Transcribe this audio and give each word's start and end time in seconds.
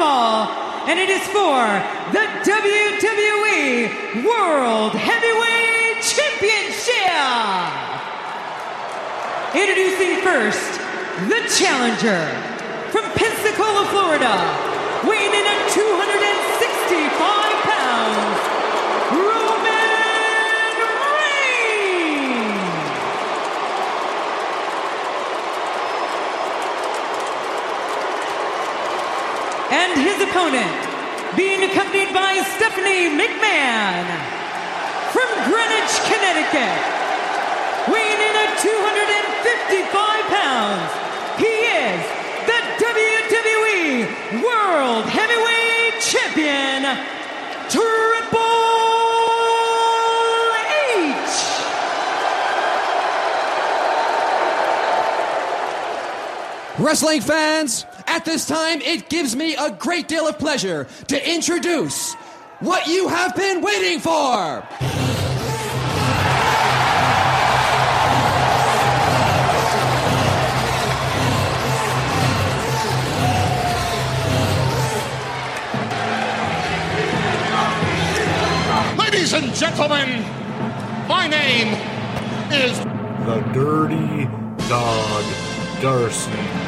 fall, 0.00 0.48
and 0.88 0.98
it 0.98 1.10
is 1.12 1.20
for 1.28 1.60
the 2.16 2.24
WWE 2.40 4.24
World 4.24 4.96
Heavyweight 4.96 6.00
Championship. 6.00 6.96
Introducing 9.52 10.24
first, 10.24 10.80
the 11.28 11.44
challenger 11.52 12.24
from 12.88 13.04
Pensacola, 13.12 13.84
Florida, 13.92 14.32
weighing 15.04 15.36
in 15.36 15.44
at 15.44 15.68
265 15.68 17.60
pounds, 17.68 18.49
And 29.90 30.06
his 30.06 30.22
opponent, 30.22 30.70
being 31.36 31.64
accompanied 31.64 32.14
by 32.14 32.38
Stephanie 32.54 33.10
McMahon 33.10 34.06
from 35.10 35.26
Greenwich, 35.50 35.90
Connecticut, 36.06 36.78
weighing 37.90 38.22
in 38.22 38.34
at 38.38 38.54
255 38.62 39.90
pounds. 40.30 40.90
He 41.42 41.50
is 41.74 41.98
the 42.46 42.60
WWE 42.86 44.46
World 44.46 45.06
Heavyweight 45.10 45.98
Champion, 46.00 46.86
Triple 47.68 48.30
H. 51.18 51.34
Wrestling 56.78 57.22
fans, 57.22 57.86
at 58.10 58.24
this 58.24 58.44
time, 58.44 58.80
it 58.82 59.08
gives 59.08 59.36
me 59.36 59.54
a 59.54 59.70
great 59.70 60.08
deal 60.08 60.26
of 60.26 60.36
pleasure 60.36 60.88
to 61.06 61.32
introduce 61.32 62.14
what 62.58 62.88
you 62.88 63.06
have 63.06 63.36
been 63.36 63.62
waiting 63.62 64.00
for. 64.00 64.66
Ladies 78.98 79.32
and 79.34 79.54
gentlemen, 79.54 80.22
my 81.06 81.28
name 81.28 81.74
is. 82.52 82.76
The 83.24 83.40
Dirty 83.52 84.24
Dog 84.68 85.24
Darcy. 85.80 86.59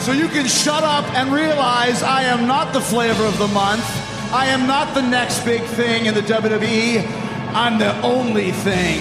So 0.00 0.12
you 0.12 0.28
can 0.28 0.46
shut 0.46 0.82
up 0.82 1.04
and 1.14 1.30
realize 1.30 2.02
I 2.02 2.22
am 2.22 2.46
not 2.46 2.72
the 2.72 2.80
flavor 2.80 3.22
of 3.24 3.38
the 3.38 3.48
month. 3.48 3.84
I 4.32 4.46
am 4.46 4.66
not 4.66 4.94
the 4.94 5.02
next 5.02 5.44
big 5.44 5.62
thing 5.62 6.06
in 6.06 6.14
the 6.14 6.22
WWE. 6.22 7.04
I'm 7.52 7.78
the 7.78 8.00
only 8.00 8.50
thing. 8.52 9.00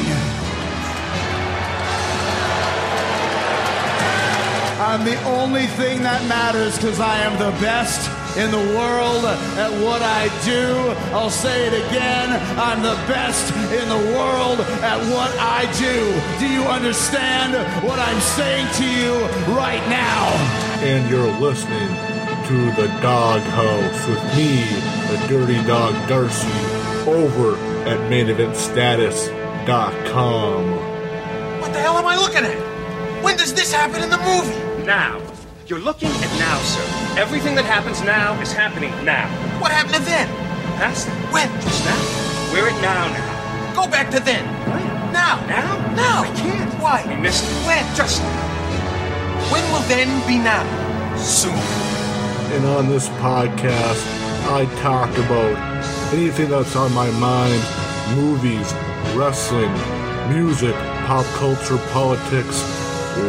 I'm 4.82 5.06
the 5.06 5.24
only 5.24 5.68
thing 5.68 6.04
that 6.04 6.28
matters 6.28 6.76
because 6.76 7.00
I 7.00 7.20
am 7.20 7.40
the 7.40 7.52
best 7.62 8.19
in 8.40 8.52
the 8.52 8.78
world 8.80 9.26
at 9.60 9.72
what 9.84 10.02
I 10.02 10.30
do. 10.46 10.96
I'll 11.14 11.30
say 11.30 11.68
it 11.68 11.74
again. 11.74 12.32
I'm 12.58 12.82
the 12.82 12.96
best 13.06 13.54
in 13.74 13.90
the 13.90 14.00
world 14.16 14.62
at 14.82 14.98
what 15.12 15.30
I 15.38 15.66
do. 15.78 16.14
Do 16.40 16.48
you 16.48 16.64
understand 16.64 17.58
what 17.84 18.00
I'm 18.00 18.22
saying 18.22 18.66
to 18.80 18.86
you 18.86 19.28
right 19.54 19.86
now? 19.90 20.30
And 20.80 21.10
you're 21.10 21.30
listening 21.40 21.90
to 22.48 22.72
The 22.82 22.88
Dog 23.02 23.42
House 23.42 24.08
with 24.08 24.24
me, 24.38 24.64
the 25.12 25.18
Dirty 25.28 25.62
Dog 25.68 25.94
Darcy, 26.08 26.48
over 27.08 27.58
at 27.86 28.00
MainEventStatus.com. 28.10 30.72
What 31.60 31.74
the 31.74 31.80
hell 31.80 31.98
am 31.98 32.06
I 32.06 32.16
looking 32.16 32.46
at? 32.46 32.58
When 33.22 33.36
does 33.36 33.54
this 33.54 33.74
happen 33.74 34.02
in 34.02 34.10
the 34.10 34.18
movie? 34.18 34.56
Now. 34.86 35.20
You're 35.70 35.78
looking 35.78 36.10
at 36.10 36.40
now, 36.40 36.58
sir. 36.66 36.82
Everything 37.22 37.54
that 37.54 37.64
happens 37.64 38.02
now 38.02 38.34
is 38.42 38.52
happening 38.52 38.90
now. 39.06 39.30
What 39.62 39.72
happened 39.72 39.94
to 39.94 40.02
then? 40.02 40.28
Past 40.82 41.06
that. 41.06 41.14
When? 41.30 41.46
Just 41.62 41.86
now. 41.86 42.50
We're 42.52 42.74
at 42.74 42.82
now 42.82 43.06
now. 43.06 43.76
Go 43.76 43.86
back 43.86 44.10
to 44.10 44.20
then. 44.20 44.42
What? 44.66 44.82
Now. 45.14 45.46
Now? 45.46 45.78
Now. 45.94 46.24
I 46.24 46.34
can't. 46.34 46.74
Why? 46.82 47.06
We 47.06 47.22
missed 47.22 47.46
it. 47.46 47.54
When? 47.70 47.86
Just 47.94 48.20
now. 48.20 49.54
When 49.54 49.62
will 49.70 49.86
then 49.86 50.10
be 50.26 50.40
now? 50.42 50.66
Soon. 51.22 51.54
And 52.58 52.66
on 52.66 52.90
this 52.90 53.08
podcast, 53.22 54.02
I 54.50 54.66
talk 54.82 55.14
about 55.22 55.54
anything 56.12 56.50
that's 56.50 56.76
on 56.76 56.92
my 56.94 57.12
mind 57.22 57.62
movies, 58.18 58.74
wrestling, 59.14 59.70
music, 60.34 60.74
pop 61.06 61.28
culture, 61.38 61.78
politics, 61.94 62.58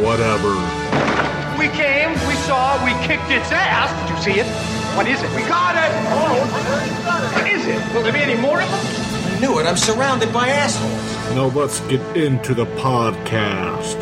whatever. 0.01 0.57
We 1.61 1.69
came, 1.69 2.13
we 2.27 2.30
saw, 2.51 2.85
we 2.85 2.91
kicked 3.07 3.31
its 3.31 3.53
ass. 3.53 3.89
Did 4.01 4.11
you 4.11 4.23
see 4.27 4.41
it? 4.41 4.47
What 4.97 5.07
is 5.07 5.23
it? 5.23 5.31
We 5.37 5.43
got 5.43 5.77
it! 5.77 5.93
Oh, 6.11 6.35
what 7.33 7.47
is 7.47 7.65
it? 7.65 7.95
Will 7.95 8.03
there 8.03 8.13
be 8.13 8.19
any 8.19 8.35
more 8.35 8.61
of 8.61 8.69
them? 8.69 9.37
I 9.37 9.39
knew 9.39 9.61
it. 9.61 9.67
I'm 9.67 9.77
surrounded 9.77 10.33
by 10.33 10.49
assholes. 10.49 11.37
Now 11.37 11.47
let's 11.57 11.79
get 11.83 12.01
into 12.17 12.53
the 12.53 12.67
podcast. 12.83 13.99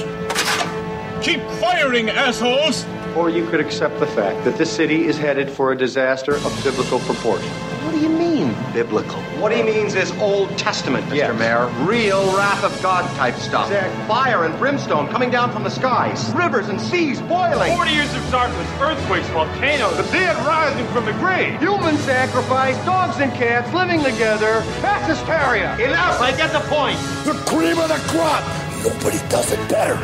Keep 1.23 1.43
firing, 1.61 2.09
assholes! 2.09 2.87
Or 3.15 3.29
you 3.29 3.47
could 3.51 3.61
accept 3.61 4.01
the 4.01 4.07
fact 4.07 4.43
that 4.47 4.57
this 4.57 4.75
city 4.75 5.05
is 5.05 5.19
headed 5.19 5.51
for 5.51 5.73
a 5.73 5.77
disaster 5.77 6.37
of 6.37 6.61
biblical 6.65 7.01
proportion. 7.01 7.53
What 7.99 8.05
do 8.07 8.13
you 8.13 8.17
mean, 8.17 8.55
biblical? 8.73 9.21
What 9.43 9.51
he 9.51 9.61
means 9.61 9.97
is 9.97 10.13
Old 10.21 10.57
Testament, 10.57 11.05
Mr. 11.07 11.17
Yes. 11.17 11.37
Mayor. 11.37 11.67
Real 11.85 12.25
wrath 12.37 12.63
of 12.63 12.81
God 12.81 13.05
type 13.17 13.35
stuff. 13.35 13.67
Exactly. 13.67 14.07
Fire 14.07 14.45
and 14.45 14.57
brimstone 14.57 15.09
coming 15.09 15.31
down 15.31 15.51
from 15.51 15.65
the 15.65 15.69
skies. 15.69 16.33
Rivers 16.33 16.69
and 16.69 16.81
seas 16.81 17.21
boiling. 17.23 17.75
40 17.75 17.91
years 17.91 18.15
of 18.15 18.31
darkness, 18.31 18.69
earthquakes, 18.81 19.27
volcanoes, 19.31 19.97
the 19.97 20.05
dead 20.13 20.37
rising 20.47 20.87
from 20.93 21.07
the 21.07 21.13
grave. 21.15 21.59
Human 21.59 21.97
sacrifice, 21.99 22.77
dogs 22.85 23.19
and 23.19 23.33
cats 23.33 23.75
living 23.75 24.01
together. 24.05 24.61
Mass 24.81 25.09
hysteria. 25.09 25.75
Enough, 25.85 26.21
I 26.21 26.31
get 26.37 26.53
the 26.53 26.63
point. 26.71 26.99
The 27.25 27.35
cream 27.51 27.81
of 27.81 27.89
the 27.89 27.99
crop. 28.07 28.47
Nobody 28.85 29.19
does 29.29 29.51
it 29.51 29.69
better. 29.69 29.99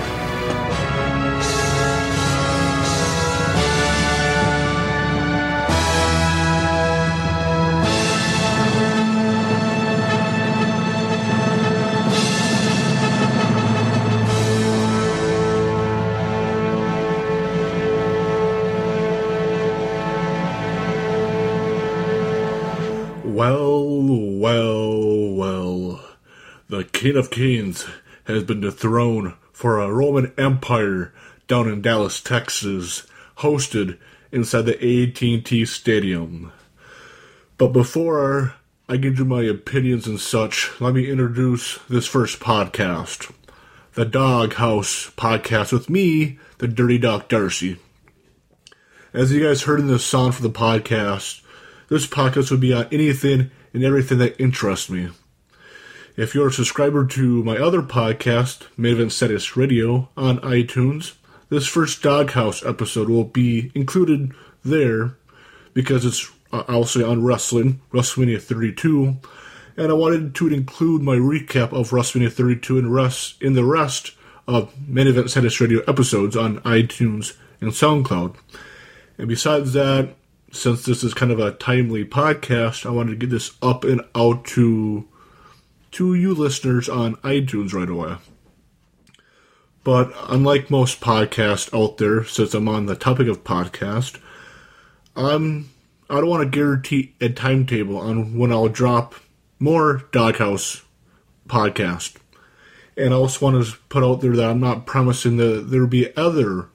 King 27.04 27.18
of 27.18 27.30
Kings 27.30 27.84
has 28.24 28.44
been 28.44 28.62
dethroned 28.62 29.34
for 29.52 29.78
a 29.78 29.92
Roman 29.92 30.32
Empire 30.38 31.12
down 31.46 31.68
in 31.68 31.82
Dallas, 31.82 32.18
Texas, 32.18 33.06
hosted 33.40 33.98
inside 34.32 34.62
the 34.62 34.76
AT&T 34.76 35.66
Stadium. 35.66 36.50
But 37.58 37.74
before 37.74 38.54
I 38.88 38.96
give 38.96 39.18
you 39.18 39.26
my 39.26 39.42
opinions 39.42 40.06
and 40.06 40.18
such, 40.18 40.70
let 40.80 40.94
me 40.94 41.10
introduce 41.10 41.78
this 41.90 42.06
first 42.06 42.40
podcast. 42.40 43.30
The 43.92 44.06
Dog 44.06 44.54
House 44.54 45.10
podcast 45.10 45.74
with 45.74 45.90
me, 45.90 46.38
the 46.56 46.68
Dirty 46.68 46.96
Dog 46.96 47.28
Darcy. 47.28 47.78
As 49.12 49.30
you 49.30 49.46
guys 49.46 49.64
heard 49.64 49.80
in 49.80 49.88
the 49.88 49.98
song 49.98 50.32
for 50.32 50.40
the 50.40 50.48
podcast, 50.48 51.42
this 51.90 52.06
podcast 52.06 52.50
would 52.50 52.60
be 52.60 52.72
on 52.72 52.88
anything 52.90 53.50
and 53.74 53.84
everything 53.84 54.16
that 54.16 54.40
interests 54.40 54.88
me. 54.88 55.10
If 56.16 56.32
you're 56.32 56.46
a 56.46 56.52
subscriber 56.52 57.04
to 57.06 57.42
my 57.42 57.56
other 57.56 57.82
podcast, 57.82 58.68
Main 58.76 58.92
Event 58.92 59.10
Status 59.10 59.56
Radio, 59.56 60.08
on 60.16 60.38
iTunes, 60.42 61.14
this 61.48 61.66
first 61.66 62.04
Doghouse 62.04 62.64
episode 62.64 63.08
will 63.08 63.24
be 63.24 63.72
included 63.74 64.30
there 64.64 65.16
because 65.72 66.04
it's 66.04 66.30
uh, 66.52 66.62
I'll 66.68 66.84
say 66.84 67.02
on 67.02 67.24
wrestling, 67.24 67.80
WrestleMania 67.92 68.40
32, 68.40 69.16
and 69.76 69.90
I 69.90 69.94
wanted 69.94 70.36
to 70.36 70.54
include 70.54 71.02
my 71.02 71.16
recap 71.16 71.72
of 71.72 71.90
WrestleMania 71.90 72.32
32 72.32 72.78
and 72.78 72.94
rest 72.94 73.42
in 73.42 73.54
the 73.54 73.64
rest 73.64 74.12
of 74.46 74.72
Main 74.86 75.08
Event 75.08 75.32
Status 75.32 75.60
Radio 75.60 75.80
episodes 75.88 76.36
on 76.36 76.60
iTunes 76.60 77.36
and 77.60 77.72
SoundCloud. 77.72 78.36
And 79.18 79.26
besides 79.26 79.72
that, 79.72 80.14
since 80.52 80.84
this 80.84 81.02
is 81.02 81.12
kind 81.12 81.32
of 81.32 81.40
a 81.40 81.50
timely 81.50 82.04
podcast, 82.04 82.86
I 82.86 82.90
wanted 82.90 83.10
to 83.10 83.26
get 83.26 83.30
this 83.30 83.56
up 83.60 83.82
and 83.82 84.00
out 84.14 84.44
to 84.44 85.08
to 85.94 86.14
you 86.14 86.34
listeners 86.34 86.88
on 86.88 87.16
iTunes 87.16 87.72
right 87.72 87.88
away. 87.88 88.16
But 89.84 90.12
unlike 90.28 90.70
most 90.70 91.00
podcasts 91.00 91.72
out 91.72 91.98
there, 91.98 92.24
since 92.24 92.54
I'm 92.54 92.68
on 92.68 92.86
the 92.86 92.96
topic 92.96 93.28
of 93.28 93.44
podcast, 93.44 94.18
I'm 95.14 95.70
I 96.10 96.16
don't 96.16 96.28
want 96.28 96.42
to 96.42 96.56
guarantee 96.56 97.14
a 97.20 97.28
timetable 97.28 97.96
on 97.96 98.36
when 98.36 98.52
I'll 98.52 98.68
drop 98.68 99.14
more 99.58 100.04
Doghouse 100.10 100.82
podcast. 101.48 102.16
And 102.96 103.14
I 103.14 103.16
also 103.16 103.44
want 103.44 103.64
to 103.64 103.76
put 103.88 104.02
out 104.04 104.20
there 104.20 104.36
that 104.36 104.50
I'm 104.50 104.60
not 104.60 104.86
promising 104.86 105.36
that 105.38 105.70
there'll 105.70 105.86
be 105.86 106.16
other 106.16 106.68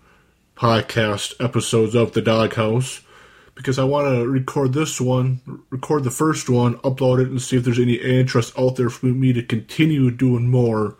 podcast 0.55 1.33
episodes 1.43 1.95
of 1.95 2.13
the 2.13 2.21
Doghouse 2.21 3.01
because 3.59 3.77
I 3.77 3.83
want 3.83 4.07
to 4.07 4.25
record 4.25 4.71
this 4.71 5.01
one, 5.01 5.41
record 5.69 6.05
the 6.05 6.11
first 6.11 6.49
one, 6.49 6.75
upload 6.77 7.21
it, 7.21 7.27
and 7.27 7.41
see 7.41 7.57
if 7.57 7.65
there's 7.65 7.77
any 7.77 7.95
interest 7.95 8.57
out 8.57 8.77
there 8.77 8.89
for 8.89 9.07
me 9.07 9.33
to 9.33 9.43
continue 9.43 10.11
doing 10.11 10.47
more 10.47 10.95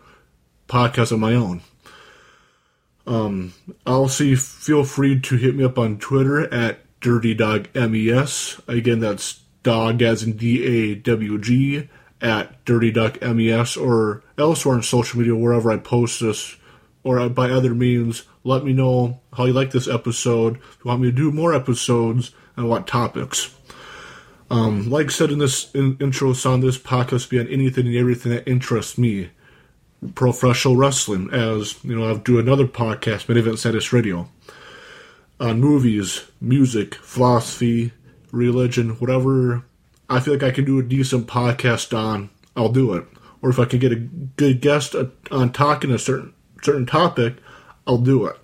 podcasts 0.67 1.13
of 1.13 1.21
my 1.21 1.35
own. 1.35 1.61
Um, 3.07 3.53
I'll 3.85 4.09
see. 4.09 4.35
feel 4.35 4.83
free 4.83 5.21
to 5.21 5.37
hit 5.37 5.55
me 5.55 5.63
up 5.63 5.79
on 5.79 5.99
Twitter 5.99 6.53
at 6.53 6.79
Dirty 6.99 7.33
Dog 7.33 7.69
MES. 7.73 8.59
Again, 8.67 8.99
that's 8.99 9.39
dog 9.63 10.01
as 10.01 10.21
in 10.21 10.33
D 10.33 10.65
A 10.65 10.95
W 10.95 11.39
G 11.39 11.87
at 12.19 12.65
Dirty 12.65 12.91
Duck 12.91 13.21
MES 13.21 13.77
or 13.77 14.21
elsewhere 14.37 14.75
on 14.75 14.83
social 14.83 15.17
media 15.17 15.33
wherever 15.33 15.71
I 15.71 15.77
post 15.77 16.19
this 16.19 16.57
or 17.05 17.29
by 17.29 17.49
other 17.49 17.73
means. 17.73 18.23
Let 18.43 18.65
me 18.65 18.73
know 18.73 19.21
how 19.31 19.45
you 19.45 19.53
like 19.53 19.71
this 19.71 19.87
episode. 19.87 20.57
If 20.57 20.79
you 20.83 20.89
want 20.89 21.01
me 21.01 21.09
to 21.09 21.15
do 21.15 21.31
more 21.31 21.53
episodes 21.55 22.31
and 22.59 22.69
what 22.69 22.85
topics. 22.85 23.55
Um, 24.51 24.89
like 24.89 25.07
I 25.07 25.09
said 25.09 25.31
in 25.31 25.39
this 25.39 25.73
in, 25.73 25.97
intro 25.99 26.33
song, 26.33 26.59
this 26.59 26.77
podcast 26.77 27.29
be 27.29 27.39
on 27.39 27.47
anything 27.47 27.87
and 27.87 27.95
everything 27.95 28.31
that 28.33 28.47
interests 28.47 28.97
me. 28.97 29.29
Professional 30.15 30.75
wrestling, 30.75 31.29
as 31.31 31.83
you 31.83 31.97
know, 31.97 32.07
I'll 32.07 32.17
do 32.17 32.39
another 32.39 32.67
podcast, 32.67 33.27
Main 33.27 33.37
Event 33.37 33.59
Status 33.59 33.91
Radio, 33.91 34.29
on 35.39 35.59
movies, 35.59 36.25
music, 36.39 36.95
philosophy, 36.95 37.91
religion, 38.31 38.91
whatever 38.91 39.63
I 40.09 40.19
feel 40.19 40.33
like 40.33 40.43
I 40.43 40.51
can 40.51 40.65
do 40.65 40.79
a 40.79 40.83
decent 40.83 41.27
podcast 41.27 41.95
on, 41.97 42.29
I'll 42.55 42.71
do 42.71 42.93
it. 42.93 43.05
Or 43.41 43.49
if 43.49 43.59
I 43.59 43.65
can 43.65 43.79
get 43.79 43.91
a 43.91 43.95
good 43.95 44.59
guest 44.59 44.95
on 45.31 45.51
talking 45.53 45.91
a 45.91 45.99
certain 45.99 46.33
certain 46.61 46.85
topic, 46.85 47.37
I'll 47.87 47.99
do 47.99 48.25
it. 48.25 48.37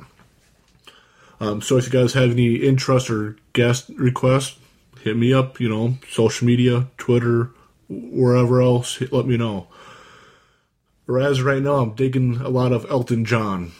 Um, 1.39 1.61
so 1.61 1.77
if 1.77 1.85
you 1.85 1.91
guys 1.91 2.13
have 2.13 2.31
any 2.31 2.55
interest 2.55 3.09
or 3.09 3.37
guest 3.55 3.89
requests, 3.95 4.59
hit 5.01 5.17
me 5.17 5.33
up. 5.33 5.59
You 5.59 5.69
know, 5.69 5.97
social 6.11 6.45
media, 6.45 6.87
Twitter, 6.99 7.49
wherever 7.89 8.61
else. 8.61 9.01
Let 9.11 9.25
me 9.25 9.37
know. 9.37 9.67
Whereas 11.07 11.41
right 11.41 11.61
now, 11.61 11.77
I'm 11.77 11.95
digging 11.95 12.37
a 12.37 12.49
lot 12.49 12.71
of 12.71 12.85
Elton 12.89 13.25
John. 13.25 13.71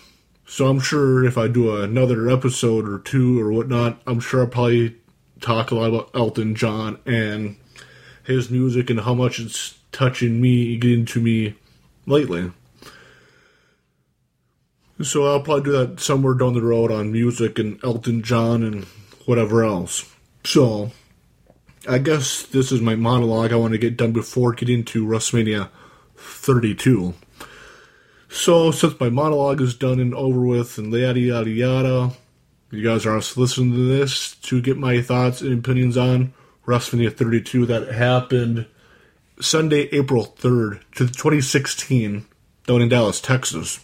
So 0.48 0.68
I'm 0.68 0.80
sure 0.80 1.26
if 1.26 1.38
I 1.38 1.48
do 1.48 1.76
another 1.76 2.30
episode 2.30 2.88
or 2.88 3.00
two 3.00 3.40
or 3.42 3.52
whatnot, 3.52 4.00
I'm 4.06 4.20
sure 4.20 4.42
I'll 4.42 4.48
probably 4.48 4.96
talk 5.42 5.72
a 5.72 5.76
lot 5.76 5.90
about 5.90 6.12
Elton 6.14 6.56
John 6.56 7.00
and 7.06 7.58
his 8.24 8.52
music 8.52 8.90
and 8.90 9.02
how 9.02 9.16
much 9.16 9.40
it's 9.40 9.78
touching 9.92 10.40
me, 10.40 10.78
getting 10.78 11.06
to 11.06 11.20
me 11.20 11.56
lately. 12.06 12.52
So 15.02 15.26
I'll 15.26 15.42
probably 15.42 15.64
do 15.64 15.72
that 15.72 16.00
somewhere 16.00 16.36
down 16.36 16.54
the 16.54 16.62
road 16.62 16.92
on 16.92 17.12
music 17.12 17.58
and 17.58 17.84
Elton 17.84 18.22
John 18.22 18.64
and 18.64 18.86
whatever 19.26 19.64
else. 19.64 20.12
So 20.44 20.92
I 21.88 21.98
guess 22.00 22.44
this 22.44 22.72
is 22.72 22.82
my 22.82 22.96
monologue 22.96 23.52
I 23.52 23.58
want 23.58 23.74
to 23.74 23.78
get 23.78 23.98
done 23.98 24.12
before 24.12 24.54
getting 24.54 24.84
to 24.86 25.06
WrestleMania 25.06 25.70
32. 26.16 27.14
So 28.30 28.72
since 28.72 29.00
my 29.00 29.10
monologue 29.10 29.62
is 29.62 29.76
done 29.76 30.00
and 30.00 30.14
over 30.14 30.42
with 30.42 30.78
and 30.78 30.92
yada 30.92 31.20
yada 31.20 31.50
yada, 31.50 32.12
you 32.72 32.84
guys 32.84 33.06
are 33.06 33.16
listening 33.16 33.72
to 33.72 33.98
this 33.98 34.36
to 34.36 34.62
get 34.62 34.78
my 34.78 35.02
thoughts 35.02 35.42
and 35.42 35.58
opinions 35.58 35.96
on 35.96 36.34
WrestleMania 36.66 37.16
32 37.16 37.66
that 37.68 37.88
happened 37.90 38.66
Sunday, 39.40 39.90
April 39.92 40.34
3rd, 40.38 40.82
to 40.96 41.08
2016, 41.08 42.26
down 42.66 42.82
in 42.82 42.90
Dallas, 42.90 43.22
Texas. 43.22 43.80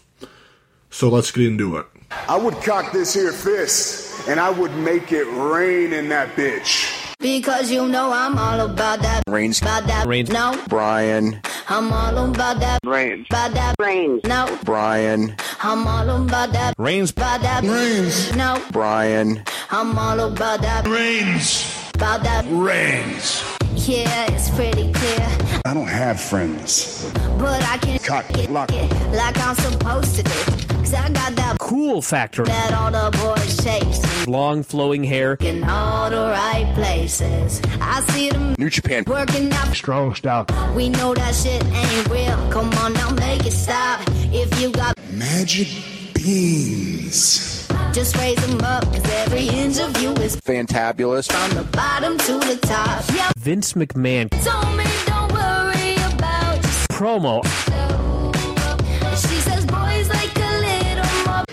So 0.89 1.09
let's 1.09 1.31
get 1.31 1.45
into 1.45 1.77
it. 1.77 1.85
I 2.28 2.38
would 2.38 2.56
cock 2.62 2.92
this 2.92 3.13
here 3.13 3.31
fist 3.31 4.28
and 4.28 4.40
I 4.40 4.50
would 4.50 4.75
make 4.75 5.12
it 5.12 5.25
rain 5.25 5.94
in 5.94 6.10
that 6.10 6.30
bitch. 6.36 6.98
Because 7.19 7.72
you 7.72 7.88
know 7.88 8.12
I'm 8.12 8.38
all 8.38 8.60
about 8.62 9.02
that. 9.04 9.24
Reigns. 9.28 9.62
About 9.62 9.86
that. 9.88 10.08
Reigns. 10.08 10.30
No. 10.30 10.60
Bryan. 10.68 11.40
I'm 11.69 11.94
all 11.94 12.18
about 12.30 12.60
that. 12.60 12.80
Reigns. 12.84 13.28
About 13.30 13.54
that. 13.54 13.75
Reigns. 13.80 14.24
No. 14.24 14.58
Bryan. 14.63 15.36
I'm 15.62 15.86
all 15.88 16.10
about 16.25 16.52
that. 16.54 16.74
Reigns. 16.80 17.12
About 17.12 17.42
that. 17.42 17.63
Reigns. 17.63 18.36
No. 18.36 18.62
Bryan. 18.72 19.44
I'm 19.69 19.98
all 20.00 20.19
about 20.19 20.62
that. 20.63 20.88
Reigns. 20.88 21.78
About 21.94 22.24
that. 22.24 22.44
Reigns. 22.50 23.44
Yeah, 23.75 24.31
it's 24.31 24.50
pretty 24.50 24.92
clear. 24.92 25.28
I 25.66 25.74
don't 25.75 25.88
have 25.88 26.19
friends. 26.19 27.12
But 27.38 27.62
I 27.63 27.78
can 27.78 28.00
Cock, 28.00 28.30
it, 28.31 28.50
lock. 28.50 28.72
it 28.74 28.92
like 29.12 29.38
I'm 29.40 29.56
supposed 29.56 30.16
to 30.16 30.24
do. 30.24 30.70
Cause 30.91 30.99
I 31.05 31.09
got 31.09 31.35
that 31.38 31.57
Cool 31.59 32.01
factor. 32.01 32.43
that 32.43 32.73
all 32.73 32.91
the 32.91 33.17
boys 33.17 33.63
chase. 33.63 34.27
Long 34.27 34.61
flowing 34.61 35.05
hair. 35.05 35.38
In 35.39 35.63
all 35.63 36.09
the 36.09 36.17
right 36.17 36.69
places. 36.75 37.61
I 37.79 38.01
see 38.11 38.29
them 38.29 38.55
New 38.57 38.69
Japan. 38.69 39.05
working 39.07 39.53
out. 39.53 39.73
Strong 39.73 40.15
style. 40.15 40.45
We 40.75 40.89
know 40.89 41.13
that 41.13 41.33
shit 41.33 41.63
ain't 41.63 42.09
real. 42.09 42.35
Come 42.51 42.69
on 42.83 42.91
now, 42.91 43.09
make 43.11 43.45
it 43.45 43.51
stop. 43.53 44.01
If 44.33 44.59
you 44.59 44.71
got 44.71 44.97
Magic 45.13 45.69
beans. 46.13 47.69
just 47.93 48.17
raise 48.17 48.35
them 48.45 48.59
up. 48.59 48.83
Cause 48.83 49.09
every 49.11 49.47
inch 49.47 49.79
of 49.79 49.97
you 50.01 50.11
is 50.15 50.35
Fantabulous. 50.41 51.31
from 51.31 51.55
the 51.55 51.63
bottom 51.71 52.17
to 52.17 52.33
the 52.33 52.59
top. 52.63 53.05
Yeah, 53.15 53.31
Vince 53.38 53.73
McMahon. 53.73 54.29
told 54.43 54.75
me 54.75 54.83
don't 55.05 55.31
worry 55.31 55.93
about 56.13 56.59
Promo. 56.91 57.70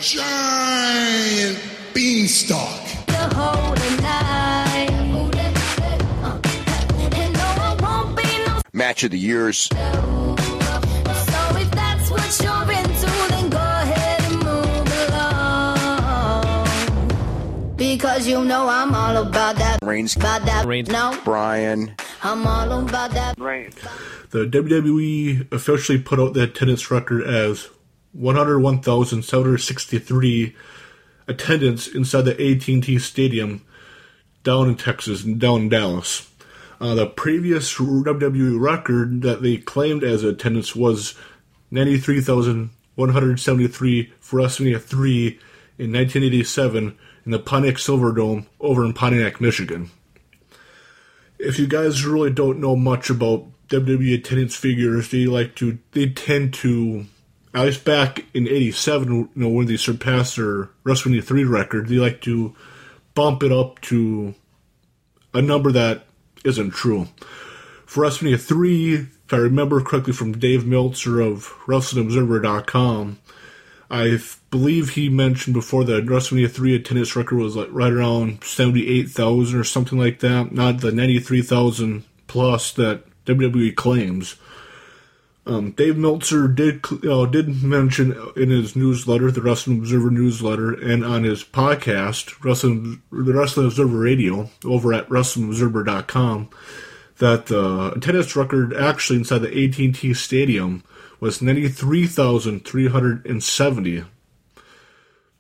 Giant 0.09 1.61
beanstalk. 1.93 2.81
the 3.09 3.29
whole 3.37 3.75
night. 4.01 4.89
And 7.13 7.33
no, 7.35 7.45
I 7.45 7.77
won't 7.79 8.17
be 8.17 8.23
no 8.47 8.63
Match 8.73 9.05
of 9.05 9.11
the 9.11 9.19
years. 9.19 9.69
So 9.69 9.77
if 11.59 11.71
that's 11.73 12.11
what 12.11 12.41
you're 12.43 12.73
into, 12.73 13.07
then 13.29 13.51
go 13.51 13.59
ahead 13.59 14.23
and 14.23 14.37
move 14.43 14.89
along. 15.11 16.69
Because 17.77 18.27
you 18.27 18.43
know 18.47 18.67
I'm 18.67 18.95
all 18.95 19.19
about 19.19 19.57
that. 19.57 19.81
Reigns. 19.83 20.17
About 20.17 20.47
that. 20.47 20.65
Reigns. 20.65 20.89
No, 20.89 21.21
Bryan. 21.23 21.95
I'm 22.23 22.47
all 22.47 22.81
about 22.81 23.11
that. 23.11 23.39
Reigns. 23.39 23.75
The 24.31 24.47
WWE 24.47 25.53
officially 25.53 25.99
put 25.99 26.19
out 26.19 26.33
the 26.33 26.45
attendance 26.45 26.91
record 26.91 27.25
as 27.25 27.69
101,763 28.13 30.57
attendance 31.27 31.87
inside 31.87 32.23
the 32.23 32.33
AT&T 32.33 32.99
Stadium 32.99 33.63
down 34.43 34.69
in 34.69 34.75
Texas 34.77 35.23
and 35.25 35.39
down 35.39 35.61
in 35.63 35.69
Dallas. 35.69 36.29
Uh, 36.81 36.95
the 36.95 37.07
previous 37.07 37.75
WWE 37.75 38.59
record 38.59 39.21
that 39.23 39.43
they 39.43 39.57
claimed 39.57 40.03
as 40.05 40.25
attendance 40.25 40.77
was 40.77 41.15
93,173 41.71 44.13
for 44.21 44.41
WrestleMania 44.41 44.81
3 44.81 45.39
in 45.79 45.93
1987 45.93 46.97
in 47.25 47.31
the 47.31 47.39
Pontiac 47.39 47.75
Silverdome 47.75 48.47
over 48.61 48.85
in 48.85 48.95
Pontiac, 48.95 49.41
Michigan. 49.41 49.91
If 51.39 51.59
you 51.59 51.67
guys 51.67 52.07
really 52.07 52.31
don't 52.31 52.61
know 52.61 52.75
much 52.75 53.11
about 53.11 53.45
WWE 53.69 54.15
attendance 54.15 54.57
figures, 54.57 55.11
they 55.11 55.27
like 55.27 55.55
to 55.57 55.79
they 55.93 56.09
tend 56.09 56.55
to 56.55 57.05
at 57.55 57.65
least 57.65 57.85
back 57.85 58.25
in 58.35 58.49
'87, 58.49 59.13
you 59.13 59.31
know, 59.35 59.49
when 59.49 59.67
they 59.67 59.77
surpassed 59.77 60.37
their 60.37 60.71
WrestleMania 60.85 61.25
three 61.25 61.45
record, 61.45 61.89
they 61.89 61.97
like 61.97 62.21
to 62.23 62.55
bump 63.15 63.43
it 63.43 63.53
up 63.53 63.81
to 63.83 64.35
a 65.35 65.43
number 65.43 65.73
that 65.73 66.05
isn't 66.45 66.71
true. 66.71 67.09
For 67.87 68.05
WrestleMania 68.05 68.41
three, 68.41 68.95
if 68.95 69.33
I 69.33 69.37
remember 69.37 69.81
correctly 69.81 70.13
from 70.13 70.39
Dave 70.39 70.67
Meltzer 70.67 71.21
of 71.21 71.53
WrestlingObserver.com, 71.67 73.19
I 73.91 74.19
believe 74.51 74.91
he 74.91 75.09
mentioned 75.09 75.55
before 75.55 75.85
that 75.85 76.07
WrestleMania 76.07 76.51
3 76.51 76.77
attendance 76.77 77.17
record 77.17 77.37
was 77.39 77.57
like 77.57 77.69
right 77.71 77.93
around 77.93 78.45
78,000 78.45 79.59
or 79.59 79.65
something 79.65 79.99
like 79.99 80.21
that, 80.21 80.53
not 80.53 80.81
the 80.81 80.93
93,000 80.93 82.05
plus 82.27 82.73
that 82.73 83.05
WWE 83.25 83.75
claims. 83.75 84.37
Um, 85.49 85.71
Dave 85.71 85.97
Meltzer 85.97 86.47
did 86.47 86.85
know, 87.03 87.25
did 87.25 87.63
mention 87.63 88.15
in 88.37 88.51
his 88.51 88.77
newsletter, 88.77 89.31
the 89.31 89.41
Wrestling 89.41 89.79
Observer 89.79 90.11
newsletter, 90.11 90.75
and 90.75 91.03
on 91.03 91.25
his 91.25 91.43
podcast, 91.43 92.45
Wrestling, 92.45 93.01
the 93.11 93.33
Wrestling 93.33 93.65
Observer 93.67 93.99
Radio, 93.99 94.51
over 94.63 94.93
at 94.93 95.09
WrestlingObserver.com, 95.09 96.51
that 97.17 97.47
the 97.47 97.93
attendance 97.97 98.37
record 98.37 98.75
actually 98.75 99.21
inside 99.21 99.39
the 99.39 99.65
AT&T 99.65 100.13
Stadium 100.13 100.85
was 101.19 101.41
93,370. 101.41 104.05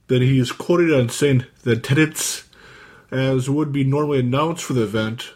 Then 0.06 0.22
he 0.22 0.38
is 0.38 0.52
quoted 0.52 0.94
on 0.94 1.10
saying 1.10 1.44
the 1.64 1.72
attendance 1.72 2.48
as 3.10 3.50
would 3.50 3.72
be 3.72 3.84
normally 3.84 4.20
announced 4.20 4.64
for 4.64 4.72
the 4.72 4.84
event. 4.84 5.34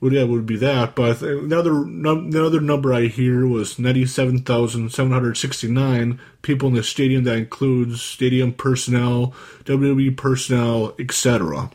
Would 0.00 0.12
yeah, 0.12 0.24
would 0.24 0.46
be 0.46 0.56
that. 0.58 0.94
But 0.94 1.22
another 1.22 1.84
num- 1.84 2.26
another 2.26 2.60
number 2.60 2.92
I 2.92 3.06
hear 3.06 3.46
was 3.46 3.78
ninety 3.78 4.04
seven 4.04 4.40
thousand 4.40 4.90
seven 4.92 5.12
hundred 5.12 5.36
sixty 5.36 5.68
nine 5.68 6.20
people 6.42 6.68
in 6.68 6.74
the 6.74 6.82
stadium. 6.82 7.24
That 7.24 7.38
includes 7.38 8.02
stadium 8.02 8.52
personnel, 8.52 9.34
WWE 9.64 10.16
personnel, 10.16 10.94
etc. 10.98 11.70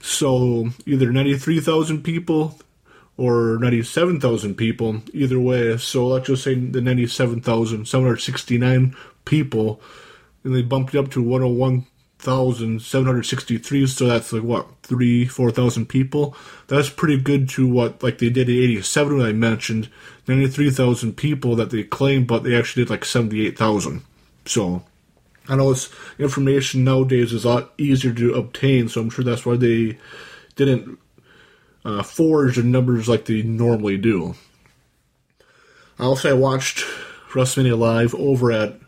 So 0.00 0.70
either 0.86 1.12
ninety 1.12 1.36
three 1.36 1.60
thousand 1.60 2.02
people 2.02 2.58
or 3.18 3.58
ninety 3.60 3.82
seven 3.82 4.20
thousand 4.20 4.54
people. 4.54 5.02
Either 5.12 5.38
way. 5.38 5.76
So 5.76 6.06
let's 6.06 6.26
just 6.26 6.44
say 6.44 6.54
the 6.54 6.80
ninety 6.80 7.06
seven 7.06 7.42
thousand 7.42 7.86
seven 7.86 8.06
hundred 8.06 8.20
sixty 8.20 8.56
nine 8.56 8.96
people, 9.26 9.82
and 10.44 10.54
they 10.54 10.62
bumped 10.62 10.94
it 10.94 10.98
up 10.98 11.10
to 11.10 11.22
one 11.22 11.42
hundred 11.42 11.54
one 11.54 11.86
thousand 12.24 12.82
seven 12.82 13.06
hundred 13.06 13.24
sixty 13.24 13.58
three. 13.58 13.86
So 13.86 14.06
that's 14.06 14.32
like 14.32 14.42
what 14.42 14.66
three 14.82 15.26
four 15.26 15.50
thousand 15.50 15.86
people. 15.86 16.36
That's 16.66 16.90
pretty 16.90 17.20
good 17.20 17.48
to 17.50 17.68
what 17.68 18.02
like 18.02 18.18
they 18.18 18.30
did 18.30 18.48
in 18.48 18.56
eighty 18.56 18.82
seven 18.82 19.18
when 19.18 19.26
I 19.26 19.32
mentioned 19.32 19.90
ninety 20.26 20.48
three 20.48 20.70
thousand 20.70 21.16
people 21.16 21.54
that 21.56 21.70
they 21.70 21.84
claimed, 21.84 22.26
but 22.26 22.42
they 22.42 22.56
actually 22.56 22.84
did 22.84 22.90
like 22.90 23.04
seventy 23.04 23.46
eight 23.46 23.58
thousand. 23.58 24.02
So. 24.46 24.82
I 25.46 25.56
know 25.56 25.74
this 25.74 25.90
information 26.18 26.84
nowadays 26.84 27.34
is 27.34 27.44
a 27.44 27.48
lot 27.50 27.74
easier 27.76 28.14
to 28.14 28.32
obtain, 28.32 28.88
so 28.88 29.02
I'm 29.02 29.10
sure 29.10 29.22
that's 29.22 29.44
why 29.44 29.56
they 29.56 29.98
didn't 30.56 30.98
uh, 31.84 32.02
forge 32.02 32.56
the 32.56 32.62
numbers 32.62 33.10
like 33.10 33.26
they 33.26 33.42
normally 33.42 33.98
do. 33.98 34.36
I 35.98 36.04
Also, 36.04 36.30
I 36.30 36.32
watched 36.32 36.78
WrestleMania 37.32 37.78
Live 37.78 38.14
over 38.14 38.52
at 38.52 38.80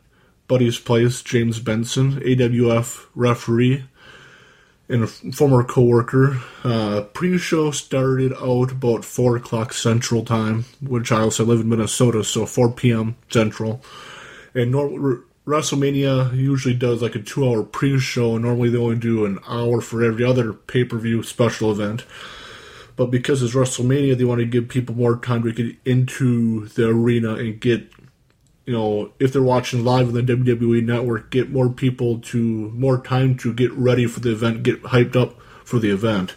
Buddy's 0.49 0.79
Place, 0.79 1.23
James 1.23 1.61
Benson, 1.61 2.21
AWF 2.21 3.07
referee, 3.15 3.85
and 4.89 5.05
a 5.05 5.07
former 5.07 5.65
coworker. 5.65 6.41
Uh, 6.63 7.03
pre-show 7.13 7.71
started 7.71 8.33
out 8.35 8.73
about 8.73 9.05
4 9.05 9.37
o'clock 9.37 9.73
Central 9.73 10.25
Time, 10.25 10.65
which 10.81 11.11
I 11.11 11.21
also 11.21 11.45
live 11.45 11.61
in 11.61 11.69
Minnesota, 11.69 12.23
so 12.23 12.47
4 12.47 12.73
p.m. 12.73 13.17
Central. 13.29 13.83
And 14.55 14.73
WrestleMania 15.47 16.35
usually 16.37 16.75
does 16.75 17.03
like 17.03 17.15
a 17.15 17.23
two-hour 17.23 17.63
pre-show, 17.65 18.35
and 18.35 18.45
normally 18.45 18.69
they 18.69 18.79
only 18.79 18.97
do 18.97 19.25
an 19.25 19.39
hour 19.49 19.81
for 19.81 20.03
every 20.03 20.25
other 20.25 20.53
pay-per-view 20.53 21.23
special 21.23 21.71
event. 21.71 22.05
But 22.97 23.11
because 23.11 23.43
it's 23.43 23.55
WrestleMania, 23.55 24.17
they 24.17 24.25
want 24.25 24.41
to 24.41 24.47
give 24.47 24.69
people 24.69 24.95
more 24.95 25.17
time 25.19 25.43
to 25.43 25.53
get 25.53 25.77
into 25.85 26.67
the 26.69 26.89
arena 26.89 27.35
and 27.35 27.61
get, 27.61 27.91
you 28.67 28.73
know, 28.73 29.13
if 29.21 29.33
they're 29.33 29.43
watching 29.43 29.85
live 29.85 30.09
on 30.09 30.15
the 30.15 30.23
WWE 30.23 30.85
Network, 30.85 31.31
get 31.31 31.51
more 31.51 31.71
people 31.71 32.19
to 32.19 32.71
more 32.71 32.99
time 32.99 33.37
to 33.39 33.55
get 33.55 33.73
ready 33.73 34.07
for 34.07 34.19
the 34.19 34.33
event, 34.33 34.65
get 34.65 34.83
hyped 34.83 35.15
up 35.15 35.41
for 35.65 35.79
the 35.79 35.91
event. 35.91 36.35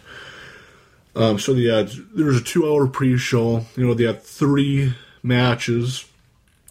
Um, 1.16 1.40
so 1.40 1.52
yeah, 1.52 1.86
there's 2.14 2.40
a 2.40 2.44
two-hour 2.44 2.86
pre-show. 2.86 3.66
You 3.76 3.86
know, 3.86 3.94
they 3.94 4.04
had 4.04 4.22
three 4.22 4.94
matches. 5.24 6.04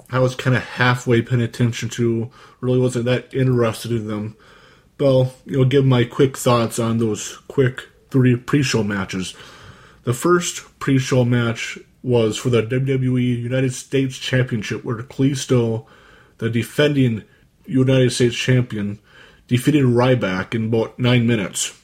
I 0.10 0.20
was 0.20 0.34
kind 0.34 0.56
of 0.56 0.64
halfway 0.64 1.22
paying 1.22 1.42
attention 1.42 1.90
to. 1.90 2.32
Really 2.62 2.80
wasn't 2.80 3.06
that 3.06 3.34
interested 3.34 3.92
in 3.92 4.08
them. 4.08 4.38
But 4.98 5.36
you 5.46 5.58
know, 5.58 5.66
give 5.66 5.86
my 5.86 6.06
quick 6.06 6.38
thoughts 6.38 6.80
on 6.80 7.00
those 7.00 7.38
quick 7.50 7.90
three 8.10 8.38
pre-show 8.38 8.84
matches. 8.84 9.36
The 10.04 10.14
first 10.14 10.80
pre-show 10.80 11.26
match 11.26 11.78
was 12.02 12.38
for 12.38 12.50
the 12.50 12.64
WWE 12.64 13.42
United 13.42 13.74
States 13.74 14.18
Championship, 14.18 14.84
where 14.84 14.98
Kalisto, 14.98 15.86
the 16.38 16.50
defending 16.50 17.24
United 17.66 18.12
States 18.12 18.36
champion, 18.36 19.00
defeated 19.48 19.84
Ryback 19.84 20.56
in 20.56 20.66
about 20.66 20.98
nine 20.98 21.28
minutes. 21.28 21.76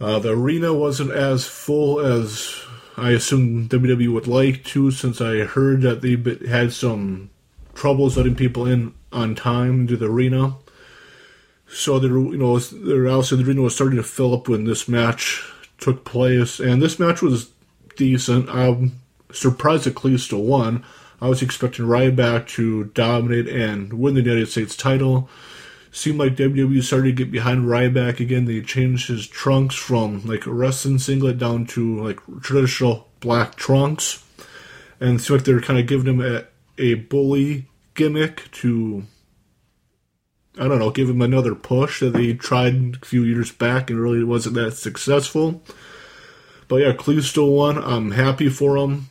Uh, 0.00 0.18
the 0.18 0.30
arena 0.30 0.72
wasn't 0.72 1.10
as 1.10 1.46
full 1.46 2.00
as 2.00 2.62
I 2.96 3.10
assume 3.10 3.68
WWE 3.68 4.12
would 4.12 4.26
like 4.26 4.64
to, 4.64 4.90
since 4.90 5.20
I 5.20 5.38
heard 5.38 5.82
that 5.82 6.00
they 6.00 6.48
had 6.48 6.72
some 6.72 7.30
troubles 7.74 8.16
letting 8.16 8.36
people 8.36 8.66
in 8.66 8.94
on 9.12 9.34
time 9.34 9.82
into 9.82 9.96
the 9.96 10.06
arena. 10.06 10.56
So 11.68 12.00
you 12.00 12.36
know 12.36 12.58
the 12.58 13.12
also 13.12 13.36
the 13.36 13.44
arena 13.44 13.62
was 13.62 13.74
starting 13.74 13.96
to 13.96 14.02
fill 14.02 14.34
up 14.34 14.48
when 14.48 14.64
this 14.64 14.88
match 14.88 15.44
took 15.78 16.04
place, 16.04 16.60
and 16.60 16.80
this 16.80 16.98
match 16.98 17.20
was 17.20 17.50
decent. 17.96 18.48
I'm 18.48 19.00
surprised 19.32 19.84
that 19.84 19.94
Kalisto 19.94 20.42
won. 20.42 20.84
I 21.20 21.28
was 21.28 21.42
expecting 21.42 21.86
Ryback 21.86 22.46
to 22.48 22.84
dominate 22.84 23.48
and 23.48 23.94
win 23.94 24.14
the 24.14 24.22
United 24.22 24.48
States 24.48 24.76
title. 24.76 25.28
Seemed 25.90 26.18
like 26.18 26.36
WWE 26.36 26.82
started 26.82 27.16
to 27.16 27.24
get 27.24 27.30
behind 27.30 27.66
Ryback 27.66 28.18
again. 28.18 28.46
They 28.46 28.60
changed 28.60 29.08
his 29.08 29.28
trunks 29.28 29.76
from 29.76 30.24
like 30.24 30.46
a 30.46 30.52
wrestling 30.52 30.98
singlet 30.98 31.38
down 31.38 31.66
to 31.66 32.02
like 32.02 32.18
traditional 32.42 33.08
black 33.20 33.54
trunks, 33.54 34.24
and 34.98 35.18
it 35.18 35.22
seemed 35.22 35.38
like 35.40 35.46
they 35.46 35.54
were 35.54 35.60
kind 35.60 35.78
of 35.78 35.86
giving 35.86 36.12
him 36.12 36.20
a, 36.20 36.46
a 36.78 36.94
bully 36.94 37.68
gimmick 37.94 38.50
to 38.50 39.04
I 40.58 40.68
don't 40.68 40.78
know, 40.78 40.90
give 40.90 41.10
him 41.10 41.22
another 41.22 41.54
push 41.54 42.00
that 42.00 42.12
they 42.12 42.32
tried 42.34 42.98
a 43.02 43.04
few 43.04 43.22
years 43.22 43.50
back 43.50 43.90
and 43.90 43.98
really 43.98 44.22
wasn't 44.22 44.54
that 44.54 44.72
successful. 44.72 45.62
But 46.68 46.76
yeah, 46.76 46.92
Kalisto 46.92 47.50
won. 47.50 47.78
I'm 47.78 48.12
happy 48.12 48.48
for 48.48 48.76
him. 48.76 49.08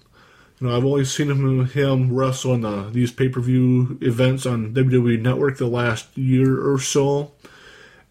You 0.60 0.67
know, 0.67 0.77
I've 0.77 0.86
only 0.86 1.05
seen 1.05 1.29
him, 1.29 1.65
him 1.65 2.13
wrestle 2.13 2.53
in 2.53 2.62
the, 2.62 2.69
uh, 2.69 2.89
these 2.89 3.12
pay 3.12 3.29
per 3.29 3.41
view 3.41 3.98
events 4.01 4.45
on 4.45 4.74
WWE 4.74 5.22
Network 5.22 5.57
the 5.57 5.67
last 5.67 6.17
year 6.17 6.65
or 6.65 6.79
so. 6.79 7.31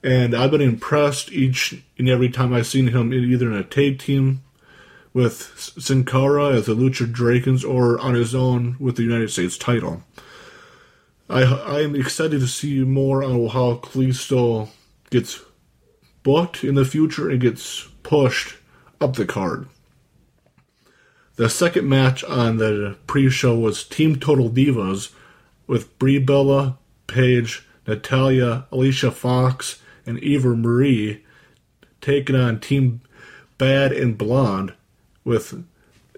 And 0.02 0.34
I've 0.34 0.50
been 0.50 0.60
impressed 0.60 1.30
each 1.32 1.82
and 1.96 2.08
every 2.08 2.28
time 2.28 2.52
I've 2.52 2.66
seen 2.66 2.88
him 2.88 3.12
either 3.12 3.46
in 3.46 3.56
a 3.56 3.62
tag 3.62 4.00
team 4.00 4.42
with 5.14 5.54
Sin 5.78 6.04
Cara 6.04 6.54
as 6.54 6.66
the 6.66 6.74
Lucha 6.74 7.10
Dragons 7.10 7.64
or 7.64 7.98
on 8.00 8.14
his 8.14 8.34
own 8.34 8.76
with 8.80 8.96
the 8.96 9.02
United 9.02 9.30
States 9.30 9.56
title. 9.56 10.02
I 11.30 11.42
I 11.42 11.80
am 11.80 11.94
excited 11.94 12.40
to 12.40 12.46
see 12.46 12.82
more 12.84 13.22
on 13.22 13.48
how 13.48 13.76
Kalisto 13.76 14.68
gets 15.10 15.40
booked 16.22 16.64
in 16.64 16.74
the 16.74 16.84
future 16.84 17.30
and 17.30 17.40
gets 17.40 17.88
pushed 18.02 18.56
up 19.02 19.16
the 19.16 19.26
card. 19.26 19.66
The 21.36 21.48
second 21.48 21.88
match 21.88 22.22
on 22.24 22.58
the 22.58 22.96
pre-show 23.06 23.58
was 23.58 23.84
Team 23.84 24.16
Total 24.16 24.50
Divas 24.50 25.12
with 25.66 25.98
Brie 25.98 26.18
Bella, 26.18 26.78
Paige, 27.06 27.66
Natalya, 27.86 28.66
Alicia 28.70 29.10
Fox, 29.10 29.80
and 30.06 30.18
Eva 30.18 30.54
Marie 30.54 31.24
taking 32.00 32.36
on 32.36 32.60
Team 32.60 33.00
Bad 33.58 33.92
and 33.92 34.18
Blonde 34.18 34.74
with 35.24 35.64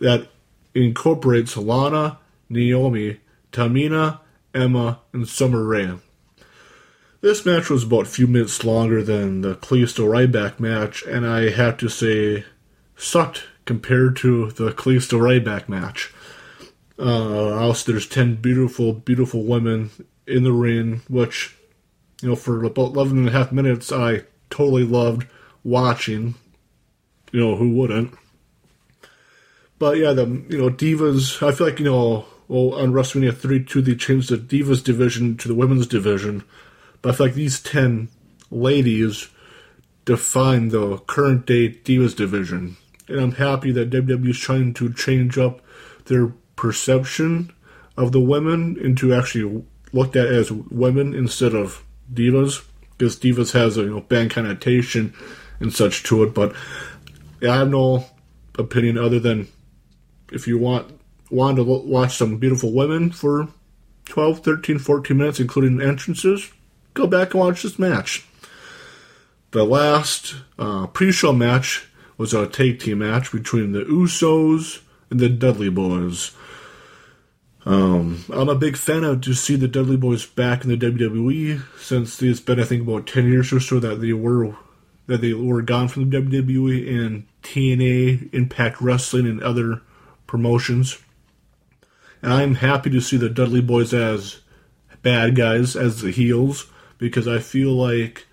that 0.00 0.28
incorporates 0.74 1.56
Lana, 1.56 2.18
Naomi, 2.48 3.20
Tamina, 3.52 4.20
Emma, 4.52 5.00
and 5.12 5.28
Summer 5.28 5.62
Rae. 5.62 5.98
This 7.20 7.46
match 7.46 7.70
was 7.70 7.84
about 7.84 8.02
a 8.02 8.10
few 8.10 8.26
minutes 8.26 8.64
longer 8.64 9.02
than 9.02 9.40
the 9.40 9.54
Kalisto 9.54 10.06
Ryback 10.06 10.60
match, 10.60 11.02
and 11.04 11.26
I 11.26 11.50
have 11.50 11.76
to 11.78 11.88
say, 11.88 12.44
sucked 12.96 13.44
compared 13.64 14.16
to 14.16 14.50
the 14.52 14.70
Kalisto 14.70 15.18
Ryback 15.18 15.68
match. 15.68 16.12
Uh, 16.98 17.54
also, 17.54 17.92
there's 17.92 18.06
10 18.06 18.36
beautiful, 18.36 18.92
beautiful 18.92 19.44
women 19.44 19.90
in 20.26 20.44
the 20.44 20.52
ring, 20.52 21.02
which, 21.08 21.56
you 22.22 22.28
know, 22.28 22.36
for 22.36 22.62
about 22.64 22.94
11 22.94 23.18
and 23.18 23.28
a 23.28 23.32
half 23.32 23.52
minutes, 23.52 23.90
I 23.90 24.22
totally 24.50 24.84
loved 24.84 25.26
watching. 25.62 26.34
You 27.32 27.40
know, 27.40 27.56
who 27.56 27.72
wouldn't? 27.72 28.14
But 29.78 29.98
yeah, 29.98 30.12
the, 30.12 30.26
you 30.48 30.58
know, 30.58 30.70
Divas, 30.70 31.46
I 31.46 31.52
feel 31.52 31.66
like, 31.66 31.80
you 31.80 31.86
know, 31.86 32.26
well, 32.46 32.74
on 32.74 32.92
WrestleMania 32.92 33.36
32, 33.36 33.82
they 33.82 33.94
changed 33.96 34.30
the 34.30 34.36
Divas 34.36 34.84
division 34.84 35.36
to 35.38 35.48
the 35.48 35.54
women's 35.54 35.86
division. 35.86 36.44
But 37.02 37.14
I 37.14 37.16
feel 37.16 37.26
like 37.26 37.34
these 37.34 37.60
10 37.60 38.08
ladies 38.50 39.28
define 40.04 40.68
the 40.68 40.98
current 40.98 41.46
day 41.46 41.70
Divas 41.70 42.14
division. 42.14 42.76
And 43.08 43.20
I'm 43.20 43.32
happy 43.32 43.70
that 43.72 43.90
WWE 43.90 44.30
is 44.30 44.38
trying 44.38 44.74
to 44.74 44.92
change 44.92 45.38
up 45.38 45.60
their 46.06 46.28
perception 46.56 47.52
of 47.96 48.12
the 48.12 48.20
women 48.20 48.76
into 48.80 49.14
actually 49.14 49.64
looked 49.92 50.16
at 50.16 50.26
as 50.26 50.50
women 50.50 51.14
instead 51.14 51.54
of 51.54 51.84
divas. 52.12 52.64
Because 52.96 53.16
divas 53.16 53.52
has 53.52 53.76
a 53.76 53.82
you 53.82 53.90
know, 53.90 54.00
bad 54.00 54.30
connotation 54.30 55.14
and 55.60 55.72
such 55.72 56.02
to 56.04 56.22
it. 56.22 56.34
But 56.34 56.54
I 57.42 57.56
have 57.56 57.70
no 57.70 58.06
opinion 58.58 58.98
other 58.98 59.20
than 59.20 59.48
if 60.32 60.46
you 60.46 60.58
want 60.58 61.00
want 61.30 61.56
to 61.56 61.64
watch 61.64 62.16
some 62.16 62.38
beautiful 62.38 62.72
women 62.72 63.10
for 63.10 63.48
12, 64.06 64.40
13, 64.40 64.78
14 64.78 65.16
minutes, 65.16 65.40
including 65.40 65.80
entrances, 65.80 66.52
go 66.92 67.06
back 67.06 67.32
and 67.34 67.40
watch 67.40 67.62
this 67.62 67.78
match. 67.78 68.26
The 69.50 69.64
last 69.64 70.36
uh, 70.58 70.86
pre 70.88 71.12
show 71.12 71.32
match 71.32 71.88
was 72.16 72.34
a 72.34 72.46
tag 72.46 72.80
team 72.80 72.98
match 72.98 73.32
between 73.32 73.72
the 73.72 73.84
Usos 73.84 74.82
and 75.10 75.20
the 75.20 75.28
Dudley 75.28 75.70
Boys. 75.70 76.32
Um, 77.66 78.24
I'm 78.30 78.48
a 78.48 78.54
big 78.54 78.76
fan 78.76 79.04
of 79.04 79.22
to 79.22 79.34
see 79.34 79.56
the 79.56 79.68
Dudley 79.68 79.96
Boys 79.96 80.26
back 80.26 80.64
in 80.64 80.70
the 80.70 80.76
WWE 80.76 81.62
since 81.78 82.20
it's 82.22 82.40
been, 82.40 82.60
I 82.60 82.64
think, 82.64 82.82
about 82.82 83.06
10 83.06 83.26
years 83.26 83.52
or 83.52 83.60
so 83.60 83.80
that 83.80 84.00
they 84.00 84.12
were 84.12 84.56
that 85.06 85.20
they 85.20 85.34
were 85.34 85.62
gone 85.62 85.88
from 85.88 86.08
the 86.08 86.16
WWE 86.16 86.88
and 86.88 87.26
TNA, 87.42 88.32
Impact 88.32 88.80
Wrestling, 88.80 89.26
and 89.26 89.42
other 89.42 89.82
promotions. 90.26 90.98
And 92.22 92.32
I'm 92.32 92.54
happy 92.54 92.88
to 92.90 93.00
see 93.00 93.18
the 93.18 93.28
Dudley 93.28 93.60
Boys 93.60 93.92
as 93.92 94.40
bad 95.02 95.36
guys, 95.36 95.76
as 95.76 96.00
the 96.00 96.10
heels, 96.10 96.70
because 96.96 97.28
I 97.28 97.38
feel 97.38 97.72
like, 97.72 98.26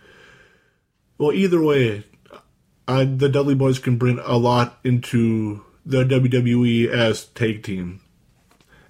well, 1.18 1.34
either 1.34 1.62
way, 1.62 2.06
I, 2.92 3.06
the 3.06 3.30
Dudley 3.30 3.56
Boys 3.56 3.80
can 3.80 3.98
bring 3.98 4.20
a 4.20 4.38
lot 4.38 4.80
into 4.84 5.64
the 5.86 6.04
WWE 6.04 6.90
as 6.90 7.26
tag 7.26 7.64
team, 7.64 8.02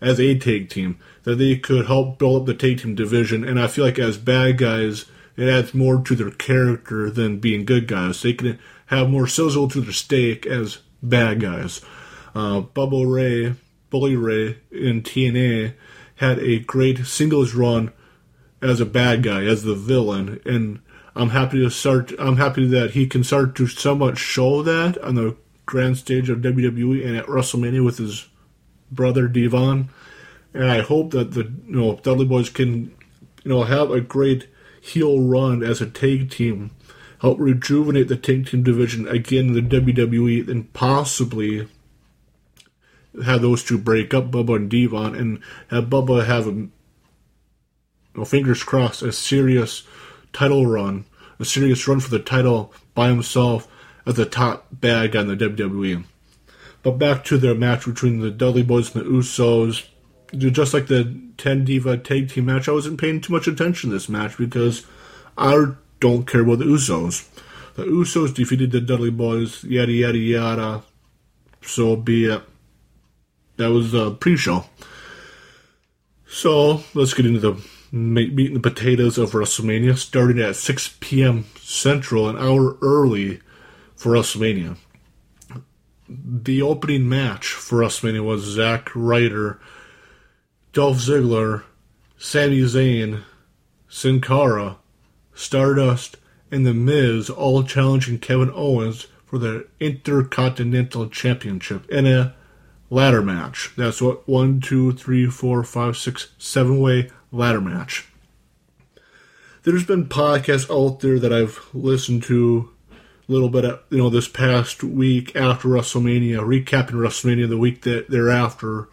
as 0.01 0.19
a 0.19 0.37
tag 0.37 0.69
team, 0.69 0.97
that 1.23 1.35
they 1.35 1.55
could 1.55 1.85
help 1.85 2.17
build 2.17 2.41
up 2.41 2.45
the 2.47 2.53
tag 2.53 2.81
team 2.81 2.95
division. 2.95 3.43
And 3.43 3.59
I 3.59 3.67
feel 3.67 3.85
like 3.85 3.99
as 3.99 4.17
bad 4.17 4.57
guys, 4.57 5.05
it 5.37 5.47
adds 5.47 5.73
more 5.73 6.01
to 6.01 6.15
their 6.15 6.31
character 6.31 7.09
than 7.09 7.39
being 7.39 7.63
good 7.63 7.87
guys. 7.87 8.21
They 8.21 8.33
can 8.33 8.59
have 8.87 9.09
more 9.09 9.27
sizzle 9.27 9.69
to 9.69 9.81
their 9.81 9.93
steak 9.93 10.45
as 10.45 10.79
bad 11.01 11.39
guys. 11.39 11.81
Uh, 12.33 12.61
Bubba 12.61 13.11
Ray, 13.11 13.55
Bully 13.89 14.15
Ray 14.15 14.57
in 14.71 15.01
TNA 15.01 15.73
had 16.15 16.39
a 16.39 16.59
great 16.59 17.05
singles 17.05 17.53
run 17.53 17.91
as 18.61 18.79
a 18.79 18.85
bad 18.85 19.23
guy, 19.23 19.43
as 19.45 19.63
the 19.63 19.75
villain, 19.75 20.39
and 20.45 20.79
I'm 21.15 21.29
happy 21.29 21.59
to 21.59 21.69
start. 21.69 22.13
I'm 22.19 22.37
happy 22.37 22.67
that 22.67 22.91
he 22.91 23.07
can 23.07 23.23
start 23.23 23.55
to 23.55 23.67
somewhat 23.67 24.17
show 24.17 24.61
that 24.63 24.97
on 24.99 25.15
the 25.15 25.35
grand 25.65 25.97
stage 25.97 26.29
of 26.29 26.39
WWE 26.39 27.05
and 27.05 27.17
at 27.17 27.25
WrestleMania 27.25 27.83
with 27.83 27.97
his 27.97 28.27
brother 28.91 29.27
Devon. 29.27 29.89
And 30.53 30.65
I 30.65 30.81
hope 30.81 31.11
that 31.11 31.31
the 31.31 31.51
you 31.67 31.75
know 31.75 31.95
Dudley 31.97 32.25
Boys 32.25 32.49
can 32.49 32.93
you 33.43 33.51
know 33.51 33.63
have 33.63 33.91
a 33.91 34.01
great 34.01 34.47
heel 34.81 35.21
run 35.21 35.63
as 35.63 35.81
a 35.81 35.89
tag 35.89 36.29
team, 36.29 36.71
help 37.21 37.39
rejuvenate 37.39 38.07
the 38.07 38.17
tag 38.17 38.47
team 38.47 38.63
division 38.63 39.07
again 39.07 39.47
in 39.47 39.53
the 39.53 39.61
WWE, 39.61 40.47
and 40.49 40.71
possibly 40.73 41.67
have 43.25 43.41
those 43.41 43.63
two 43.63 43.77
break 43.77 44.13
up, 44.13 44.31
Bubba 44.31 44.55
and 44.55 44.69
Devon, 44.69 45.15
and 45.15 45.39
have 45.69 45.85
Bubba 45.85 46.25
have 46.25 46.47
a 46.47 46.67
well, 48.15 48.25
fingers 48.25 48.63
crossed, 48.63 49.01
a 49.01 49.11
serious 49.11 49.83
title 50.33 50.65
run, 50.65 51.05
a 51.39 51.45
serious 51.45 51.87
run 51.87 51.99
for 51.99 52.09
the 52.09 52.19
title 52.19 52.73
by 52.93 53.09
himself 53.09 53.67
as 54.05 54.15
the 54.15 54.25
top 54.25 54.67
bad 54.71 55.11
guy 55.11 55.21
in 55.21 55.27
the 55.27 55.35
WWE. 55.35 56.03
But 56.83 56.97
back 56.97 57.23
to 57.25 57.37
the 57.37 57.53
match 57.53 57.85
between 57.85 58.19
the 58.19 58.31
Dudley 58.31 58.63
Boys 58.63 58.95
and 58.95 59.05
the 59.05 59.09
Usos. 59.09 59.87
Just 60.35 60.73
like 60.73 60.87
the 60.87 61.19
10 61.37 61.65
Diva 61.65 61.97
tag 61.97 62.29
team 62.29 62.45
match, 62.45 62.69
I 62.69 62.71
wasn't 62.71 62.99
paying 62.99 63.21
too 63.21 63.33
much 63.33 63.47
attention 63.47 63.89
to 63.89 63.95
this 63.95 64.09
match 64.09 64.37
because 64.37 64.85
I 65.37 65.73
don't 65.99 66.25
care 66.25 66.41
about 66.41 66.59
the 66.59 66.65
Usos. 66.65 67.27
The 67.75 67.83
Usos 67.83 68.33
defeated 68.33 68.71
the 68.71 68.81
Dudley 68.81 69.11
Boys, 69.11 69.63
yada 69.63 69.91
yada 69.91 70.17
yada. 70.17 70.83
So 71.61 71.95
be 71.95 72.25
it. 72.25 72.41
That 73.57 73.71
was 73.71 73.91
the 73.91 74.11
pre 74.11 74.37
show. 74.37 74.65
So 76.27 76.83
let's 76.93 77.13
get 77.13 77.25
into 77.25 77.39
the 77.39 77.61
meat 77.91 78.37
and 78.37 78.55
the 78.55 78.59
potatoes 78.59 79.17
of 79.17 79.31
WrestleMania, 79.31 79.97
starting 79.97 80.39
at 80.39 80.55
6 80.55 80.97
p.m. 80.99 81.45
Central, 81.59 82.29
an 82.29 82.37
hour 82.37 82.77
early 82.81 83.41
for 83.95 84.13
WrestleMania. 84.13 84.77
The 86.07 86.61
opening 86.61 87.07
match 87.07 87.47
for 87.47 87.79
WrestleMania 87.79 88.23
was 88.23 88.43
Zack 88.43 88.89
Ryder, 88.95 89.59
Dolph 90.73 90.97
Ziggler, 90.97 91.63
Sami 92.17 92.61
Zayn, 92.61 93.23
Sin 93.89 94.21
Cara, 94.21 94.77
Stardust, 95.33 96.17
and 96.49 96.65
The 96.65 96.73
Miz 96.73 97.29
all 97.29 97.63
challenging 97.63 98.19
Kevin 98.19 98.51
Owens 98.53 99.07
for 99.25 99.37
the 99.37 99.67
Intercontinental 99.79 101.07
Championship 101.07 101.89
in 101.89 102.05
a 102.05 102.35
ladder 102.89 103.21
match. 103.21 103.71
That's 103.77 104.01
what 104.01 104.27
one, 104.27 104.59
two, 104.59 104.91
three, 104.91 105.27
four, 105.27 105.63
five, 105.63 105.95
six, 105.95 106.31
seven 106.37 106.79
way 106.79 107.09
ladder 107.31 107.61
match. 107.61 108.07
There's 109.63 109.85
been 109.85 110.07
podcasts 110.07 110.69
out 110.71 111.01
there 111.01 111.19
that 111.19 111.31
I've 111.31 111.59
listened 111.73 112.23
to 112.23 112.69
a 112.91 113.31
little 113.31 113.49
bit, 113.49 113.63
uh, 113.63 113.77
you 113.89 113.99
know, 113.99 114.09
this 114.09 114.27
past 114.27 114.83
week 114.83 115.35
after 115.35 115.67
WrestleMania, 115.67 116.39
recapping 116.39 116.91
WrestleMania 116.91 117.47
the 117.47 117.57
week 117.57 117.83
that 117.83 118.09
thereafter. 118.09 118.89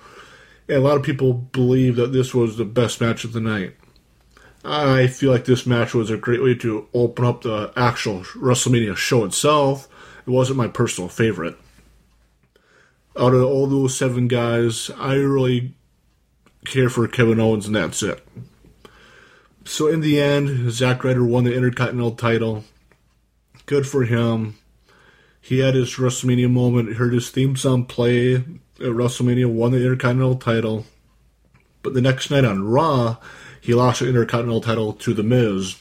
And 0.69 0.77
a 0.77 0.81
lot 0.81 0.99
of 0.99 1.03
people 1.03 1.33
believe 1.33 1.97
that 1.97 2.13
this 2.13 2.35
was 2.35 2.57
the 2.57 2.67
best 2.67 3.01
match 3.01 3.25
of 3.25 3.33
the 3.33 3.41
night. 3.41 3.77
I 4.65 5.07
feel 5.07 5.33
like 5.33 5.47
this 5.47 5.67
match 5.67 5.95
was 5.95 6.11
a 6.11 6.19
great 6.19 6.43
way 6.43 6.55
to 6.57 6.89
open 6.93 7.25
up 7.25 7.43
the 7.43 7.73
actual 7.75 8.21
WrestleMania 8.21 8.97
show 8.97 9.25
itself. 9.25 9.89
It 10.27 10.31
wasn't 10.31 10.59
my 10.59 10.69
personal 10.69 11.09
favorite. 11.09 11.57
Out 13.19 13.35
of 13.35 13.43
all 13.43 13.67
those 13.67 13.97
seven 13.97 14.29
guys, 14.29 14.91
I 14.99 15.15
really 15.15 15.75
care 16.65 16.91
for 16.91 17.07
Kevin 17.09 17.41
Owens, 17.41 17.67
and 17.67 17.77
that's 17.77 18.03
it. 18.03 18.27
So 19.65 19.87
in 19.87 20.01
the 20.01 20.21
end, 20.21 20.71
Zack 20.73 21.05
Ryder 21.05 21.25
won 21.25 21.45
the 21.45 21.55
Intercontinental 21.55 22.13
title. 22.13 22.65
Good 23.67 23.87
for 23.87 24.05
him. 24.05 24.57
He 25.41 25.61
had 25.61 25.75
his 25.75 25.95
WrestleMania 25.97 26.51
moment, 26.51 26.97
heard 26.97 27.13
his 27.13 27.31
theme 27.31 27.57
song 27.57 27.85
play 27.85 28.35
at 28.37 28.43
WrestleMania, 28.79 29.51
won 29.51 29.73
the 29.73 29.83
Intercontinental 29.83 30.37
title. 30.37 30.87
But 31.83 31.95
the 31.95 32.01
next 32.01 32.31
night 32.31 32.45
on 32.45 32.65
Raw, 32.65 33.19
he 33.61 33.75
lost 33.75 34.01
the 34.01 34.09
Intercontinental 34.09 34.61
title 34.61 34.93
to 34.95 35.15
The 35.15 35.23
Miz. 35.23 35.77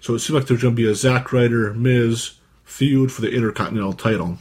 So 0.00 0.14
it 0.14 0.18
seemed 0.18 0.38
like 0.38 0.48
there's 0.48 0.62
going 0.62 0.74
to 0.74 0.82
be 0.82 0.90
a 0.90 0.94
Zack 0.94 1.32
Ryder 1.32 1.72
Miz 1.72 2.34
feud 2.64 3.12
for 3.12 3.20
the 3.20 3.32
Intercontinental 3.32 3.94
title. 3.94 4.38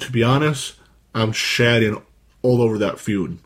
To 0.00 0.12
be 0.12 0.22
honest, 0.22 0.76
I'm 1.14 1.32
shadding 1.32 2.00
all 2.42 2.62
over 2.62 2.78
that 2.78 3.00
feud. 3.00 3.38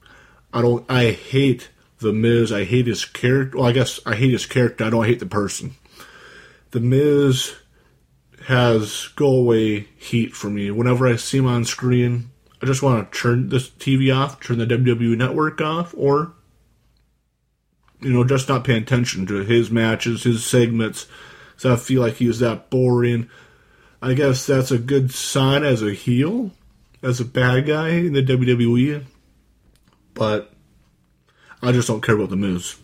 I 0.52 0.62
don't. 0.62 0.88
I 0.90 1.10
hate 1.10 1.70
the 1.98 2.12
Miz. 2.12 2.52
I 2.52 2.64
hate 2.64 2.86
his 2.86 3.04
character. 3.04 3.58
Well, 3.58 3.66
I 3.66 3.72
guess 3.72 4.00
I 4.04 4.14
hate 4.14 4.32
his 4.32 4.46
character. 4.46 4.84
I 4.84 4.90
don't 4.90 5.06
hate 5.06 5.20
the 5.20 5.26
person. 5.26 5.74
The 6.72 6.80
Miz 6.80 7.54
has 8.46 9.08
go 9.14 9.26
away 9.26 9.88
heat 9.96 10.34
for 10.34 10.50
me. 10.50 10.70
Whenever 10.70 11.06
I 11.06 11.16
see 11.16 11.38
him 11.38 11.46
on 11.46 11.64
screen, 11.64 12.30
I 12.62 12.66
just 12.66 12.82
want 12.82 13.10
to 13.10 13.18
turn 13.18 13.48
this 13.48 13.70
TV 13.70 14.14
off, 14.14 14.40
turn 14.40 14.58
the 14.58 14.66
WWE 14.66 15.16
network 15.16 15.60
off, 15.60 15.94
or 15.96 16.34
you 18.00 18.12
know, 18.12 18.24
just 18.24 18.48
not 18.48 18.64
pay 18.64 18.76
attention 18.76 19.26
to 19.26 19.44
his 19.44 19.70
matches, 19.70 20.24
his 20.24 20.44
segments. 20.44 21.06
So 21.56 21.72
I 21.72 21.76
feel 21.76 22.02
like 22.02 22.14
he's 22.14 22.40
that 22.40 22.68
boring. 22.68 23.30
I 24.02 24.14
guess 24.14 24.44
that's 24.44 24.72
a 24.72 24.78
good 24.78 25.12
sign 25.12 25.62
as 25.62 25.82
a 25.82 25.92
heel, 25.92 26.50
as 27.02 27.20
a 27.20 27.24
bad 27.24 27.66
guy 27.66 27.90
in 27.90 28.12
the 28.12 28.22
WWE 28.22 29.04
but 30.14 30.52
I 31.62 31.72
just 31.72 31.88
don't 31.88 32.02
care 32.02 32.16
about 32.16 32.30
the 32.30 32.36
Miz. 32.36 32.76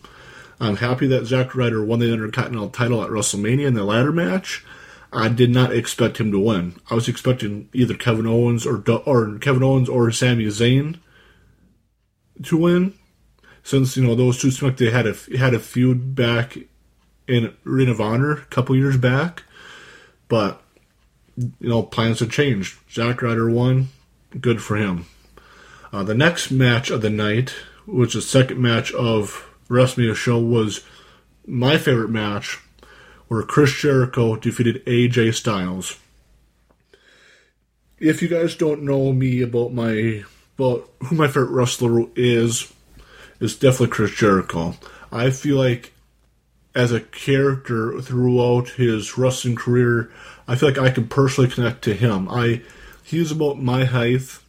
I'm 0.59 0.77
happy 0.77 1.07
that 1.07 1.25
Zack 1.25 1.55
Ryder 1.55 1.83
won 1.83 1.99
the 1.99 2.11
Intercontinental 2.11 2.69
title 2.69 3.03
at 3.03 3.09
WrestleMania 3.09 3.67
in 3.67 3.73
the 3.73 3.83
ladder 3.83 4.11
match. 4.11 4.65
I 5.11 5.29
did 5.29 5.49
not 5.49 5.73
expect 5.73 6.19
him 6.19 6.31
to 6.31 6.39
win. 6.39 6.79
I 6.89 6.95
was 6.95 7.07
expecting 7.07 7.69
either 7.73 7.95
Kevin 7.95 8.27
Owens 8.27 8.65
or 8.65 8.83
or 9.05 9.37
Kevin 9.39 9.63
Owens 9.63 9.89
or 9.89 10.11
Sami 10.11 10.45
Zayn 10.45 10.99
to 12.43 12.57
win, 12.57 12.93
since 13.63 13.97
you 13.97 14.03
know 14.03 14.15
those 14.15 14.39
two 14.39 14.51
they 14.71 14.91
had 14.91 15.07
a 15.07 15.15
had 15.37 15.53
a 15.53 15.59
feud 15.59 16.13
back 16.13 16.57
in 17.27 17.55
Ring 17.63 17.89
of 17.89 17.99
Honor 17.99 18.33
a 18.33 18.45
couple 18.45 18.75
years 18.75 18.97
back, 18.97 19.43
but 20.27 20.61
you 21.37 21.69
know 21.69 21.81
plans 21.81 22.19
have 22.19 22.31
changed. 22.31 22.77
Zack 22.91 23.21
Ryder 23.21 23.49
won, 23.49 23.89
good 24.39 24.61
for 24.61 24.75
him. 24.75 25.05
Uh, 25.91 26.03
the 26.03 26.13
next 26.13 26.51
match 26.51 26.89
of 26.89 27.01
the 27.01 27.09
night, 27.09 27.53
which 27.85 28.15
is 28.15 28.25
the 28.25 28.29
second 28.29 28.61
match 28.61 28.91
of 28.93 29.49
WrestleMania 29.69 30.15
show, 30.15 30.39
was 30.39 30.85
my 31.47 31.77
favorite 31.77 32.11
match, 32.11 32.59
where 33.27 33.41
Chris 33.41 33.73
Jericho 33.73 34.35
defeated 34.35 34.85
AJ 34.85 35.33
Styles. 35.33 35.97
If 37.99 38.21
you 38.21 38.27
guys 38.27 38.55
don't 38.55 38.83
know 38.83 39.11
me 39.11 39.41
about 39.41 39.73
my 39.73 40.23
about 40.57 40.89
who 41.05 41.15
my 41.15 41.27
favorite 41.27 41.51
wrestler 41.51 42.05
is, 42.15 42.71
it's 43.39 43.55
definitely 43.55 43.87
Chris 43.87 44.11
Jericho. 44.11 44.75
I 45.11 45.31
feel 45.31 45.57
like 45.57 45.93
as 46.75 46.91
a 46.91 46.99
character 46.99 47.99
throughout 48.01 48.69
his 48.69 49.17
wrestling 49.17 49.55
career, 49.55 50.11
I 50.47 50.55
feel 50.55 50.69
like 50.69 50.77
I 50.77 50.91
can 50.91 51.07
personally 51.07 51.49
connect 51.49 51.81
to 51.83 51.93
him. 51.93 52.29
I 52.29 52.61
he's 53.03 53.31
about 53.31 53.61
my 53.61 53.85
height 53.85 54.39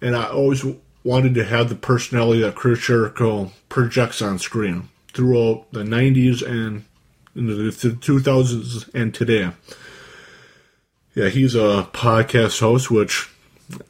and 0.00 0.16
I 0.16 0.28
always 0.28 0.64
wanted 1.02 1.34
to 1.34 1.44
have 1.44 1.68
the 1.68 1.74
personality 1.74 2.40
that 2.40 2.54
Chris 2.54 2.80
Jericho 2.80 3.52
projects 3.68 4.22
on 4.22 4.38
screen 4.38 4.88
throughout 5.12 5.66
the 5.72 5.82
90s 5.82 6.42
and 6.42 6.84
in 7.36 7.46
the 7.46 7.54
2000s 7.70 8.94
and 8.94 9.12
today. 9.14 9.50
Yeah, 11.14 11.28
he's 11.28 11.54
a 11.54 11.88
podcast 11.92 12.60
host, 12.60 12.90
which 12.90 13.30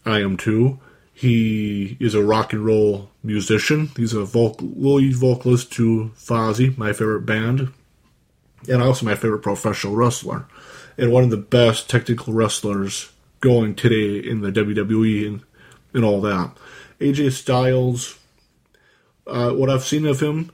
I 0.04 0.20
am 0.20 0.36
too. 0.36 0.78
He 1.12 1.96
is 2.00 2.14
a 2.14 2.22
rock 2.24 2.52
and 2.52 2.64
roll 2.64 3.10
musician. 3.22 3.90
He's 3.96 4.12
a 4.12 4.24
vocal, 4.24 4.68
lead 4.76 5.14
vocalist 5.14 5.72
to 5.74 6.10
Fozzy, 6.16 6.76
my 6.76 6.92
favorite 6.92 7.22
band. 7.22 7.72
and 8.68 8.82
also 8.82 9.06
my 9.06 9.14
favorite 9.14 9.42
professional 9.42 9.94
wrestler, 9.94 10.46
and 10.96 11.12
one 11.12 11.22
of 11.24 11.30
the 11.30 11.36
best 11.36 11.88
technical 11.88 12.32
wrestlers 12.32 13.12
going 13.40 13.74
today 13.74 14.26
in 14.26 14.40
the 14.40 14.50
WWE 14.50 15.42
and, 15.94 16.04
all 16.04 16.20
that. 16.20 16.52
AJ 17.00 17.32
Styles, 17.32 18.18
uh, 19.26 19.52
what 19.52 19.70
I've 19.70 19.84
seen 19.84 20.06
of 20.06 20.20
him, 20.20 20.50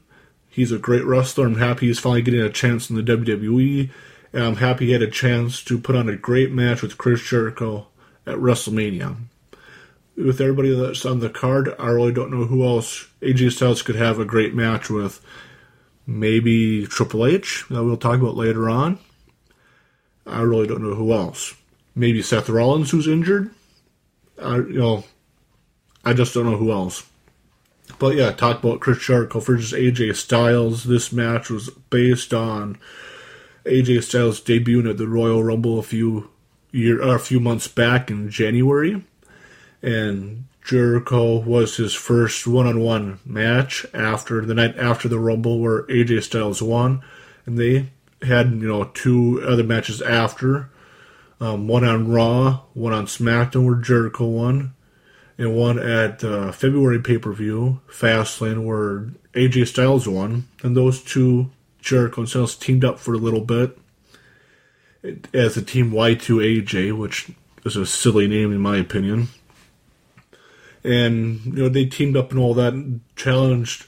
he's 0.48 0.72
a 0.72 0.78
great 0.78 1.04
wrestler. 1.04 1.46
I'm 1.46 1.58
happy 1.58 1.86
he's 1.86 1.98
finally 1.98 2.22
getting 2.22 2.40
a 2.40 2.50
chance 2.50 2.90
in 2.90 2.96
the 2.96 3.02
WWE, 3.02 3.90
and 4.32 4.44
I'm 4.44 4.56
happy 4.56 4.86
he 4.86 4.92
had 4.92 5.02
a 5.02 5.10
chance 5.10 5.62
to 5.64 5.78
put 5.78 5.96
on 5.96 6.08
a 6.08 6.16
great 6.16 6.52
match 6.52 6.82
with 6.82 6.98
Chris 6.98 7.22
Jericho 7.22 7.86
at 8.26 8.36
WrestleMania. 8.36 9.16
With 10.16 10.40
everybody 10.40 10.74
that's 10.74 11.06
on 11.06 11.20
the 11.20 11.30
card, 11.30 11.74
I 11.78 11.88
really 11.88 12.12
don't 12.12 12.30
know 12.30 12.44
who 12.44 12.64
else 12.64 13.06
AJ 13.22 13.52
Styles 13.52 13.82
could 13.82 13.96
have 13.96 14.18
a 14.18 14.24
great 14.24 14.54
match 14.54 14.90
with. 14.90 15.20
Maybe 16.06 16.86
Triple 16.86 17.26
H, 17.26 17.66
that 17.70 17.84
we'll 17.84 17.96
talk 17.96 18.20
about 18.20 18.36
later 18.36 18.68
on. 18.68 18.98
I 20.26 20.40
really 20.40 20.66
don't 20.66 20.82
know 20.82 20.94
who 20.94 21.12
else. 21.12 21.54
Maybe 21.94 22.22
Seth 22.22 22.48
Rollins, 22.48 22.90
who's 22.90 23.06
injured. 23.06 23.50
I, 24.42 24.56
you 24.56 24.78
know, 24.78 25.04
I 26.04 26.12
just 26.12 26.34
don't 26.34 26.46
know 26.46 26.56
who 26.56 26.72
else. 26.72 27.06
But 27.98 28.16
yeah, 28.16 28.30
talk 28.30 28.62
about 28.62 28.80
Chris 28.80 28.98
Jericho 28.98 29.40
versus 29.40 29.72
AJ 29.72 30.16
Styles. 30.16 30.84
This 30.84 31.12
match 31.12 31.50
was 31.50 31.70
based 31.90 32.32
on 32.32 32.78
AJ 33.64 34.04
Styles 34.04 34.40
debuting 34.40 34.88
at 34.88 34.96
the 34.96 35.08
Royal 35.08 35.42
Rumble 35.42 35.78
a 35.78 35.82
few 35.82 36.30
year 36.72 37.02
a 37.02 37.18
few 37.18 37.40
months 37.40 37.68
back 37.68 38.10
in 38.10 38.30
January, 38.30 39.04
and 39.82 40.44
Jericho 40.64 41.38
was 41.40 41.76
his 41.76 41.94
first 41.94 42.46
one-on-one 42.46 43.18
match 43.24 43.84
after 43.92 44.44
the 44.44 44.54
night 44.54 44.76
after 44.78 45.08
the 45.08 45.18
Rumble, 45.18 45.58
where 45.58 45.82
AJ 45.84 46.22
Styles 46.22 46.62
won, 46.62 47.02
and 47.44 47.58
they 47.58 47.90
had 48.22 48.52
you 48.52 48.68
know 48.68 48.84
two 48.84 49.42
other 49.46 49.64
matches 49.64 50.00
after, 50.00 50.70
um, 51.40 51.66
one 51.68 51.84
on 51.84 52.10
Raw, 52.10 52.60
one 52.74 52.92
on 52.92 53.06
SmackDown, 53.06 53.66
where 53.66 53.74
Jericho 53.76 54.26
won, 54.26 54.74
and 55.40 55.56
one 55.56 55.78
at 55.78 56.22
uh, 56.22 56.52
February 56.52 57.00
pay 57.00 57.16
per 57.16 57.32
view, 57.32 57.80
Fastlane, 57.88 58.62
where 58.62 59.10
AJ 59.32 59.68
Styles 59.68 60.06
won. 60.06 60.46
And 60.62 60.76
those 60.76 61.02
two, 61.02 61.50
Jericho 61.80 62.20
and 62.20 62.28
Styles, 62.28 62.54
teamed 62.54 62.84
up 62.84 62.98
for 62.98 63.14
a 63.14 63.18
little 63.18 63.40
bit 63.40 63.78
as 65.32 65.56
a 65.56 65.62
team 65.62 65.92
Y2AJ, 65.92 66.96
which 66.96 67.30
is 67.64 67.74
a 67.74 67.86
silly 67.86 68.28
name 68.28 68.52
in 68.52 68.60
my 68.60 68.76
opinion. 68.76 69.28
And, 70.84 71.40
you 71.46 71.52
know, 71.52 71.68
they 71.70 71.86
teamed 71.86 72.18
up 72.18 72.32
and 72.32 72.38
all 72.38 72.52
that 72.54 72.74
and 72.74 73.00
challenged 73.16 73.86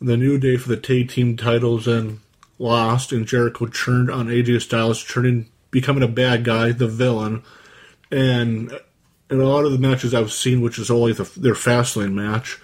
the 0.00 0.16
New 0.16 0.38
Day 0.38 0.56
for 0.56 0.68
the 0.68 0.76
tag 0.76 1.08
team 1.08 1.36
titles 1.36 1.88
and 1.88 2.20
lost. 2.60 3.10
And 3.10 3.26
Jericho 3.26 3.66
turned 3.66 4.12
on 4.12 4.28
AJ 4.28 4.62
Styles, 4.62 5.04
turning, 5.04 5.48
becoming 5.72 6.04
a 6.04 6.08
bad 6.08 6.44
guy, 6.44 6.70
the 6.70 6.86
villain. 6.86 7.42
And 8.12 8.78
in 9.34 9.40
a 9.40 9.48
lot 9.48 9.64
of 9.64 9.72
the 9.72 9.78
matches 9.78 10.14
I've 10.14 10.32
seen, 10.32 10.60
which 10.60 10.78
is 10.78 10.90
only 10.90 11.12
the, 11.12 11.24
their 11.36 11.54
Fastlane 11.54 12.12
match, 12.12 12.60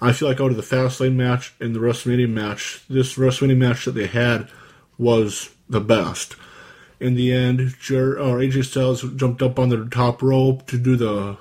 I 0.00 0.12
feel 0.12 0.28
like 0.28 0.40
out 0.40 0.50
of 0.50 0.56
the 0.56 0.62
Fastlane 0.62 1.14
match 1.14 1.54
and 1.60 1.74
the 1.74 1.80
WrestleMania 1.80 2.28
match, 2.28 2.84
this 2.88 3.14
WrestleMania 3.14 3.56
match 3.56 3.84
that 3.84 3.92
they 3.92 4.06
had 4.06 4.48
was 4.98 5.50
the 5.68 5.80
best. 5.80 6.36
In 7.00 7.14
the 7.14 7.32
end, 7.32 7.74
Jer- 7.80 8.18
or 8.18 8.38
AJ 8.38 8.66
Styles 8.66 9.02
jumped 9.02 9.42
up 9.42 9.58
on 9.58 9.68
the 9.68 9.86
top 9.86 10.22
rope 10.22 10.66
to 10.68 10.78
do 10.78 10.96
the 10.96 11.36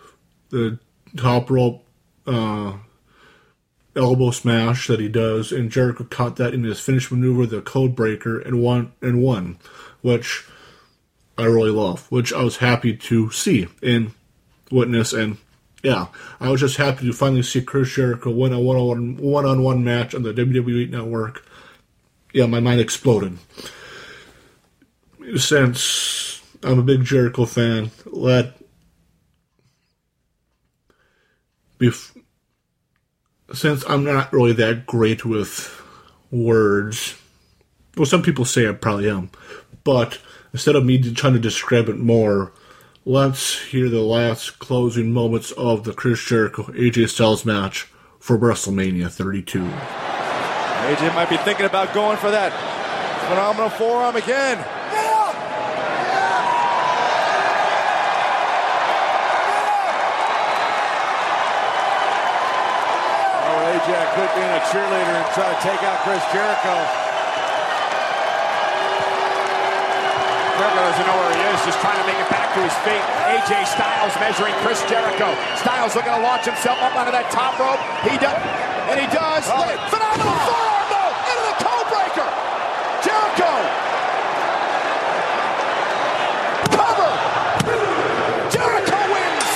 the 0.49 0.79
top 1.15 1.49
rope 1.49 1.85
uh, 2.27 2.73
elbow 3.95 4.31
smash 4.31 4.87
that 4.87 4.99
he 4.99 5.07
does, 5.07 5.51
and 5.51 5.71
Jericho 5.71 6.03
caught 6.03 6.35
that 6.37 6.53
in 6.53 6.63
his 6.63 6.79
finish 6.79 7.11
maneuver, 7.11 7.45
the 7.45 7.61
Code 7.61 7.95
Breaker, 7.95 8.39
and 8.39 8.61
won 8.61 8.91
and 9.01 9.21
won, 9.21 9.59
which 10.01 10.45
I 11.37 11.45
really 11.45 11.71
love, 11.71 12.11
which 12.11 12.33
I 12.33 12.43
was 12.43 12.57
happy 12.57 12.95
to 12.95 13.31
see 13.31 13.67
and 13.81 14.11
witness, 14.71 15.13
and 15.13 15.37
yeah, 15.83 16.07
I 16.39 16.49
was 16.49 16.59
just 16.61 16.77
happy 16.77 17.05
to 17.07 17.13
finally 17.13 17.43
see 17.43 17.61
Chris 17.61 17.91
Jericho 17.93 18.29
win 18.31 18.53
a 18.53 18.59
one-on-one 18.59 19.17
one-on-one 19.17 19.83
match 19.83 20.13
on 20.13 20.23
the 20.23 20.33
WWE 20.33 20.89
Network. 20.89 21.45
Yeah, 22.33 22.45
my 22.45 22.59
mind 22.59 22.79
exploded. 22.79 23.37
Since 25.35 26.41
I'm 26.63 26.79
a 26.79 26.83
big 26.83 27.03
Jericho 27.03 27.45
fan, 27.45 27.91
let 28.05 28.53
bef- 31.79 32.15
since 33.53 33.83
I'm 33.87 34.03
not 34.03 34.31
really 34.31 34.53
that 34.53 34.85
great 34.85 35.25
with 35.25 35.81
words, 36.29 37.19
well, 37.97 38.05
some 38.05 38.21
people 38.21 38.45
say 38.45 38.69
I 38.69 38.73
probably 38.73 39.09
am, 39.09 39.31
but 39.83 40.19
instead 40.53 40.75
of 40.75 40.85
me 40.85 41.13
trying 41.13 41.33
to 41.33 41.39
describe 41.39 41.89
it 41.89 41.97
more, 41.97 42.53
let's 43.05 43.59
hear 43.59 43.89
the 43.89 44.01
last 44.01 44.59
closing 44.59 45.11
moments 45.11 45.51
of 45.53 45.83
the 45.83 45.93
Chris 45.93 46.23
Jericho 46.23 46.63
AJ 46.63 47.09
Styles 47.09 47.45
match 47.45 47.87
for 48.19 48.37
WrestleMania 48.37 49.09
32. 49.09 49.59
AJ 49.59 51.15
might 51.15 51.29
be 51.29 51.37
thinking 51.37 51.65
about 51.65 51.93
going 51.93 52.17
for 52.17 52.29
that 52.29 52.51
phenomenal 53.27 53.69
forearm 53.69 54.15
again. 54.15 54.63
Oh, 63.47 63.73
AJ 63.73 63.89
could 64.13 64.31
be 64.35 64.45
a 64.45 64.59
cheerleader 64.69 65.15
and 65.17 65.33
try 65.33 65.49
to 65.49 65.59
take 65.61 65.81
out 65.83 65.99
Chris 66.03 66.23
Jericho. 66.31 67.10
Jericho 70.61 70.77
doesn't 70.77 71.07
know 71.09 71.17
where 71.17 71.33
he 71.33 71.41
is, 71.41 71.65
just 71.65 71.81
trying 71.81 71.97
to 71.97 72.05
make 72.05 72.21
it 72.21 72.29
back 72.29 72.53
to 72.53 72.61
his 72.61 72.75
feet. 72.85 73.01
AJ 73.33 73.65
Styles 73.65 74.13
measuring 74.21 74.53
Chris 74.61 74.77
Jericho. 74.85 75.33
Styles 75.57 75.95
looking 75.95 76.13
to 76.13 76.21
launch 76.21 76.45
himself 76.45 76.77
up 76.85 76.93
onto 76.93 77.09
that 77.09 77.33
top 77.33 77.57
rope. 77.57 77.81
He 78.05 78.13
does, 78.21 78.37
and 78.85 79.01
he 79.01 79.09
does. 79.09 79.49
Oh. 79.49 79.57
Look, 79.57 79.73
phenomenal 79.89 80.37
forearm 80.45 80.85
though, 80.93 81.17
into 81.33 81.49
the 81.49 81.57
code 81.65 81.87
breaker. 81.89 82.29
Jericho. 83.01 83.49
Cover. 86.77 87.09
Jericho 88.53 88.99
wins. 89.09 89.49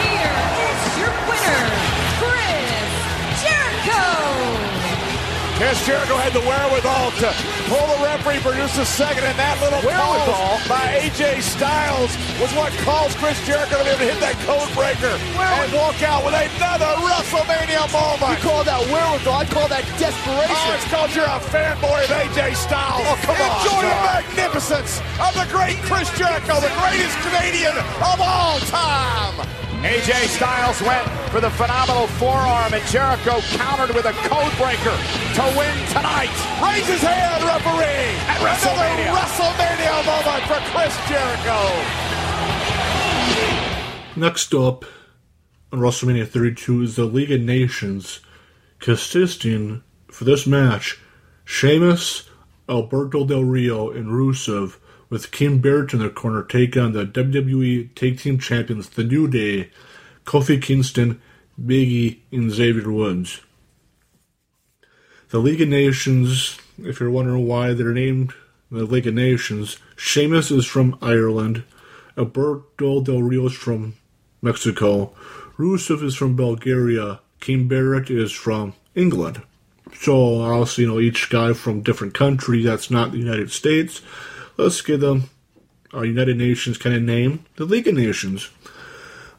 Here 0.00 0.40
is 0.56 0.80
your 1.04 1.12
winner, 1.28 1.68
Chris 2.16 3.44
Jericho. 3.44 4.00
Chris 5.60 5.78
Jericho 5.84 6.16
had 6.16 6.32
the 6.32 6.40
wherewithal 6.40 6.81
to 7.20 7.28
pull 7.68 7.84
the 7.92 7.98
referee, 8.04 8.38
produce 8.40 8.76
a 8.78 8.86
second, 8.86 9.24
and 9.24 9.36
that 9.38 9.60
little 9.60 9.80
Wherewithal? 9.84 10.62
by 10.68 11.02
AJ 11.04 11.42
Styles 11.42 12.12
was 12.40 12.50
what 12.56 12.72
caused 12.86 13.16
Chris 13.18 13.36
Jericho 13.44 13.78
to 13.78 13.84
be 13.84 13.90
able 13.90 13.98
to 14.00 14.08
hit 14.08 14.20
that 14.20 14.36
code 14.48 14.68
breaker 14.72 15.12
and 15.12 15.68
walk 15.76 16.00
out 16.02 16.24
with 16.24 16.34
another 16.34 16.88
WrestleMania 17.04 17.84
moment. 17.92 18.32
You 18.32 18.40
call 18.42 18.64
that 18.64 18.80
wherewithal? 18.88 19.34
I 19.34 19.44
call 19.44 19.68
that 19.68 19.84
desperation. 20.00 20.56
Oh, 20.56 20.76
it's 20.76 20.88
called 20.88 21.10
you're 21.14 21.28
a 21.28 21.40
fanboy 21.52 22.04
of 22.06 22.12
AJ 22.12 22.56
Styles. 22.56 23.04
Oh, 23.04 23.18
come 23.26 23.36
on, 23.38 23.50
Enjoy 23.62 23.82
the 23.84 23.98
magnificence 24.08 24.98
of 25.20 25.32
the 25.36 25.46
great 25.52 25.76
Chris 25.84 26.08
Jericho, 26.16 26.58
the 26.60 26.72
greatest 26.80 27.16
Canadian 27.22 27.76
of 27.76 28.18
all 28.20 28.58
time. 28.72 29.36
AJ 29.82 30.28
Styles 30.28 30.80
went 30.82 31.04
for 31.32 31.40
the 31.40 31.50
phenomenal 31.50 32.06
forearm, 32.06 32.72
and 32.72 32.86
Jericho 32.86 33.40
countered 33.58 33.92
with 33.96 34.04
a 34.06 34.12
code 34.30 34.56
breaker 34.56 34.96
to 35.34 35.42
win 35.58 35.74
tonight. 35.88 36.30
Raise 36.62 36.86
his 36.86 37.02
hand, 37.02 37.42
referee. 37.42 38.14
At 38.30 38.38
WrestleMania. 38.38 39.10
Another 39.10 39.26
WrestleMania 39.26 40.06
moment 40.06 40.44
for 40.46 40.60
Chris 40.70 40.94
Jericho. 41.08 41.58
Next 44.14 44.54
up 44.54 44.84
on 45.72 45.80
WrestleMania 45.80 46.28
32 46.28 46.82
is 46.82 46.94
the 46.94 47.04
League 47.04 47.32
of 47.32 47.40
Nations, 47.40 48.20
consisting 48.78 49.82
for 50.06 50.22
this 50.24 50.46
match 50.46 51.00
Sheamus, 51.44 52.30
Alberto 52.68 53.24
Del 53.26 53.42
Rio, 53.42 53.90
and 53.90 54.06
Rusev, 54.06 54.76
with 55.12 55.30
King 55.30 55.58
Barrett 55.58 55.92
in 55.92 55.98
their 55.98 56.08
corner, 56.08 56.42
take 56.42 56.74
on 56.74 56.94
the 56.94 57.04
WWE 57.04 57.94
Tag 57.94 58.18
Team 58.18 58.38
Champions, 58.38 58.88
The 58.88 59.04
New 59.04 59.28
Day, 59.28 59.68
Kofi 60.24 60.60
Kingston, 60.60 61.20
Big 61.62 61.88
E, 61.88 62.22
and 62.32 62.50
Xavier 62.50 62.90
Woods. 62.90 63.42
The 65.28 65.38
League 65.38 65.60
of 65.60 65.68
Nations, 65.68 66.56
if 66.82 66.98
you're 66.98 67.10
wondering 67.10 67.46
why 67.46 67.74
they're 67.74 67.92
named 67.92 68.32
the 68.70 68.84
League 68.84 69.06
of 69.06 69.12
Nations, 69.12 69.76
Sheamus 69.96 70.50
is 70.50 70.64
from 70.64 70.96
Ireland, 71.02 71.64
Alberto 72.16 73.02
Del 73.02 73.20
Rio 73.20 73.44
is 73.48 73.52
from 73.52 73.92
Mexico, 74.40 75.12
Rusev 75.58 76.02
is 76.02 76.14
from 76.14 76.36
Bulgaria, 76.36 77.20
King 77.38 77.68
Barrett 77.68 78.08
is 78.08 78.32
from 78.32 78.72
England. 78.94 79.42
So 79.94 80.40
obviously, 80.40 80.84
you 80.84 80.90
know, 80.90 81.00
each 81.00 81.28
guy 81.28 81.52
from 81.52 81.82
different 81.82 82.14
country 82.14 82.62
that's 82.62 82.90
not 82.90 83.12
the 83.12 83.18
United 83.18 83.50
States. 83.50 84.00
Let's 84.62 84.80
give 84.80 85.00
them 85.00 85.30
a 85.92 86.04
United 86.04 86.36
Nations 86.36 86.78
kind 86.78 86.94
of 86.94 87.02
name, 87.02 87.44
the 87.56 87.64
League 87.64 87.88
of 87.88 87.94
Nations. 87.94 88.50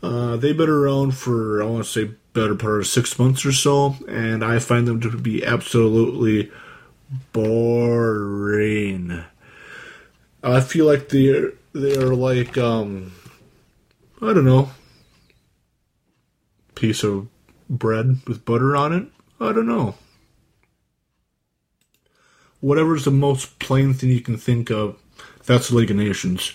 Uh, 0.01 0.35
they've 0.35 0.57
been 0.57 0.69
around 0.69 1.17
for 1.17 1.63
I 1.63 1.65
want 1.65 1.85
to 1.85 1.89
say 1.89 2.11
better 2.33 2.55
part 2.55 2.79
of 2.79 2.87
six 2.87 3.17
months 3.17 3.45
or 3.45 3.51
so, 3.51 3.95
and 4.07 4.43
I 4.43 4.59
find 4.59 4.87
them 4.87 4.99
to 5.01 5.17
be 5.17 5.45
absolutely 5.45 6.51
boring. 7.31 9.23
I 10.43 10.59
feel 10.59 10.85
like 10.85 11.09
they're 11.09 11.53
they're 11.71 12.13
like 12.13 12.57
um 12.57 13.13
I 14.21 14.33
don't 14.33 14.45
know 14.45 14.69
piece 16.75 17.03
of 17.03 17.27
bread 17.69 18.19
with 18.27 18.43
butter 18.43 18.75
on 18.75 18.91
it. 18.91 19.07
I 19.39 19.53
don't 19.53 19.67
know. 19.67 19.95
Whatever's 22.59 23.05
the 23.05 23.11
most 23.11 23.59
plain 23.59 23.93
thing 23.93 24.09
you 24.09 24.21
can 24.21 24.37
think 24.37 24.69
of, 24.69 24.97
that's 25.45 25.71
League 25.71 25.91
of 25.91 25.97
Nations. 25.97 26.53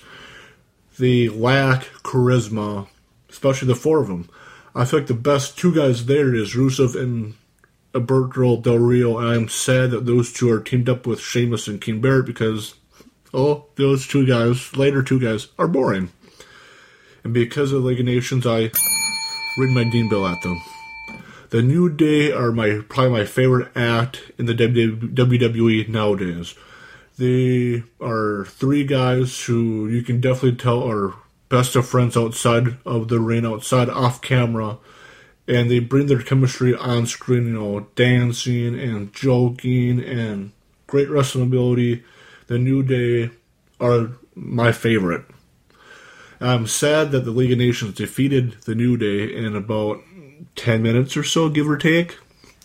They 0.99 1.29
lack 1.29 1.85
charisma, 2.03 2.89
especially 3.31 3.69
the 3.69 3.75
four 3.75 4.01
of 4.01 4.09
them. 4.09 4.29
I 4.75 4.85
think 4.85 5.07
the 5.07 5.15
best 5.15 5.59
two 5.59 5.75
guys 5.75 6.07
there 6.07 6.35
is 6.35 6.55
Rusev 6.55 7.01
and 7.01 7.35
Alberto 7.95 8.61
Del 8.61 8.79
Rio, 8.79 9.19
and 9.19 9.29
I'm 9.29 9.49
sad 9.49 9.91
that 9.91 10.07
those 10.07 10.33
two 10.33 10.51
are 10.51 10.61
teamed 10.61 10.89
up 10.89 11.07
with 11.07 11.21
Sheamus 11.21 11.69
and 11.69 11.81
King 11.81 12.01
Barrett 12.01 12.27
because, 12.27 12.75
oh, 13.33 13.67
those 13.77 14.07
two 14.07 14.27
guys, 14.27 14.77
later 14.77 15.03
two 15.03 15.21
guys, 15.21 15.49
are 15.59 15.69
boring. 15.69 16.11
And 17.25 17.35
because 17.35 17.73
of 17.73 17.85
League 17.85 18.01
of 18.01 18.07
Nations, 18.07 18.47
I 18.47 18.71
ring 19.59 19.75
my 19.75 19.85
Dean 19.85 20.09
bill 20.09 20.27
at 20.27 20.43
them. 20.43 20.61
The 21.51 21.63
New 21.63 21.89
Day 21.89 22.31
are 22.31 22.53
my 22.53 22.83
probably 22.89 23.21
my 23.21 23.25
favorite 23.25 23.69
act 23.75 24.21
in 24.37 24.47
the 24.47 24.55
WWE 24.55 25.89
nowadays. 25.89 26.55
They 27.19 27.83
are 28.01 28.45
three 28.45 28.85
guys 28.85 29.45
who 29.45 29.89
you 29.89 30.03
can 30.03 30.21
definitely 30.21 30.57
tell 30.57 30.89
are 30.89 31.15
best 31.49 31.75
of 31.75 31.89
friends 31.89 32.17
outside 32.17 32.77
of 32.87 33.09
the 33.09 33.19
ring, 33.19 33.45
outside 33.45 33.89
off 33.89 34.21
camera, 34.21 34.79
and 35.49 35.71
they 35.71 35.81
bring 35.81 36.07
their 36.07 36.23
chemistry 36.23 36.75
on 36.77 37.07
screen. 37.07 37.49
You 37.49 37.55
know, 37.55 37.87
dancing 37.97 38.79
and 38.79 39.13
joking 39.13 40.01
and 40.03 40.53
great 40.87 41.11
wrestling 41.11 41.47
ability. 41.47 42.05
The 42.47 42.59
New 42.59 42.83
Day 42.83 43.31
are 43.81 44.13
my 44.35 44.71
favorite. 44.73 45.25
I'm 46.41 46.69
sad 46.69 47.11
that 47.11 47.25
the 47.25 47.33
League 47.33 47.51
of 47.51 47.59
Nations 47.59 47.95
defeated 47.95 48.59
the 48.65 48.77
New 48.77 48.97
Day 48.97 49.35
in 49.35 49.57
about 49.57 50.03
10 50.55 50.83
minutes 50.83 51.17
or 51.17 51.25
so, 51.25 51.49
give 51.49 51.69
or 51.69 51.77
take. 51.77 52.17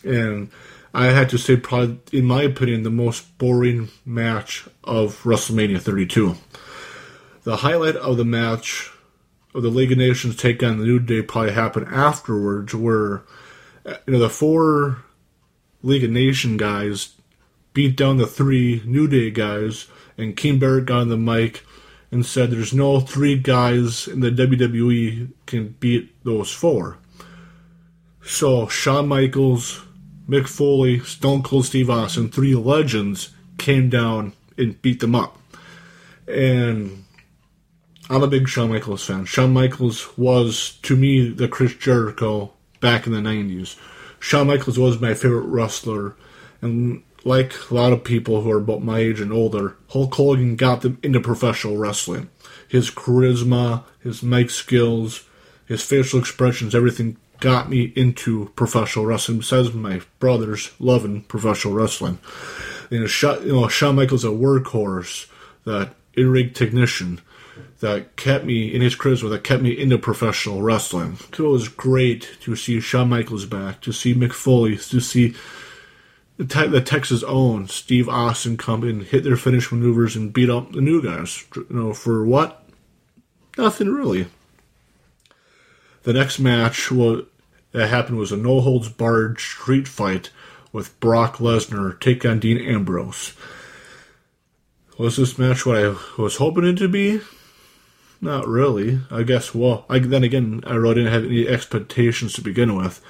And 0.04 0.52
I 0.94 1.08
had 1.08 1.30
to 1.30 1.38
say, 1.38 1.56
probably, 1.58 2.00
in 2.12 2.26
my 2.26 2.44
opinion, 2.44 2.84
the 2.84 2.92
most 2.92 3.38
boring 3.38 3.90
match 4.06 4.66
of 4.84 5.24
WrestleMania 5.24 5.82
32. 5.82 6.36
The 7.44 7.58
highlight 7.58 7.96
of 7.96 8.18
the 8.18 8.26
match 8.26 8.92
of 9.56 9.64
the 9.64 9.70
League 9.70 9.92
of 9.92 9.98
Nations 9.98 10.36
take 10.36 10.62
on 10.62 10.78
the 10.78 10.86
New 10.86 11.00
Day 11.00 11.22
probably 11.22 11.54
happened 11.54 11.88
afterwards, 11.90 12.74
where 12.76 13.24
you 13.86 14.14
know 14.14 14.20
the 14.20 14.30
four 14.30 15.04
League 15.82 16.04
of 16.04 16.12
Nation 16.12 16.58
guys 16.58 17.14
beat 17.74 17.98
down 17.98 18.18
the 18.18 18.28
three 18.28 18.82
New 18.86 19.08
Day 19.08 19.32
guys, 19.32 19.88
and 20.18 20.38
King 20.38 20.60
Barrett 20.60 20.86
got 20.86 21.02
on 21.02 21.10
the 21.10 21.18
mic 21.18 21.64
and 22.12 22.26
said, 22.26 22.52
"There's 22.52 22.74
no 22.74 23.00
three 23.00 23.36
guys 23.36 24.08
in 24.08 24.20
the 24.20 24.32
WWE 24.32 25.30
can 25.46 25.76
beat 25.80 26.14
those 26.24 26.52
four. 26.52 26.98
So 28.24 28.68
Shawn 28.68 29.08
Michaels, 29.08 29.82
Mick 30.28 30.48
Foley, 30.48 31.00
Stone 31.00 31.44
Cold 31.44 31.66
Steve 31.66 31.90
Austin, 31.90 32.30
three 32.30 32.56
legends, 32.56 33.30
came 33.58 33.90
down 33.90 34.34
and 34.58 34.82
beat 34.82 35.00
them 35.00 35.16
up. 35.16 35.38
And 36.28 37.04
I'm 38.10 38.24
a 38.24 38.28
big 38.28 38.48
Shawn 38.48 38.70
Michaels 38.70 39.06
fan. 39.06 39.26
Shawn 39.26 39.54
Michaels 39.54 40.18
was, 40.18 40.78
to 40.84 40.96
me, 40.96 41.30
the 41.30 41.48
Chris 41.48 41.76
Jericho 41.76 42.54
back 42.80 43.06
in 43.06 43.14
the 43.14 43.20
90s. 43.20 43.78
Shawn 44.20 44.48
Michaels 44.48 44.80
was 44.80 45.02
my 45.02 45.14
favorite 45.14 45.48
wrestler. 45.48 46.16
And 46.62 47.04
like 47.26 47.54
a 47.70 47.74
lot 47.74 47.94
of 47.94 48.04
people 48.04 48.42
who 48.42 48.52
are 48.52 48.58
about 48.58 48.84
my 48.84 49.00
age 49.00 49.20
and 49.20 49.32
older, 49.32 49.78
Hulk 49.90 50.14
Hogan 50.16 50.56
got 50.56 50.82
them 50.82 50.98
into 51.04 51.20
professional 51.20 51.78
wrestling. 51.78 52.30
His 52.68 52.90
charisma, 52.90 53.84
his 54.00 54.24
mic 54.24 54.50
skills, 54.50 55.26
his 55.66 55.84
facial 55.84 56.20
expressions, 56.20 56.76
everything 56.76 57.18
got 57.44 57.70
me 57.70 57.92
into 57.96 58.50
professional 58.56 59.06
wrestling. 59.06 59.40
Besides 59.40 59.74
my 59.74 60.00
brothers 60.20 60.72
loving 60.80 61.24
professional 61.24 61.74
wrestling, 61.74 62.18
you 62.90 63.02
know, 63.02 63.08
Shawn, 63.08 63.46
you 63.46 63.52
know, 63.52 63.68
Shawn 63.68 63.98
Michaels 63.98 64.24
a 64.24 64.30
workhorse, 64.30 65.28
that 65.66 65.94
in-ring 66.14 66.54
technician 66.54 67.20
that 67.82 68.16
kept 68.16 68.46
me 68.46 68.74
in 68.74 68.82
his 68.82 68.96
charisma, 68.96 69.30
that 69.30 69.44
kept 69.44 69.62
me 69.62 69.72
into 69.78 69.98
professional 69.98 70.62
wrestling. 70.62 71.18
So 71.34 71.48
it 71.48 71.50
was 71.50 71.68
great 71.68 72.38
to 72.42 72.56
see 72.56 72.80
Shawn 72.80 73.10
Michaels 73.10 73.46
back, 73.46 73.82
to 73.82 73.92
see 73.92 74.16
Mick 74.16 74.32
Foley, 74.32 74.78
to 74.78 75.02
see 75.02 75.36
the, 76.38 76.46
te- 76.46 76.68
the 76.68 76.80
Texas 76.80 77.24
own 77.24 77.68
Steve 77.68 78.08
Austin 78.08 78.56
come 78.56 78.88
in, 78.88 79.02
hit 79.02 79.26
their 79.26 79.36
finish 79.36 79.70
maneuvers, 79.70 80.16
and 80.16 80.32
beat 80.32 80.50
up 80.50 80.72
the 80.72 80.80
new 80.80 81.02
guys. 81.02 81.44
You 81.54 81.66
know, 81.70 81.94
for 81.94 82.26
what? 82.26 82.64
Nothing 83.58 83.90
really. 83.90 84.28
The 86.04 86.14
next 86.14 86.40
match 86.40 86.92
was, 86.92 87.26
that 87.74 87.90
happened 87.90 88.18
was 88.18 88.32
a 88.32 88.38
no 88.38 88.62
holds 88.62 88.90
barred 88.90 89.40
street 89.40 89.88
fight 89.88 90.30
with 90.72 91.00
Brock 91.00 91.38
Lesnar 91.38 92.00
take 92.00 92.26
on 92.26 92.40
Dean 92.40 92.58
Ambrose. 92.58 93.34
Was 94.98 95.18
this 95.18 95.38
match 95.38 95.66
what 95.66 95.78
I 95.78 95.96
was 96.18 96.38
hoping 96.38 96.66
it 96.66 96.78
to 96.78 96.88
be? 96.88 97.20
Not 98.22 98.48
really. 98.48 99.02
I 99.12 99.24
guess. 99.24 99.54
Well, 99.54 99.86
I, 99.90 100.00
then 100.00 100.24
again, 100.24 100.64
I 100.66 100.76
really 100.76 100.96
didn't 100.96 101.14
have 101.14 101.26
any 101.26 101.48
expectations 101.48 102.34
to 102.34 102.42
begin 102.42 102.78
with, 102.78 103.02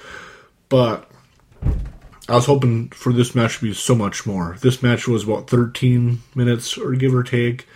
but 0.69 1.10
I 2.28 2.36
was 2.36 2.45
hoping 2.45 2.89
for 2.89 3.12
this 3.12 3.36
match 3.36 3.60
to 3.60 3.65
be 3.65 3.73
so 3.73 3.95
much 3.95 4.26
more. 4.26 4.58
This 4.62 4.82
match 4.82 5.08
was 5.08 5.23
about 5.23 5.49
13 5.49 6.21
minutes, 6.36 6.78
or 6.78 6.93
give 6.93 7.13
or 7.13 7.23
take, 7.23 7.67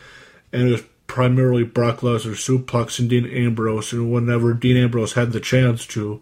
and 0.53 0.69
it 0.69 0.71
was 0.71 0.83
primarily 1.05 1.63
Brock 1.63 1.99
Lesnar 1.99 2.35
suplexing 2.35 3.09
Dean 3.09 3.25
Ambrose, 3.25 3.91
and 3.91 4.11
whenever 4.11 4.53
Dean 4.53 4.77
Ambrose 4.77 5.13
had 5.13 5.31
the 5.31 5.39
chance 5.39 5.85
to, 5.87 6.21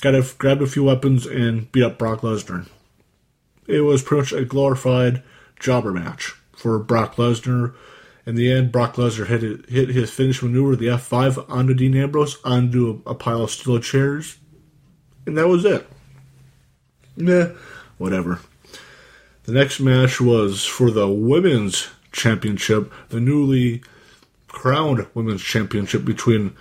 got 0.00 0.12
to 0.12 0.26
grab 0.38 0.62
a 0.62 0.66
few 0.66 0.84
weapons 0.84 1.26
and 1.26 1.70
beat 1.72 1.82
up 1.82 1.98
Brock 1.98 2.20
Lesnar. 2.20 2.68
It 3.66 3.80
was 3.80 4.02
pretty 4.02 4.22
much 4.22 4.32
a 4.32 4.44
glorified 4.44 5.22
jobber 5.58 5.92
match 5.92 6.34
for 6.56 6.78
Brock 6.78 7.16
Lesnar. 7.16 7.74
In 8.24 8.34
the 8.34 8.50
end, 8.50 8.72
Brock 8.72 8.96
Lesnar 8.96 9.26
hit, 9.26 9.68
hit 9.68 9.88
his 9.88 10.10
finish 10.10 10.42
maneuver, 10.42 10.76
the 10.76 10.86
F5, 10.86 11.48
onto 11.48 11.74
Dean 11.74 11.96
Ambrose, 11.96 12.38
onto 12.44 13.02
a, 13.06 13.10
a 13.10 13.14
pile 13.14 13.42
of 13.42 13.50
steel 13.50 13.78
chairs, 13.78 14.38
and 15.26 15.36
that 15.38 15.48
was 15.48 15.64
it. 15.64 15.86
Nah, 17.16 17.50
whatever. 17.98 18.40
The 19.44 19.52
next 19.52 19.78
match 19.80 20.20
was 20.20 20.64
for 20.64 20.90
the 20.90 21.08
Women's 21.08 21.88
Championship, 22.10 22.92
the 23.10 23.20
newly 23.20 23.82
crowned 24.48 25.06
Women's 25.14 25.42
Championship 25.42 26.04
between 26.04 26.56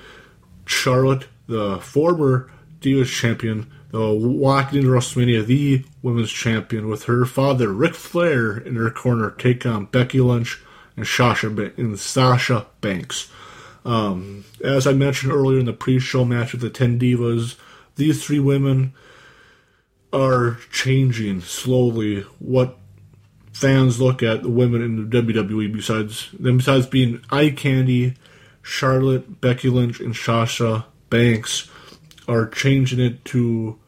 Charlotte, 0.66 1.28
the 1.48 1.80
former 1.80 2.52
Divas 2.86 3.08
Champion, 3.08 3.72
the 3.90 4.14
walking 4.14 4.80
into 4.80 4.92
WrestleMania, 4.92 5.46
the 5.46 5.84
Women's 6.02 6.32
Champion, 6.32 6.88
with 6.88 7.06
her 7.06 7.26
father 7.26 7.72
Ric 7.72 7.96
Flair 7.96 8.58
in 8.58 8.76
her 8.76 8.92
corner, 8.92 9.32
take 9.32 9.66
on 9.66 9.86
Becky 9.86 10.22
Lynch 10.22 10.62
and 10.96 11.08
Sasha 11.08 11.48
and 11.48 12.00
Sasha 12.00 12.68
Banks. 12.82 13.32
Um, 13.84 14.46
as 14.64 14.88
I 14.88 14.94
mentioned 14.94 15.32
earlier 15.32 15.60
in 15.60 15.66
the 15.66 15.74
pre-show 15.74 16.26
match 16.26 16.52
with 16.52 16.62
the 16.62 16.70
Ten 16.70 17.00
Divas, 17.00 17.56
these 17.96 18.24
three 18.24 18.40
women 18.40 18.94
are 20.12 20.58
changing 20.72 21.42
slowly 21.42 22.22
what 22.40 22.78
fans 23.54 24.02
look 24.02 24.22
at 24.22 24.42
the 24.42 24.50
women 24.50 24.82
in 24.82 25.10
the 25.10 25.22
WWE 25.22 25.72
besides 25.72 26.30
them 26.38 26.58
besides 26.58 26.86
being 26.86 27.24
eye 27.30 27.50
candy, 27.50 28.16
Charlotte, 28.62 29.40
Becky 29.40 29.70
Lynch, 29.70 30.00
and 30.00 30.16
Sasha 30.16 30.86
Banks 31.10 31.70
are 32.28 32.48
changing 32.48 33.00
it 33.00 33.24
to 33.26 33.80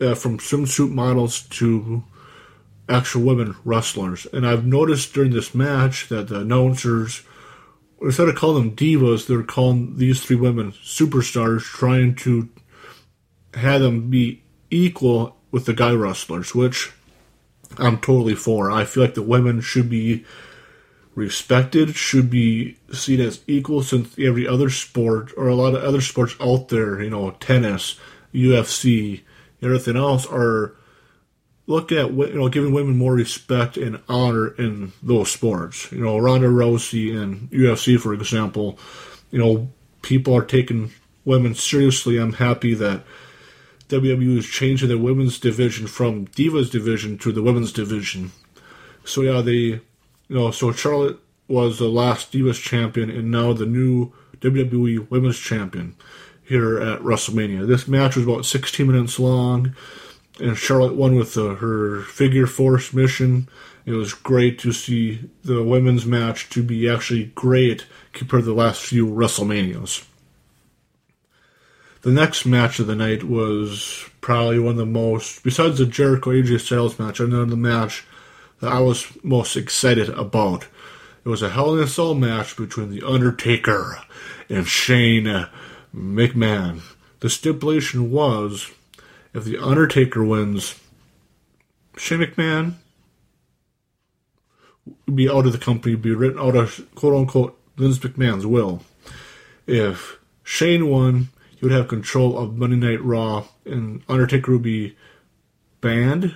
uh, 0.00 0.14
from 0.14 0.38
swimsuit 0.38 0.90
models 0.90 1.42
to 1.42 2.04
actual 2.88 3.22
women 3.22 3.54
wrestlers. 3.64 4.26
And 4.32 4.46
I've 4.46 4.66
noticed 4.66 5.14
during 5.14 5.32
this 5.32 5.54
match 5.54 6.08
that 6.08 6.28
the 6.28 6.40
announcers 6.40 7.22
instead 8.04 8.28
of 8.28 8.34
calling 8.34 8.70
them 8.70 8.76
divas, 8.76 9.26
they're 9.26 9.42
calling 9.42 9.96
these 9.96 10.22
three 10.22 10.36
women 10.36 10.72
superstars, 10.72 11.62
trying 11.62 12.14
to 12.16 12.48
have 13.54 13.80
them 13.80 14.10
be 14.10 14.42
equal 14.70 15.36
with 15.50 15.66
the 15.66 15.72
guy 15.72 15.92
wrestlers, 15.92 16.54
which 16.54 16.92
I'm 17.78 17.98
totally 17.98 18.34
for. 18.34 18.70
I 18.70 18.84
feel 18.84 19.02
like 19.02 19.14
the 19.14 19.22
women 19.22 19.60
should 19.60 19.88
be 19.88 20.24
respected, 21.14 21.94
should 21.94 22.30
be 22.30 22.76
seen 22.92 23.20
as 23.20 23.40
equal 23.46 23.82
since 23.82 24.18
every 24.18 24.46
other 24.46 24.70
sport 24.70 25.32
or 25.36 25.48
a 25.48 25.54
lot 25.54 25.74
of 25.74 25.82
other 25.82 26.00
sports 26.00 26.34
out 26.40 26.68
there, 26.68 27.02
you 27.02 27.10
know, 27.10 27.30
tennis, 27.32 27.98
UFC, 28.32 29.22
everything 29.62 29.96
else 29.96 30.26
are 30.26 30.74
look 31.66 31.90
at 31.92 32.12
you 32.12 32.34
know 32.34 32.48
giving 32.48 32.72
women 32.72 32.96
more 32.96 33.14
respect 33.14 33.76
and 33.76 34.00
honor 34.08 34.48
in 34.48 34.92
those 35.02 35.30
sports. 35.30 35.90
You 35.92 36.04
know, 36.04 36.18
Ronda 36.18 36.48
Rousey 36.48 37.16
and 37.16 37.50
UFC, 37.50 37.98
for 37.98 38.12
example, 38.12 38.78
you 39.30 39.38
know, 39.38 39.70
people 40.02 40.36
are 40.36 40.44
taking 40.44 40.92
women 41.24 41.54
seriously. 41.54 42.18
I'm 42.18 42.34
happy 42.34 42.74
that 42.74 43.02
WWE 43.88 44.38
is 44.38 44.46
changing 44.46 44.88
the 44.88 44.98
women's 44.98 45.38
division 45.38 45.86
from 45.86 46.26
Divas 46.28 46.70
division 46.70 47.18
to 47.18 47.32
the 47.32 47.42
women's 47.42 47.72
division. 47.72 48.32
So 49.04 49.22
yeah, 49.22 49.40
they, 49.40 49.80
know, 50.28 50.50
so 50.50 50.72
Charlotte 50.72 51.18
was 51.48 51.78
the 51.78 51.88
last 51.88 52.32
Divas 52.32 52.60
champion 52.60 53.10
and 53.10 53.30
now 53.30 53.52
the 53.52 53.66
new 53.66 54.12
WWE 54.40 55.10
Women's 55.10 55.38
Champion 55.38 55.96
here 56.42 56.78
at 56.78 57.00
WrestleMania. 57.00 57.66
This 57.66 57.88
match 57.88 58.16
was 58.16 58.26
about 58.26 58.44
16 58.44 58.86
minutes 58.86 59.18
long, 59.18 59.74
and 60.40 60.56
Charlotte 60.56 60.94
won 60.94 61.16
with 61.16 61.36
uh, 61.36 61.54
her 61.56 62.02
figure 62.02 62.46
four 62.46 62.78
submission. 62.78 63.48
It 63.86 63.92
was 63.92 64.14
great 64.14 64.58
to 64.60 64.72
see 64.72 65.30
the 65.42 65.62
women's 65.62 66.06
match 66.06 66.48
to 66.50 66.62
be 66.62 66.88
actually 66.88 67.26
great 67.34 67.86
compared 68.12 68.42
to 68.42 68.46
the 68.46 68.54
last 68.54 68.82
few 68.82 69.06
WrestleManias. 69.06 70.06
The 72.02 72.10
next 72.10 72.44
match 72.44 72.78
of 72.78 72.86
the 72.86 72.94
night 72.94 73.24
was 73.24 74.04
probably 74.20 74.58
one 74.58 74.72
of 74.72 74.76
the 74.76 74.86
most, 74.86 75.42
besides 75.42 75.78
the 75.78 75.86
Jericho 75.86 76.30
AJ 76.30 76.60
Styles 76.60 76.98
match, 76.98 77.18
another 77.18 77.56
match 77.56 78.04
that 78.64 78.72
I 78.72 78.80
was 78.80 79.06
most 79.22 79.56
excited 79.56 80.08
about. 80.08 80.66
It 81.24 81.28
was 81.28 81.42
a 81.42 81.50
Hell 81.50 81.74
in 81.74 81.82
a 81.82 81.86
Cell 81.86 82.14
match 82.14 82.56
between 82.56 82.90
The 82.90 83.06
Undertaker 83.06 83.98
and 84.48 84.66
Shane 84.66 85.48
McMahon. 85.94 86.80
The 87.20 87.28
stipulation 87.28 88.10
was 88.10 88.70
if 89.34 89.44
The 89.44 89.58
Undertaker 89.58 90.24
wins, 90.24 90.80
Shane 91.98 92.20
McMahon 92.20 92.74
would 94.86 95.16
be 95.16 95.28
out 95.28 95.46
of 95.46 95.52
the 95.52 95.58
company, 95.58 95.94
be 95.94 96.14
written 96.14 96.38
out 96.38 96.56
of 96.56 96.86
quote 96.94 97.14
unquote 97.14 97.60
Vince 97.76 97.98
McMahon's 97.98 98.46
will. 98.46 98.82
If 99.66 100.18
Shane 100.42 100.88
won, 100.88 101.28
he 101.50 101.58
would 101.60 101.72
have 101.72 101.88
control 101.88 102.38
of 102.38 102.56
Monday 102.56 102.76
Night 102.76 103.04
Raw, 103.04 103.44
and 103.66 104.02
Undertaker 104.08 104.52
would 104.52 104.62
be 104.62 104.96
banned 105.82 106.34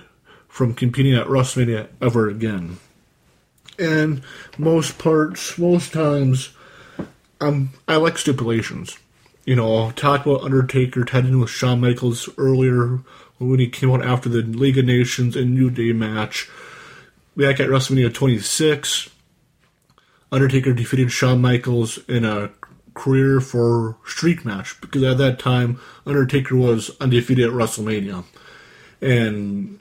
from 0.59 0.73
competing 0.73 1.13
at 1.15 1.27
WrestleMania 1.27 1.87
ever 2.01 2.27
again. 2.27 2.79
And 3.79 4.21
most 4.57 4.97
parts, 4.97 5.57
most 5.57 5.93
times, 5.93 6.49
um, 7.39 7.69
I 7.87 7.95
like 7.95 8.17
stipulations. 8.17 8.99
You 9.45 9.55
know, 9.55 9.91
talk 9.91 10.25
about 10.25 10.41
Undertaker 10.41 11.05
tagging 11.05 11.39
with 11.39 11.49
Shawn 11.49 11.79
Michaels 11.79 12.27
earlier 12.37 12.99
when 13.37 13.59
he 13.59 13.69
came 13.69 13.89
out 13.89 14.03
after 14.03 14.27
the 14.27 14.41
League 14.41 14.77
of 14.77 14.83
Nations 14.83 15.37
and 15.37 15.55
New 15.55 15.69
Day 15.69 15.93
match. 15.93 16.49
Back 17.37 17.61
at 17.61 17.69
WrestleMania 17.69 18.13
26, 18.13 19.11
Undertaker 20.29 20.73
defeated 20.73 21.09
Shawn 21.09 21.39
Michaels 21.39 21.99
in 22.09 22.25
a 22.25 22.51
career 22.95 23.39
for 23.39 23.95
streak 24.05 24.43
match 24.43 24.75
because 24.81 25.03
at 25.03 25.17
that 25.19 25.39
time 25.39 25.79
Undertaker 26.05 26.57
was 26.57 26.91
undefeated 26.99 27.45
at 27.45 27.53
WrestleMania, 27.53 28.25
and 29.01 29.79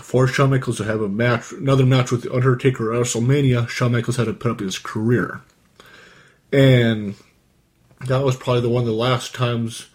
for 0.00 0.26
Shawn 0.26 0.50
Michaels 0.50 0.78
to 0.78 0.84
have 0.84 1.00
a 1.00 1.08
match, 1.08 1.52
another 1.52 1.86
match 1.86 2.10
with 2.10 2.22
the 2.22 2.32
Undertaker 2.32 2.92
at 2.92 3.00
WrestleMania, 3.00 3.68
Shawn 3.68 3.92
Michaels 3.92 4.16
had 4.16 4.26
to 4.26 4.32
put 4.32 4.50
up 4.52 4.60
his 4.60 4.78
career, 4.78 5.40
and 6.52 7.14
that 8.06 8.24
was 8.24 8.36
probably 8.36 8.62
the 8.62 8.68
one 8.68 8.82
of 8.82 8.86
the 8.86 8.92
last 8.92 9.34
times 9.34 9.88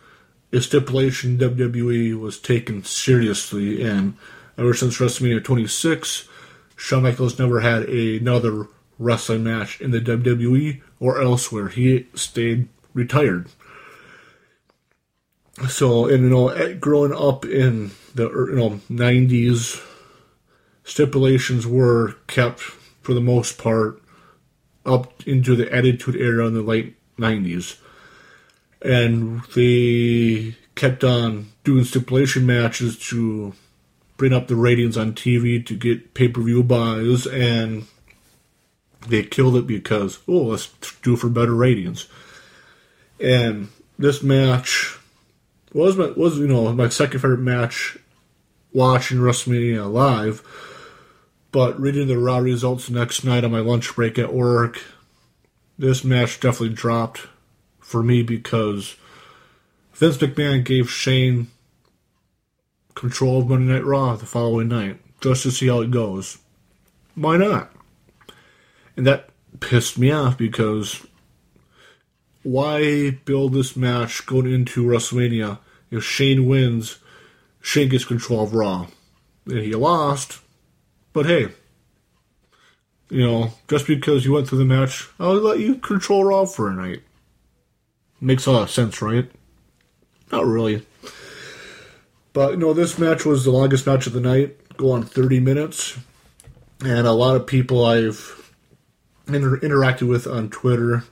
a 0.52 0.62
stipulation 0.62 1.38
WWE 1.38 2.20
was 2.20 2.40
taken 2.40 2.84
seriously, 2.84 3.84
and 3.84 4.16
ever 4.58 4.74
since 4.74 4.98
WrestleMania 4.98 5.44
26, 5.44 6.28
Shawn 6.76 7.04
Michaels 7.04 7.38
never 7.38 7.60
had 7.60 7.84
another 7.84 8.68
wrestling 8.98 9.44
match 9.44 9.80
in 9.80 9.92
the 9.92 10.02
WWE 10.02 10.82
or 11.00 11.22
elsewhere. 11.22 11.70
He 11.70 12.08
stayed 12.16 12.68
retired. 12.94 13.48
So, 15.68 16.08
and 16.08 16.24
you 16.24 16.30
know, 16.30 16.76
growing 16.76 17.14
up 17.14 17.46
in 17.46 17.92
the 18.16 18.30
you 18.30 18.56
know 18.56 18.70
90s, 18.90 19.86
stipulations 20.90 21.68
were 21.68 22.16
kept 22.28 22.60
for 23.02 23.14
the 23.14 23.22
most 23.22 23.58
part 23.58 24.02
up 24.86 25.26
into 25.28 25.56
the 25.56 25.72
Attitude 25.72 26.16
Era 26.16 26.48
in 26.48 26.54
the 26.54 26.62
late 26.62 26.96
90s. 27.18 27.78
And 28.82 29.42
they 29.56 30.56
kept 30.76 31.04
on 31.04 31.52
doing 31.64 31.84
stipulation 31.84 32.46
matches 32.46 32.98
to 33.10 33.54
bring 34.18 34.34
up 34.34 34.48
the 34.48 34.56
ratings 34.56 34.98
on 34.98 35.14
TV 35.14 35.64
to 35.66 35.76
get 35.76 36.14
pay 36.14 36.28
per 36.28 36.42
view 36.42 36.64
buys, 36.64 37.28
and 37.28 37.86
they 39.08 39.24
killed 39.24 39.58
it 39.58 39.68
because, 39.68 40.20
oh, 40.28 40.44
let's 40.44 40.68
do 41.02 41.16
for 41.16 41.30
better 41.30 41.54
ratings. 41.54 42.08
And 43.20 43.68
this 43.98 44.24
match 44.24 44.98
was 45.74 45.98
my, 45.98 46.08
was 46.12 46.40
you 46.40 46.48
know 46.48 46.72
my 46.74 46.90
second 46.90 47.20
favorite 47.20 47.42
match 47.42 47.98
watching 48.74 49.20
WrestleMania 49.20 49.92
live. 49.92 50.44
But 51.52 51.80
reading 51.80 52.08
the 52.08 52.18
raw 52.18 52.38
results 52.38 52.90
next 52.90 53.24
night 53.24 53.44
on 53.44 53.52
my 53.52 53.60
lunch 53.60 53.96
break 53.96 54.20
at 54.20 54.34
work, 54.34 54.84
this 55.78 56.04
match 56.04 56.40
definitely 56.40 56.76
dropped 56.76 57.28
for 57.80 58.04
me 58.04 58.22
because 58.22 58.96
Vince 59.94 60.18
McMahon 60.18 60.64
gave 60.64 60.92
Shane 60.92 61.48
control 62.94 63.42
of 63.42 63.50
Monday 63.50 63.74
Night 63.74 63.86
Raw 63.86 64.16
the 64.16 64.26
following 64.26 64.68
night 64.68 65.00
just 65.22 65.44
to 65.44 65.52
see 65.52 65.68
how 65.68 65.82
it 65.82 65.92
goes. 65.92 66.38
Why 67.16 67.38
not? 67.38 67.72
And 68.96 69.08
that 69.08 69.30
pissed 69.60 69.98
me 69.98 70.12
off 70.12 70.38
because 70.38 71.06
why 72.44 73.12
build 73.26 73.54
this 73.54 73.76
match 73.76 74.26
going 74.26 74.52
into 74.52 74.86
WrestleMania 74.86 75.60
if 75.92 76.04
Shane 76.04 76.48
wins, 76.48 77.00
Shane 77.62 77.90
gets 77.90 78.06
control 78.06 78.44
of 78.44 78.54
Raw. 78.54 78.88
And 79.46 79.60
he 79.60 79.74
lost, 79.74 80.40
but 81.14 81.26
hey, 81.26 81.50
you 83.10 83.26
know, 83.26 83.52
just 83.68 83.88
because 83.88 84.26
you 84.26 84.34
went 84.34 84.48
through 84.48 84.60
the 84.60 84.66
match, 84.66 85.10
I'll 85.20 85.34
let 85.34 85.60
you 85.60 85.76
control 85.76 86.24
Raw 86.24 86.46
for 86.46 86.70
a 86.70 86.74
night. 86.74 87.02
Makes 88.22 88.46
a 88.46 88.52
lot 88.52 88.64
of 88.64 88.70
sense, 88.70 89.02
right? 89.02 89.30
Not 90.32 90.46
really. 90.46 90.86
But, 92.34 92.52
you 92.52 92.58
know, 92.58 92.74
this 92.74 93.00
match 93.00 93.26
was 93.26 93.44
the 93.44 93.52
longest 93.52 93.88
match 93.88 94.06
of 94.06 94.14
the 94.14 94.20
night, 94.20 94.78
go 94.78 94.92
on 94.92 95.04
30 95.04 95.40
minutes. 95.40 95.98
And 96.82 97.08
a 97.08 97.12
lot 97.12 97.36
of 97.36 97.48
people 97.48 97.86
I've 97.86 98.54
inter- 99.28 99.60
interacted 99.60 100.08
with 100.08 100.28
on 100.28 100.50
Twitter, 100.50 101.04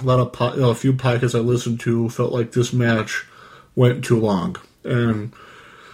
a 0.00 0.02
lot 0.02 0.20
of, 0.20 0.32
po- 0.32 0.54
you 0.54 0.60
know, 0.60 0.70
a 0.70 0.74
few 0.74 0.92
podcasts 0.92 1.34
I 1.34 1.42
listened 1.42 1.80
to 1.80 2.08
felt 2.10 2.32
like 2.32 2.52
this 2.52 2.72
match 2.72 3.24
went 3.76 4.04
too 4.04 4.18
long. 4.18 4.56
And 4.82 5.32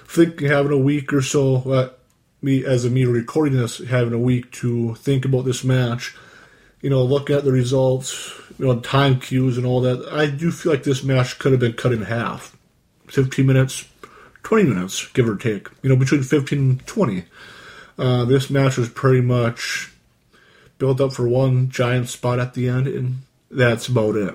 I 0.02 0.08
think 0.08 0.40
having 0.40 0.72
a 0.72 0.78
week 0.78 1.12
or 1.12 1.22
so, 1.22 1.56
uh, 1.70 1.90
me 2.44 2.64
as 2.64 2.84
a 2.84 2.90
me 2.90 3.04
recording 3.04 3.58
this, 3.58 3.78
having 3.78 4.12
a 4.12 4.18
week 4.18 4.52
to 4.52 4.94
think 4.96 5.24
about 5.24 5.44
this 5.44 5.64
match, 5.64 6.14
you 6.82 6.90
know, 6.90 7.02
look 7.02 7.30
at 7.30 7.44
the 7.44 7.52
results, 7.52 8.32
you 8.58 8.66
know, 8.66 8.78
time 8.80 9.18
cues 9.18 9.56
and 9.56 9.66
all 9.66 9.80
that. 9.80 10.06
I 10.12 10.26
do 10.26 10.50
feel 10.50 10.72
like 10.72 10.84
this 10.84 11.02
match 11.02 11.38
could 11.38 11.52
have 11.52 11.60
been 11.60 11.72
cut 11.72 11.92
in 11.92 12.02
half, 12.02 12.56
fifteen 13.06 13.46
minutes, 13.46 13.88
twenty 14.42 14.64
minutes, 14.64 15.08
give 15.08 15.28
or 15.28 15.36
take. 15.36 15.68
You 15.82 15.88
know, 15.88 15.96
between 15.96 16.22
fifteen 16.22 16.58
and 16.58 16.86
twenty. 16.86 17.24
Uh, 17.98 18.24
this 18.24 18.50
match 18.50 18.76
was 18.76 18.88
pretty 18.88 19.22
much 19.22 19.92
built 20.78 21.00
up 21.00 21.12
for 21.12 21.26
one 21.26 21.70
giant 21.70 22.08
spot 22.08 22.38
at 22.38 22.54
the 22.54 22.68
end, 22.68 22.86
and 22.86 23.22
that's 23.50 23.88
about 23.88 24.16
it. 24.16 24.34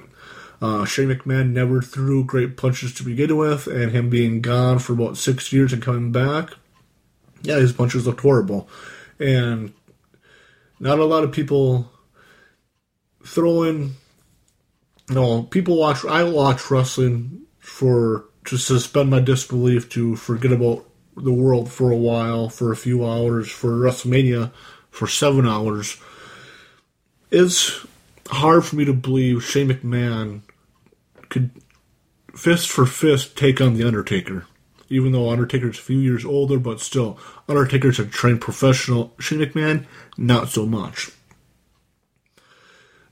Uh, 0.61 0.85
Shane 0.85 1.09
McMahon 1.09 1.51
never 1.51 1.81
threw 1.81 2.23
great 2.23 2.57
punches 2.57 2.93
to 2.95 3.03
begin 3.03 3.37
with, 3.37 3.67
and 3.67 3.91
him 3.91 4.09
being 4.09 4.41
gone 4.41 4.79
for 4.79 4.93
about 4.93 5.17
six 5.17 5.53
years 5.53 5.71
and 5.71 5.81
coming 5.81 6.11
back, 6.11 6.53
yeah, 7.41 7.55
his 7.55 7.73
punches 7.73 8.05
looked 8.05 8.21
horrible. 8.21 8.67
And 9.19 9.73
not 10.79 10.99
a 10.99 11.05
lot 11.05 11.23
of 11.23 11.31
people 11.31 11.91
throw 13.25 13.63
in, 13.63 13.93
know, 15.09 15.43
people 15.43 15.77
watch, 15.77 16.05
I 16.05 16.23
watch 16.23 16.71
wrestling 16.71 17.43
for, 17.59 18.25
to 18.45 18.57
suspend 18.57 19.09
my 19.09 19.19
disbelief, 19.19 19.89
to 19.89 20.15
forget 20.15 20.51
about 20.51 20.85
the 21.15 21.33
world 21.33 21.71
for 21.71 21.91
a 21.91 21.97
while, 21.97 22.49
for 22.49 22.71
a 22.71 22.77
few 22.77 23.05
hours, 23.05 23.49
for 23.49 23.71
WrestleMania 23.71 24.51
for 24.89 25.07
seven 25.07 25.47
hours. 25.47 25.97
It's 27.31 27.85
hard 28.27 28.65
for 28.65 28.75
me 28.75 28.85
to 28.85 28.93
believe 28.93 29.43
Shane 29.43 29.69
McMahon 29.69 30.41
could 31.29 31.51
fist 32.35 32.69
for 32.69 32.85
fist 32.85 33.37
take 33.37 33.61
on 33.61 33.75
The 33.75 33.85
Undertaker. 33.85 34.45
Even 34.89 35.11
though 35.11 35.29
Undertaker's 35.29 35.77
a 35.77 35.81
few 35.81 35.99
years 35.99 36.25
older, 36.25 36.59
but 36.59 36.79
still, 36.79 37.17
Undertaker's 37.47 37.99
a 37.99 38.05
trained 38.05 38.41
professional. 38.41 39.13
Shane 39.19 39.39
McMahon, 39.39 39.85
not 40.17 40.49
so 40.49 40.65
much. 40.65 41.11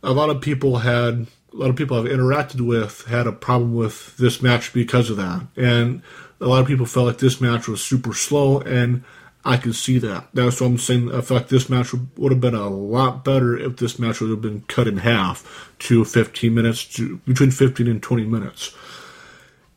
A 0.03 0.11
lot 0.11 0.30
of 0.30 0.41
people 0.41 0.78
had, 0.80 1.28
a 1.53 1.55
lot 1.55 1.69
of 1.69 1.75
people 1.75 1.97
I've 1.97 2.05
interacted 2.05 2.61
with 2.61 3.05
had 3.05 3.28
a 3.28 3.32
problem 3.32 3.75
with 3.75 4.17
this 4.17 4.41
match 4.41 4.73
because 4.73 5.09
of 5.09 5.17
that. 5.17 5.45
And 5.55 6.01
a 6.39 6.47
lot 6.47 6.61
of 6.61 6.67
people 6.67 6.86
felt 6.86 7.07
like 7.07 7.17
this 7.17 7.41
match 7.41 7.67
was 7.67 7.84
super 7.84 8.13
slow, 8.13 8.59
and 8.61 9.03
I 9.43 9.57
can 9.57 9.73
see 9.73 9.97
that. 9.99 10.28
That's 10.34 10.59
what 10.59 10.67
I'm 10.67 10.78
saying. 10.78 11.13
I 11.13 11.21
feel 11.21 11.38
like 11.38 11.47
this 11.47 11.69
match 11.69 11.93
would, 11.93 12.32
have 12.32 12.41
been 12.41 12.53
a 12.53 12.69
lot 12.69 13.23
better 13.23 13.57
if 13.57 13.78
this 13.78 13.97
match 13.97 14.19
would 14.19 14.30
have 14.30 14.41
been 14.41 14.61
cut 14.67 14.88
in 14.88 14.97
half 14.97 15.73
to 15.80 16.03
15 16.03 16.53
minutes, 16.53 16.86
to 16.95 17.17
between 17.19 17.51
15 17.51 17.88
and 17.88 18.03
20 18.03 18.25
minutes. 18.25 18.75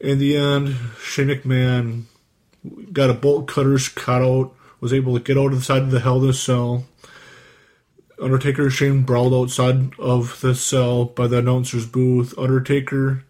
In 0.01 0.19
the 0.19 0.37
end, 0.37 0.77
Shane 1.03 1.29
McMahon 1.29 2.05
got 2.93 3.11
a 3.11 3.15
bolt 3.15 3.47
cutters 3.47 3.89
cut 3.89 4.23
out, 4.23 4.55
was 4.81 4.93
able 4.93 5.15
to 5.15 5.23
get 5.23 5.37
out 5.37 5.53
of 5.53 5.59
the 5.59 5.65
side 5.65 5.83
of 5.83 5.91
the 5.91 6.01
Hell 6.01 6.25
in 6.25 6.33
Cell. 6.33 6.87
Undertaker 8.21 8.71
Shane 8.71 9.03
brawled 9.03 9.35
outside 9.35 9.93
of 9.99 10.41
the 10.41 10.55
cell 10.55 11.05
by 11.05 11.27
the 11.27 11.39
announcer's 11.39 11.87
booth. 11.87 12.39
Undertaker 12.39 13.25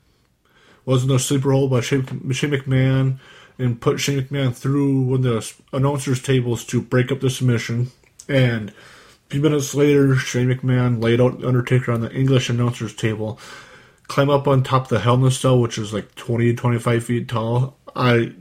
was 0.85 1.05
in 1.05 1.11
a 1.11 1.19
sleeper 1.19 1.53
hold 1.53 1.71
by 1.71 1.81
Shane 1.81 2.03
McMahon 2.05 3.19
and 3.59 3.81
put 3.81 4.01
Shane 4.01 4.23
McMahon 4.23 4.55
through 4.55 5.03
one 5.03 5.25
of 5.27 5.63
the 5.71 5.77
announcer's 5.77 6.23
tables 6.23 6.65
to 6.67 6.81
break 6.81 7.13
up 7.13 7.21
the 7.21 7.31
submission. 7.31 7.91
And 8.29 8.71
a 8.71 8.75
few 9.29 9.41
minutes 9.41 9.75
later, 9.75 10.17
Shane 10.17 10.49
McMahon 10.49 11.03
laid 11.03 11.21
out 11.21 11.45
Undertaker 11.45 11.93
on 11.93 12.01
the 12.01 12.13
English 12.13 12.49
announcer's 12.49 12.95
table, 12.95 13.39
climb 14.11 14.29
up 14.29 14.49
on 14.49 14.65
top 14.65 14.83
of 14.83 14.89
the 14.89 14.99
Hell 14.99 15.15
in 15.15 15.25
a 15.25 15.31
Cell, 15.31 15.61
which 15.61 15.79
is 15.79 15.95
like 15.95 16.13
20 16.17 16.51
to 16.51 16.57
25 16.57 17.05
feet 17.05 17.29
tall. 17.29 17.77
I 17.95 18.33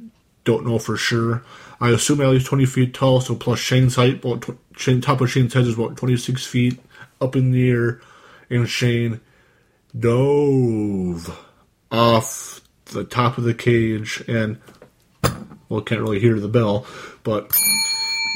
don't 0.43 0.65
know 0.65 0.79
for 0.79 0.97
sure. 0.97 1.43
I 1.79 1.91
assume 1.91 2.21
at 2.21 2.29
least 2.29 2.47
20 2.47 2.65
feet 2.65 2.93
tall, 2.95 3.21
so 3.21 3.35
plus 3.35 3.59
Shane's 3.59 3.95
height, 3.95 4.25
about 4.25 4.49
Shane, 4.75 4.99
top 4.99 5.21
of 5.21 5.29
Shane's 5.29 5.53
head 5.53 5.67
is 5.67 5.75
about 5.75 5.95
26 5.95 6.43
feet 6.43 6.79
up 7.21 7.35
in 7.35 7.51
the 7.51 7.69
air, 7.69 8.01
and 8.49 8.67
Shane 8.67 9.21
dove 9.97 11.39
off 11.91 12.61
the 12.85 13.03
top 13.03 13.37
of 13.37 13.43
the 13.43 13.53
cage 13.53 14.23
and, 14.27 14.59
well, 15.69 15.81
can't 15.81 16.01
really 16.01 16.19
hear 16.19 16.39
the 16.39 16.47
bell, 16.47 16.87
but 17.23 17.55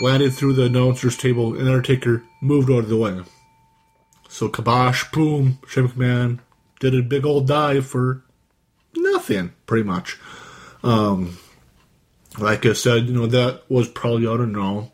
landed 0.03 0.33
through 0.33 0.53
the 0.53 0.65
announcer's 0.65 1.17
table, 1.17 1.55
and 1.57 1.67
Undertaker 1.67 2.23
moved 2.41 2.69
out 2.69 2.83
of 2.83 2.89
the 2.89 2.97
way. 2.97 3.23
So, 4.29 4.49
kabosh, 4.49 5.11
boom, 5.11 5.57
Shane 5.67 5.87
McMahon 5.87 6.39
did 6.91 6.99
a 6.99 7.01
big 7.01 7.25
old 7.25 7.47
dive 7.47 7.85
for 7.85 8.21
nothing, 8.93 9.53
pretty 9.65 9.83
much. 9.83 10.19
Um, 10.83 11.37
like 12.37 12.65
I 12.65 12.73
said, 12.73 13.07
you 13.07 13.13
know, 13.13 13.25
that 13.27 13.63
was 13.69 13.87
probably, 13.87 14.27
I 14.27 14.35
don't 14.35 14.51
know, 14.51 14.91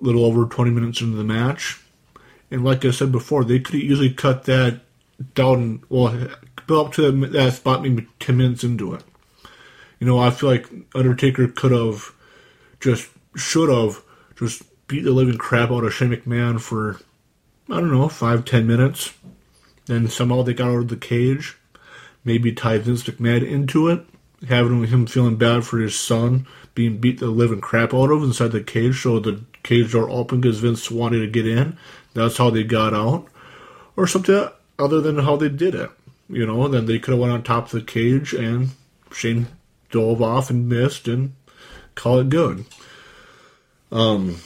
a 0.00 0.04
little 0.04 0.24
over 0.24 0.46
20 0.46 0.70
minutes 0.70 1.02
into 1.02 1.16
the 1.16 1.24
match. 1.24 1.80
And 2.50 2.64
like 2.64 2.84
I 2.84 2.90
said 2.90 3.12
before, 3.12 3.44
they 3.44 3.60
could 3.60 3.74
easily 3.74 4.12
cut 4.12 4.44
that 4.44 4.80
down, 5.34 5.82
well, 5.88 6.28
up 6.70 6.92
to 6.94 7.10
that 7.10 7.52
spot 7.52 7.82
maybe 7.82 8.06
10 8.20 8.36
minutes 8.36 8.64
into 8.64 8.94
it. 8.94 9.02
You 10.00 10.06
know, 10.06 10.18
I 10.18 10.30
feel 10.30 10.48
like 10.48 10.66
Undertaker 10.94 11.46
could 11.48 11.72
have 11.72 12.14
just, 12.80 13.10
should 13.36 13.68
have 13.68 14.02
just 14.36 14.62
beat 14.88 15.04
the 15.04 15.10
living 15.10 15.36
crap 15.36 15.70
out 15.70 15.84
of 15.84 15.92
Shane 15.92 16.10
McMahon 16.10 16.58
for, 16.58 16.98
I 17.68 17.80
don't 17.80 17.92
know, 17.92 18.08
five, 18.08 18.46
ten 18.46 18.66
minutes. 18.66 19.12
Then 19.86 20.08
somehow 20.08 20.42
they 20.42 20.54
got 20.54 20.70
out 20.70 20.78
of 20.78 20.88
the 20.88 20.96
cage. 20.96 21.56
Maybe 22.24 22.52
tie 22.52 22.78
Vince 22.78 23.02
McMahon 23.02 23.46
into 23.48 23.88
it 23.88 24.06
having 24.48 24.84
him 24.84 25.06
feeling 25.06 25.36
bad 25.36 25.64
for 25.64 25.78
his 25.78 25.98
son 25.98 26.46
being 26.74 26.98
beat 26.98 27.20
the 27.20 27.26
living 27.26 27.60
crap 27.60 27.92
out 27.92 28.10
of 28.10 28.22
inside 28.22 28.52
the 28.52 28.62
cage, 28.62 29.02
so 29.02 29.18
the 29.20 29.42
cage 29.62 29.92
door 29.92 30.08
opened 30.08 30.42
because 30.42 30.58
Vince 30.58 30.90
wanted 30.90 31.20
to 31.20 31.26
get 31.26 31.46
in. 31.46 31.76
That's 32.14 32.38
how 32.38 32.50
they 32.50 32.64
got 32.64 32.94
out, 32.94 33.26
or 33.96 34.06
something 34.06 34.48
other 34.78 35.00
than 35.00 35.18
how 35.18 35.36
they 35.36 35.48
did 35.48 35.74
it. 35.74 35.90
You 36.28 36.46
know, 36.46 36.66
then 36.68 36.86
they 36.86 36.98
could 36.98 37.12
have 37.12 37.20
went 37.20 37.32
on 37.32 37.42
top 37.42 37.66
of 37.66 37.72
the 37.72 37.82
cage 37.82 38.32
and 38.32 38.70
Shane 39.12 39.48
dove 39.90 40.22
off 40.22 40.48
and 40.48 40.68
missed 40.68 41.08
and 41.08 41.34
call 41.94 42.20
it 42.20 42.30
good. 42.30 42.64
Um, 43.90 44.38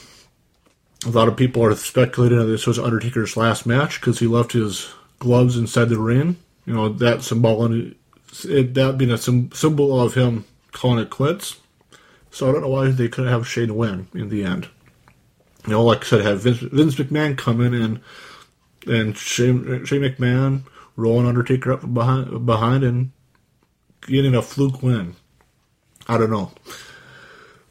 a 1.05 1.09
lot 1.09 1.29
of 1.29 1.37
people 1.37 1.63
are 1.63 1.73
speculating 1.75 2.39
that 2.39 2.45
this 2.45 2.67
was 2.67 2.77
Undertaker's 2.77 3.37
last 3.37 3.65
match 3.65 4.01
because 4.01 4.19
he 4.19 4.27
left 4.27 4.51
his 4.51 4.93
gloves 5.19 5.57
inside 5.57 5.89
the 5.89 5.99
ring. 5.99 6.37
You 6.65 6.73
know 6.73 6.89
that 6.89 7.23
symbol 7.23 7.73
it, 8.43 8.73
that 8.73 8.97
being 8.97 9.11
a 9.11 9.17
symbol 9.17 9.99
of 9.99 10.13
him 10.13 10.45
calling 10.71 10.99
it 10.99 11.09
quits. 11.09 11.59
So 12.31 12.47
I 12.47 12.51
don't 12.51 12.61
know 12.61 12.67
why 12.67 12.89
they 12.89 13.07
couldn't 13.07 13.31
have 13.31 13.47
Shane 13.47 13.75
win 13.75 14.07
in 14.13 14.29
the 14.29 14.43
end. 14.43 14.67
You 15.65 15.71
know, 15.73 15.83
like 15.83 16.01
I 16.01 16.07
said, 16.07 16.21
have 16.21 16.41
Vince, 16.41 16.59
Vince 16.59 16.95
McMahon 16.95 17.37
come 17.37 17.61
in 17.61 17.73
and 17.73 18.01
and 18.85 19.17
Shane, 19.17 19.85
Shane 19.85 20.01
McMahon 20.01 20.63
rolling 20.95 21.27
Undertaker 21.27 21.73
up 21.73 21.93
behind 21.93 22.45
behind 22.45 22.83
and 22.83 23.11
getting 24.01 24.35
a 24.35 24.41
fluke 24.41 24.83
win. 24.83 25.15
I 26.07 26.17
don't 26.17 26.31
know, 26.31 26.51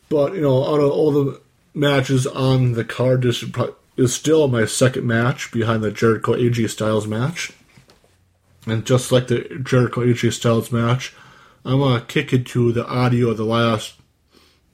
but 0.08 0.34
you 0.34 0.42
know, 0.42 0.64
out 0.64 0.80
of 0.80 0.90
all 0.90 1.12
the 1.12 1.40
matches 1.74 2.26
on 2.26 2.72
the 2.72 2.84
card, 2.84 3.22
this 3.22 3.44
is 3.96 4.14
still 4.14 4.48
my 4.48 4.66
second 4.66 5.06
match 5.06 5.50
behind 5.52 5.82
the 5.82 5.90
Jericho 5.90 6.34
AJ 6.34 6.70
Styles 6.70 7.06
match. 7.06 7.52
And 8.66 8.84
just 8.84 9.12
like 9.12 9.28
the 9.28 9.60
Jericho 9.62 10.02
AJ 10.02 10.32
Styles 10.32 10.72
match, 10.72 11.14
I'm 11.64 11.80
gonna 11.80 12.00
kick 12.00 12.32
into 12.32 12.72
the 12.72 12.86
audio 12.86 13.30
of 13.30 13.36
the 13.36 13.44
last 13.44 13.94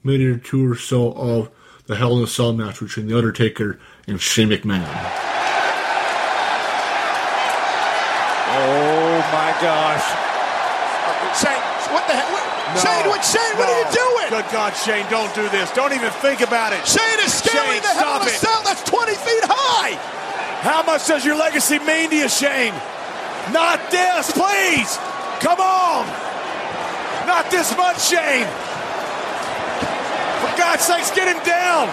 minute 0.03 0.27
or 0.27 0.37
two 0.37 0.71
or 0.71 0.75
so 0.75 1.13
of 1.13 1.49
the 1.85 1.95
Hell 1.95 2.17
in 2.17 2.23
a 2.23 2.27
Cell 2.27 2.53
match 2.53 2.79
between 2.79 3.07
The 3.07 3.17
Undertaker 3.17 3.79
and 4.07 4.21
Shane 4.21 4.49
McMahon. 4.49 4.87
Oh 8.55 9.17
my 9.31 9.57
gosh. 9.61 10.05
Shane, 11.41 11.72
what 11.91 12.07
the 12.07 12.15
heck? 12.15 12.29
What? 12.31 12.43
Shane, 12.79 13.05
what, 13.09 13.21
Shane, 13.21 13.53
what 13.59 13.69
are 13.69 13.79
you 13.79 13.89
doing? 13.91 14.27
Good 14.29 14.49
God, 14.51 14.71
Shane, 14.73 15.05
don't 15.09 15.33
do 15.35 15.47
this. 15.49 15.69
Don't 15.71 15.93
even 15.93 16.09
think 16.23 16.41
about 16.41 16.73
it. 16.73 16.81
Shane 16.87 17.19
is 17.21 17.33
scaling 17.33 17.81
Shane, 17.81 17.81
the 17.83 17.93
hell 17.99 18.21
of 18.21 18.27
a 18.27 18.29
cell. 18.29 18.61
That's 18.63 18.81
20 18.83 19.13
feet 19.13 19.43
high. 19.45 19.93
How 20.63 20.81
much 20.83 21.05
does 21.07 21.25
your 21.25 21.35
legacy 21.35 21.77
mean 21.79 22.09
to 22.09 22.15
you, 22.15 22.29
Shane? 22.29 22.73
Not 23.51 23.91
this, 23.91 24.31
please. 24.31 24.95
Come 25.43 25.59
on. 25.59 26.07
Not 27.27 27.51
this 27.51 27.75
much, 27.75 27.99
Shane. 27.99 28.47
For 30.39 30.51
God's 30.55 30.83
sakes, 30.87 31.11
get 31.11 31.27
him 31.27 31.39
down. 31.43 31.91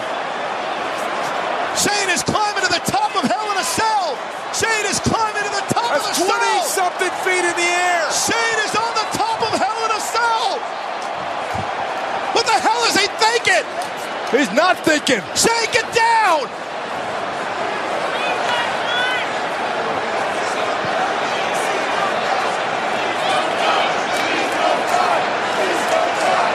Shane 1.75 2.09
is 2.11 2.23
climbing 2.23 2.63
to 2.63 2.71
the 2.71 2.83
top 2.87 3.15
of 3.15 3.23
Hell 3.27 3.47
in 3.51 3.57
a 3.59 3.63
Cell. 3.63 4.15
Shane 4.51 4.87
is 4.91 4.99
climbing 4.99 5.43
to 5.43 5.53
the 5.55 5.65
top 5.71 5.87
That's 5.95 6.19
of 6.19 6.27
the 6.27 6.35
20 6.35 6.43
cell. 6.67 6.87
something 6.87 7.11
feet 7.23 7.43
in 7.47 7.55
the 7.55 7.69
air. 7.71 8.03
Shane 8.11 8.59
is 8.67 8.75
on 8.75 8.91
the 8.95 9.07
top 9.15 9.39
of 9.39 9.51
Hell 9.55 9.79
in 9.87 9.91
a 9.95 10.01
Cell. 10.03 10.59
What 12.35 12.45
the 12.47 12.50
hell 12.61 12.81
is 12.85 12.95
he 12.95 13.07
thinking? 13.19 13.65
He's 14.31 14.51
not 14.55 14.77
thinking. 14.85 15.19
Shane, 15.35 15.73
it 15.73 15.89
down. 15.91 16.47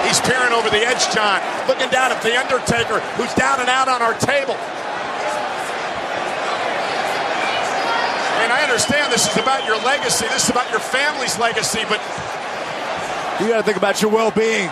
He's 0.07 0.21
peering 0.23 0.55
over 0.55 0.71
the 0.71 0.87
edge, 0.87 1.13
John, 1.13 1.43
looking 1.69 1.91
down 1.91 2.13
at 2.13 2.23
The 2.23 2.39
Undertaker, 2.39 3.01
who's 3.19 3.35
down 3.35 3.61
and 3.61 3.69
out 3.69 3.89
on 3.89 4.01
our 4.01 4.15
table. 4.15 4.57
And 8.47 8.53
I 8.53 8.63
understand 8.63 9.13
this 9.13 9.27
is 9.29 9.37
about 9.37 9.67
your 9.67 9.77
legacy, 9.83 10.27
this 10.29 10.45
is 10.45 10.51
about 10.51 10.71
your 10.71 10.79
family's 10.79 11.37
legacy, 11.39 11.83
but 11.89 12.01
You 13.41 13.49
got 13.49 13.59
to 13.59 13.63
think 13.65 13.77
about 13.77 14.01
your 14.01 14.11
well-being. 14.11 14.71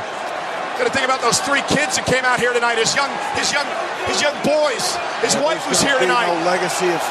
Got 0.78 0.86
to 0.90 0.94
think 0.94 1.06
about 1.06 1.22
those 1.22 1.38
three 1.40 1.62
kids 1.70 1.96
that 1.96 2.06
came 2.06 2.24
out 2.26 2.38
here 2.42 2.52
tonight. 2.52 2.78
His 2.78 2.94
young, 2.94 3.10
his 3.38 3.50
young, 3.54 3.66
his 4.10 4.18
young 4.22 4.34
boys. 4.42 4.82
His 5.22 5.34
wife 5.38 5.62
was 5.70 5.78
here 5.80 5.96
tonight. 5.98 6.26
No 6.26 6.38
legacy 6.46 6.90
of. 6.90 7.02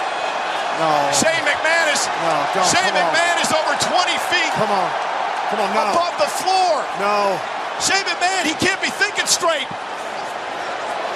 No. 0.82 0.89
Shane 1.14 1.45
McMahon 1.45 1.88
is 1.93 2.01
No, 2.26 2.34
don't, 2.57 2.66
Shane 2.66 2.89
come 2.89 2.97
on. 2.97 3.14
McMahon 3.14 3.38
is 3.45 3.51
over 3.53 3.74
20 3.78 4.18
feet 4.34 4.51
Come 4.57 4.74
on. 4.74 4.89
Come 5.53 5.61
on, 5.61 5.70
no. 5.70 5.93
above 5.93 6.18
the 6.18 6.30
floor. 6.41 6.82
No. 6.97 7.38
Shane 7.78 8.01
McMahon, 8.09 8.49
he 8.49 8.57
can't 8.57 8.82
be 8.82 8.89
thinking 8.89 9.30
straight. 9.30 9.70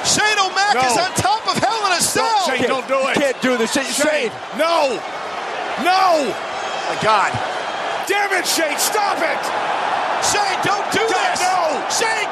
Shane 0.06 0.38
O'Mac 0.40 0.78
No. 0.78 0.86
is 0.86 0.98
on 1.02 1.10
top 1.18 1.42
of 1.50 1.58
Hell 1.58 1.90
in 1.90 1.98
a 1.98 2.02
Cell. 2.02 2.46
Shane, 2.46 2.70
don't 2.70 2.88
do 2.88 3.02
it. 3.10 3.18
You 3.18 3.22
can't 3.34 3.42
do 3.42 3.58
this. 3.58 3.74
Shane, 3.74 3.90
Shane. 3.90 4.32
No. 4.62 5.02
No. 5.82 6.30
My 6.88 6.98
God. 7.02 7.34
Damn 8.06 8.32
it, 8.38 8.46
Shane. 8.46 8.78
Stop 8.78 9.18
it. 9.26 9.42
Shane, 10.32 10.60
don't 10.64 10.88
do 10.92 11.04
God, 11.08 11.32
this. 11.32 11.40
no. 11.40 11.56
Shane, 11.88 12.30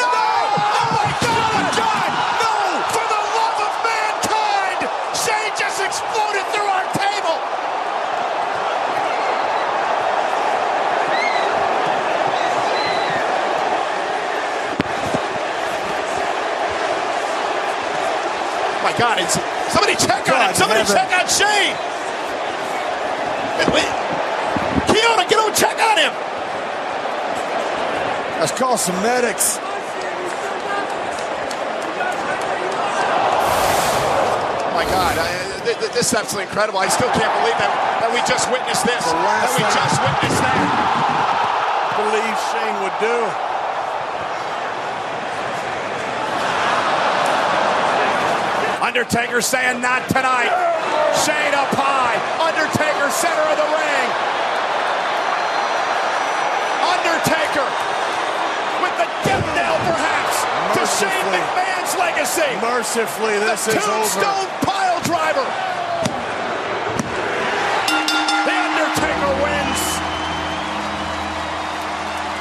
no. 0.00 0.10
Oh 0.10 0.90
my 0.98 1.10
God. 1.22 1.64
God, 1.78 2.10
no. 2.42 2.54
For 2.94 3.04
the 3.14 3.22
love 3.38 3.58
of 3.66 3.72
mankind, 3.86 4.80
Shane 5.14 5.54
just 5.54 5.78
exploded 5.80 6.44
through 6.50 6.66
our 6.66 6.86
table. 6.98 7.38
Oh 18.78 18.82
my 18.82 18.92
God, 18.98 19.18
it's 19.18 19.34
somebody 19.72 19.94
check 19.96 20.22
on 20.30 20.48
him. 20.48 20.54
Somebody 20.54 20.80
heaven. 20.80 20.96
check 20.96 21.10
on 21.14 21.26
Shane. 21.26 21.76
Wait. 23.74 23.90
Keona, 24.90 25.28
get 25.28 25.38
over 25.38 25.54
check 25.54 25.78
on 25.78 25.98
him. 25.98 26.12
Let's 28.38 28.52
call 28.52 28.78
some 28.78 28.94
medics. 29.02 29.58
Oh 29.58 29.62
my 34.78 34.86
God, 34.86 35.18
I, 35.18 35.26
th- 35.66 35.74
th- 35.82 35.90
this 35.90 36.06
is 36.06 36.14
absolutely 36.14 36.46
incredible. 36.46 36.78
I 36.78 36.86
still 36.86 37.10
can't 37.18 37.34
believe 37.42 37.58
that, 37.58 37.98
that 37.98 38.14
we 38.14 38.22
just 38.30 38.46
witnessed 38.46 38.86
this. 38.86 39.02
That 39.10 39.50
we 39.58 39.66
just 39.74 39.98
witnessed 39.98 40.38
that. 40.38 40.54
believe 41.98 42.38
Shane 42.54 42.78
would 42.78 42.94
do. 43.02 43.26
Undertaker 48.86 49.42
saying 49.42 49.82
not 49.82 50.06
tonight. 50.06 50.54
Shane 51.26 51.58
up 51.58 51.74
high. 51.74 52.14
Undertaker 52.38 53.10
center 53.10 53.42
of 53.50 53.58
the 53.58 53.66
ring. 53.66 54.08
Undertaker 56.86 57.97
death 59.24 59.46
knell 59.56 59.76
perhaps 59.88 60.36
to 60.76 60.82
Shane 60.98 61.32
McMahon's 61.32 61.94
legacy. 61.98 62.50
Mercifully, 62.60 63.38
this 63.38 63.64
the 63.66 63.76
is 63.78 63.84
over. 63.84 64.04
tombstone 64.04 64.48
pile 64.62 65.00
driver. 65.02 65.46
The 68.46 68.54
Undertaker 68.54 69.32
wins. 69.42 69.82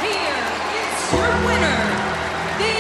Here 0.04 0.44
is 0.78 1.00
your 1.14 1.32
winner, 1.48 1.80
The 2.62 2.76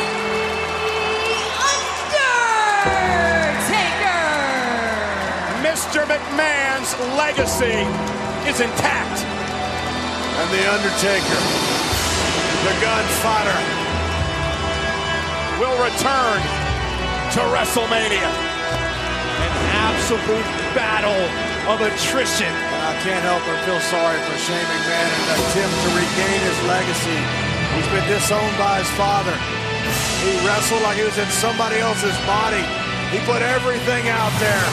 Undertaker! 3.87 5.63
Mr. 5.63 5.99
McMahon's 6.05 6.91
legacy 7.17 7.77
is 8.49 8.59
intact. 8.61 9.17
And 10.37 10.47
The 10.53 10.63
Undertaker, 10.71 11.41
the 12.63 12.73
gunfighter, 12.81 13.57
will 15.57 15.77
return 15.81 16.37
to 17.33 17.41
WrestleMania. 17.49 18.29
An 19.41 19.53
absolute 19.73 20.45
battle 20.77 21.17
of 21.65 21.81
attrition. 21.81 22.53
I 22.53 22.93
can't 23.01 23.25
help 23.25 23.41
but 23.41 23.57
feel 23.65 23.81
sorry 23.89 24.21
for 24.29 24.37
Shane 24.37 24.61
McMahon 24.69 25.09
in 25.09 25.21
an 25.25 25.37
attempt 25.41 25.75
to 25.81 25.89
regain 25.97 26.39
his 26.45 26.59
legacy. 26.69 27.19
He's 27.73 27.89
been 27.89 28.05
disowned 28.05 28.57
by 28.57 28.79
his 28.85 28.91
father. 28.93 29.33
He 30.21 30.37
wrestled 30.45 30.81
like 30.83 30.97
he 30.97 31.03
was 31.03 31.17
in 31.17 31.27
somebody 31.29 31.79
else's 31.81 32.17
body. 32.29 32.61
He 33.09 33.17
put 33.25 33.41
everything 33.41 34.07
out 34.09 34.33
there. 34.37 34.67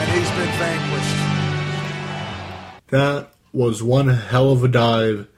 And 0.00 0.10
he's 0.16 0.30
been 0.32 0.52
vanquished. 0.56 1.20
That 2.88 3.28
was 3.52 3.82
one 3.82 4.08
hell 4.08 4.50
of 4.50 4.64
a 4.64 4.68
dive 4.68 5.28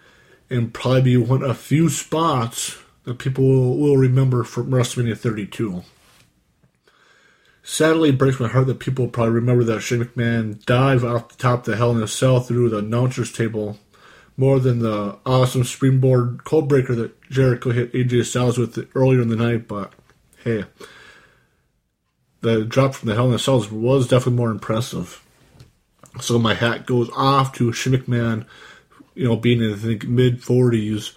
and 0.49 0.73
probably 0.73 1.03
be 1.03 1.17
one 1.17 1.43
of 1.43 1.51
a 1.51 1.55
few 1.55 1.89
spots 1.89 2.79
that 3.07 3.19
people 3.19 3.79
will, 3.79 3.97
remember 3.97 4.43
from 4.43 4.71
WrestleMania 4.71 5.17
32. 5.17 5.85
Sadly, 7.63 8.11
it 8.11 8.19
breaks 8.19 8.41
my 8.41 8.49
heart 8.49 8.67
that 8.67 8.81
people 8.81 9.09
probably 9.09 9.35
remember 9.35 9.65
that 9.65 9.81
Shane 9.81 10.05
McMahon 10.05 10.65
dive 10.67 11.05
off 11.05 11.29
the 11.29 11.37
top 11.37 11.61
of 11.61 11.65
the 11.67 11.77
Hell 11.77 11.93
in 11.93 12.03
a 12.03 12.09
Cell 12.09 12.41
through 12.41 12.69
the 12.69 12.79
announcer's 12.79 13.33
table 13.33 13.79
more 14.37 14.59
than 14.59 14.81
the 14.81 15.19
awesome 15.25 15.65
springboard 15.65 16.39
Codebreaker 16.39 16.95
that 16.97 17.31
Jericho 17.31 17.71
hit 17.71 17.93
AJ 17.93 18.27
Styles 18.27 18.59
with 18.59 18.89
earlier 18.95 19.23
in 19.23 19.29
the 19.29 19.37
night, 19.37 19.67
but 19.67 19.93
hey, 20.45 20.65
the 22.41 22.65
drop 22.65 22.95
from 22.95 23.09
the 23.09 23.15
Hell 23.15 23.29
in 23.29 23.35
a 23.35 23.39
Cell 23.39 23.65
was 23.71 24.09
definitely 24.09 24.37
more 24.37 24.51
impressive. 24.51 25.23
So 26.21 26.41
my 26.41 26.55
hat 26.55 26.87
goes 26.87 27.09
off 27.17 27.53
to 27.55 27.73
Shane 27.73 27.95
McMahon, 27.95 28.47
you 29.15 29.27
know, 29.29 29.37
being 29.37 29.63
in 29.63 29.73
I 29.73 29.77
think 29.77 30.09
mid 30.09 30.43
forties, 30.43 31.13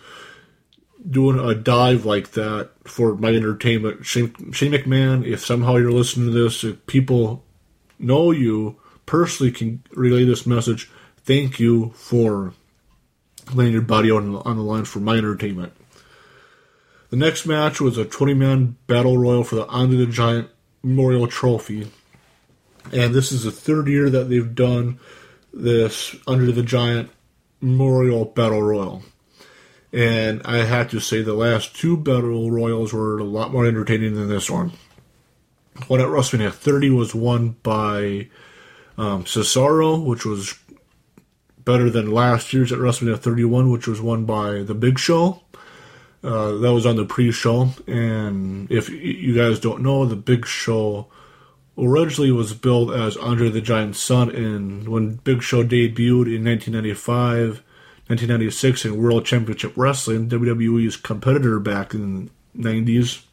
doing 1.07 1.39
a 1.39 1.55
dive 1.55 2.05
like 2.05 2.31
that 2.31 2.71
for 2.83 3.15
my 3.15 3.29
entertainment. 3.29 4.05
Shane, 4.05 4.51
Shane 4.51 4.71
McMahon, 4.71 5.25
if 5.25 5.45
somehow 5.45 5.77
you're 5.77 5.91
listening 5.91 6.27
to 6.27 6.43
this, 6.43 6.63
if 6.63 6.85
people 6.87 7.43
know 7.97 8.31
you 8.31 8.77
personally 9.05 9.51
can 9.51 9.83
relay 9.91 10.23
this 10.25 10.45
message, 10.45 10.89
thank 11.23 11.59
you 11.59 11.91
for 11.95 12.53
laying 13.53 13.73
your 13.73 13.81
body 13.81 14.11
on, 14.11 14.35
on 14.35 14.57
the 14.57 14.63
line 14.63 14.85
for 14.85 14.99
my 14.99 15.15
entertainment. 15.15 15.73
The 17.09 17.17
next 17.17 17.45
match 17.45 17.81
was 17.81 17.97
a 17.97 18.05
20 18.05 18.33
man 18.33 18.77
battle 18.87 19.17
royal 19.17 19.43
for 19.43 19.55
the 19.55 19.67
Andre 19.67 19.97
the 19.97 20.05
Giant 20.05 20.49
Memorial 20.83 21.27
Trophy. 21.27 21.91
And 22.91 23.13
this 23.13 23.31
is 23.31 23.43
the 23.43 23.51
third 23.51 23.87
year 23.87 24.09
that 24.09 24.29
they've 24.29 24.55
done 24.55 24.99
this 25.53 26.15
Andre 26.27 26.51
the 26.51 26.63
Giant 26.63 27.09
Memorial 27.61 28.25
Battle 28.25 28.61
Royal. 28.61 29.03
And 29.91 30.41
I 30.45 30.57
have 30.57 30.91
to 30.91 30.99
say, 30.99 31.21
the 31.21 31.33
last 31.33 31.75
two 31.75 31.97
Battle 31.97 32.51
Royals 32.51 32.93
were 32.93 33.17
a 33.17 33.23
lot 33.23 33.51
more 33.51 33.65
entertaining 33.65 34.13
than 34.13 34.29
this 34.29 34.49
one. 34.49 34.73
One 35.87 36.01
at 36.01 36.07
WrestleMania 36.07 36.51
30 36.51 36.91
was 36.91 37.15
won 37.15 37.55
by 37.63 38.27
um, 38.97 39.23
Cesaro, 39.23 40.03
which 40.03 40.25
was 40.25 40.59
better 41.57 41.89
than 41.89 42.11
last 42.11 42.53
year's 42.53 42.71
at 42.71 42.79
WrestleMania 42.79 43.19
31, 43.19 43.71
which 43.71 43.87
was 43.87 44.01
won 44.01 44.25
by 44.25 44.61
The 44.61 44.75
Big 44.75 44.99
Show. 44.99 45.41
Uh, 46.21 46.57
that 46.57 46.73
was 46.73 46.85
on 46.85 46.97
the 46.97 47.05
pre-show, 47.05 47.69
and 47.87 48.69
if 48.69 48.89
you 48.89 49.33
guys 49.33 49.57
don't 49.57 49.81
know, 49.81 50.05
The 50.05 50.17
Big 50.17 50.45
Show 50.45 51.07
originally 51.77 52.31
was 52.31 52.53
billed 52.53 52.91
as 52.91 53.15
Andre 53.15 53.49
the 53.49 53.61
Giant's 53.61 53.99
son, 53.99 54.29
and 54.29 54.87
when 54.89 55.15
Big 55.15 55.41
Show 55.41 55.63
debuted 55.63 56.27
in 56.35 56.43
1995, 56.43 57.63
1996 58.09 58.85
in 58.85 58.97
World 58.97 59.23
Championship 59.23 59.71
Wrestling, 59.75 60.27
WWE's 60.27 60.97
competitor 60.97 61.59
back 61.59 61.93
in 61.93 62.31
the 62.55 62.69
90s. 62.69 63.23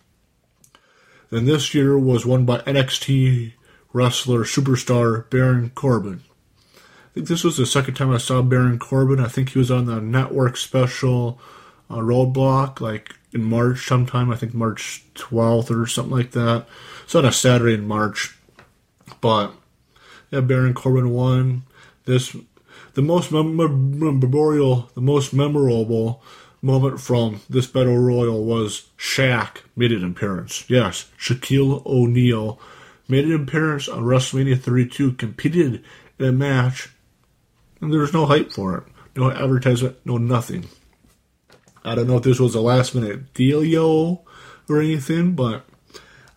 Then 1.31 1.47
this 1.47 1.75
year 1.75 1.99
was 1.99 2.27
won 2.27 2.45
by 2.45 2.59
NXT 2.59 3.55
wrestler 3.95 4.45
superstar 4.45 5.31
Baron 5.31 5.71
Corbin. 5.71 6.21
I 6.75 7.15
think 7.15 7.29
this 7.29 7.43
was 7.43 7.57
the 7.57 7.65
second 7.65 7.95
time 7.95 8.11
I 8.11 8.19
saw 8.19 8.43
Baron 8.43 8.79
Corbin. 8.79 9.19
I 9.19 9.29
think 9.29 9.49
he 9.49 9.59
was 9.59 9.71
on 9.71 9.87
the 9.87 9.99
network 9.99 10.59
special 10.59 11.41
uh, 11.89 11.97
Roadblock, 11.97 12.79
like 12.79 13.15
in 13.33 13.43
March 13.43 13.87
sometime. 13.87 14.31
I 14.31 14.37
think 14.37 14.53
March 14.53 15.05
12th 15.15 15.71
or 15.71 15.87
something 15.87 16.15
like 16.15 16.33
that. 16.33 16.67
It's 17.05 17.15
on 17.15 17.25
a 17.25 17.33
Saturday 17.33 17.73
in 17.73 17.89
March. 17.89 18.37
But 19.23 19.55
yeah, 20.31 20.41
Baron 20.41 20.75
Corbin 20.75 21.09
won. 21.09 21.63
This 22.05 22.37
the 22.97 23.03
most 23.03 23.31
mem- 23.31 23.57
memorial, 23.99 24.91
the 24.95 25.03
most 25.03 25.35
memorable 25.35 26.23
moment 26.63 26.99
from 26.99 27.43
this 27.49 27.67
battle 27.67 27.99
royal 27.99 28.43
was 28.43 28.89
Shaq 28.97 29.59
made 29.77 29.93
an 29.93 30.03
appearance. 30.03 30.65
Yes, 30.67 31.11
Shaquille 31.21 31.85
O'Neal 31.85 32.59
made 33.07 33.27
an 33.27 33.35
appearance 33.35 33.87
on 33.87 34.05
WrestleMania 34.05 34.59
32, 34.59 35.13
competed 35.13 35.85
in 36.19 36.25
a 36.25 36.33
match, 36.33 36.89
and 37.83 37.93
there 37.93 38.01
was 38.01 38.15
no 38.15 38.25
hype 38.25 38.51
for 38.51 38.79
it, 38.79 38.85
no 39.15 39.31
advertisement, 39.31 39.99
no 40.07 40.17
nothing. 40.17 40.67
I 41.85 41.95
don't 41.95 42.07
know 42.07 42.17
if 42.17 42.23
this 42.23 42.41
was 42.41 42.55
a 42.55 42.63
last 42.63 42.95
minute 42.95 43.35
dealio 43.35 44.23
or 44.71 44.81
anything, 44.81 45.35
but 45.35 45.67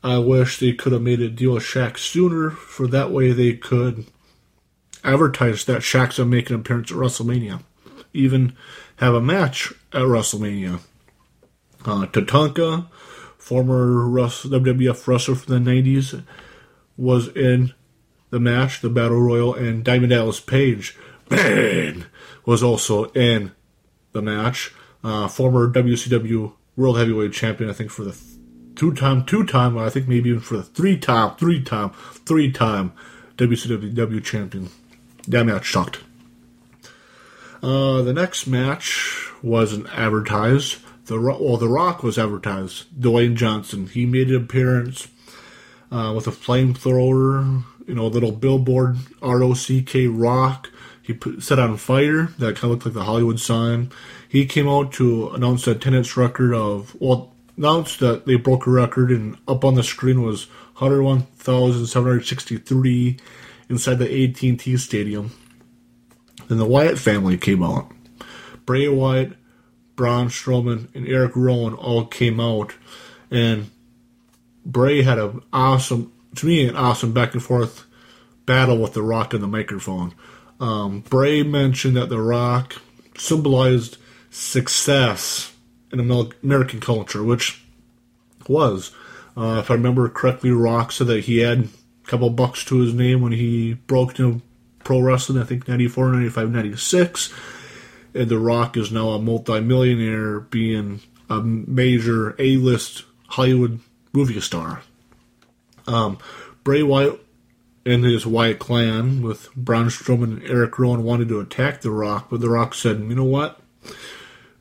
I 0.03 0.18
wish 0.18 0.60
they 0.60 0.74
could 0.74 0.91
have 0.91 1.01
made 1.01 1.22
a 1.22 1.30
deal 1.30 1.53
with 1.53 1.64
Shaq 1.64 1.97
sooner, 1.97 2.49
for 2.49 2.86
that 2.88 3.12
way 3.12 3.32
they 3.32 3.53
could 3.53 4.07
advertise 5.03 5.65
that 5.65 5.81
Shaq's 5.81 6.17
gonna 6.17 6.29
make 6.29 6.49
an 6.49 6.55
appearance 6.55 6.91
at 6.91 6.97
WrestleMania, 6.97 7.61
even 8.13 8.53
have 8.97 9.13
a 9.13 9.21
match 9.21 9.71
at 9.93 10.01
WrestleMania. 10.01 10.79
Uh, 11.85 12.05
Tatanka, 12.07 12.87
former 13.37 14.05
WWF 14.09 15.07
wrestler 15.07 15.35
from 15.35 15.63
the 15.63 15.71
'90s, 15.71 16.23
was 16.97 17.29
in 17.29 17.73
the 18.29 18.39
match, 18.39 18.81
the 18.81 18.89
Battle 18.89 19.21
Royal, 19.21 19.53
and 19.53 19.83
Diamond 19.83 20.11
Dallas 20.11 20.39
Page, 20.39 20.97
man, 21.29 22.05
was 22.45 22.61
also 22.61 23.05
in 23.11 23.51
the 24.11 24.21
match. 24.21 24.73
Uh, 25.03 25.27
former 25.27 25.71
WCW 25.71 26.53
World 26.75 26.97
Heavyweight 26.97 27.31
Champion, 27.31 27.69
I 27.69 27.73
think 27.73 27.89
for 27.89 28.03
the 28.03 28.11
th- 28.11 28.23
two 28.75 28.93
time, 28.93 29.25
two 29.25 29.45
time, 29.45 29.77
I 29.77 29.89
think 29.89 30.07
maybe 30.07 30.29
even 30.29 30.41
for 30.41 30.57
the 30.57 30.63
three 30.63 30.97
time, 30.97 31.35
three 31.37 31.63
time, 31.63 31.91
three 32.25 32.51
time 32.51 32.91
WCW 33.37 34.23
champion. 34.23 34.69
That 35.30 35.45
match 35.45 35.71
sucked. 35.71 35.99
Uh, 37.61 38.01
the 38.01 38.13
next 38.13 38.47
match 38.47 39.30
wasn't 39.43 39.86
advertised. 39.95 40.77
The 41.05 41.21
well, 41.21 41.57
The 41.57 41.67
Rock 41.67 42.01
was 42.01 42.17
advertised. 42.17 42.88
Dwayne 42.99 43.36
Johnson. 43.36 43.86
He 43.88 44.07
made 44.07 44.30
an 44.30 44.36
appearance 44.36 45.07
uh, 45.91 46.13
with 46.15 46.25
a 46.27 46.32
flamethrower, 46.32 47.63
you 47.88 47.93
know, 47.93 48.05
a 48.05 48.07
little 48.07 48.32
billboard, 48.32 48.97
R 49.21 49.43
O 49.43 49.53
C 49.53 49.84
K 49.84 50.07
Rock. 50.07 50.71
He 51.01 51.13
put, 51.13 51.43
set 51.43 51.59
on 51.59 51.77
fire. 51.77 52.30
That 52.39 52.55
kind 52.55 52.63
of 52.65 52.71
looked 52.71 52.86
like 52.86 52.95
the 52.95 53.03
Hollywood 53.03 53.39
sign. 53.39 53.91
He 54.27 54.47
came 54.47 54.67
out 54.67 54.91
to 54.93 55.30
announce 55.30 55.65
the 55.65 55.71
attendance 55.71 56.17
record 56.17 56.53
of, 56.53 56.95
well, 56.99 57.34
announced 57.57 57.99
that 57.99 58.25
they 58.25 58.36
broke 58.36 58.65
a 58.65 58.71
record, 58.71 59.11
and 59.11 59.38
up 59.47 59.63
on 59.65 59.75
the 59.75 59.84
screen 59.84 60.23
was 60.23 60.47
101,763 60.77 63.17
inside 63.70 63.95
the 63.95 64.24
AT&T 64.24 64.78
Stadium. 64.78 65.32
Then 66.47 66.57
the 66.57 66.65
Wyatt 66.65 66.97
family 66.97 67.38
came 67.38 67.63
out. 67.63 67.91
Bray 68.65 68.88
Wyatt, 68.88 69.34
Braun 69.95 70.30
Strowman, 70.30 70.93
and 70.95 71.07
Eric 71.07 71.36
Rowan 71.36 71.74
all 71.74 72.05
came 72.05 72.39
out, 72.39 72.74
and 73.30 73.70
Bray 74.65 75.03
had 75.03 75.20
an 75.20 75.41
awesome, 75.53 76.11
to 76.36 76.45
me, 76.45 76.67
an 76.67 76.76
awesome 76.76 77.13
back 77.13 77.34
and 77.34 77.43
forth 77.43 77.86
battle 78.45 78.78
with 78.78 78.93
The 78.93 79.03
Rock 79.03 79.34
and 79.34 79.43
the 79.43 79.47
microphone. 79.47 80.13
Um, 80.59 81.01
Bray 81.01 81.43
mentioned 81.43 81.95
that 81.95 82.09
The 82.09 82.20
Rock 82.20 82.76
symbolized 83.17 83.97
success 84.30 85.53
in 85.91 85.99
American 85.99 86.80
culture, 86.80 87.24
which 87.24 87.63
was, 88.47 88.91
uh, 89.38 89.59
if 89.59 89.72
I 89.72 89.76
remember 89.76 90.07
correctly, 90.09 90.51
Rock 90.51 90.91
said 90.91 91.07
that 91.07 91.26
he 91.26 91.39
had 91.39 91.70
couple 92.10 92.30
bucks 92.32 92.66
to 92.66 92.80
his 92.80 92.93
name 92.93 93.22
when 93.22 93.32
he 93.32 93.76
broke 93.76 94.20
into 94.20 94.41
pro 94.84 94.99
wrestling, 94.99 95.41
I 95.41 95.45
think 95.45 95.68
94, 95.68 96.12
95, 96.14 96.51
96. 96.51 97.34
And 98.16 98.28
The 98.28 98.39
Rock 98.39 98.76
is 98.76 98.91
now 98.91 99.10
a 99.10 99.22
multi-millionaire 99.22 100.39
being 100.39 101.01
a 101.30 101.39
major 101.41 102.36
A-list 102.39 103.05
Hollywood 103.28 103.80
movie 104.12 104.41
star. 104.41 104.82
Um, 105.86 106.18
Bray 106.64 106.82
Wyatt 106.82 107.24
and 107.86 108.03
his 108.03 108.26
Wyatt 108.26 108.57
clan 108.57 109.22
with 109.22 109.53
Braun 109.55 109.88
Strowman 109.88 110.24
and 110.24 110.43
Eric 110.43 110.80
Rowan 110.80 111.03
wanted 111.03 111.30
to 111.30 111.39
attack 111.39 111.82
The 111.82 111.91
Rock, 111.91 112.30
but 112.32 112.41
The 112.41 112.49
Rock 112.49 112.74
said, 112.74 112.99
you 112.99 113.16
know 113.16 113.24
what? 113.24 113.60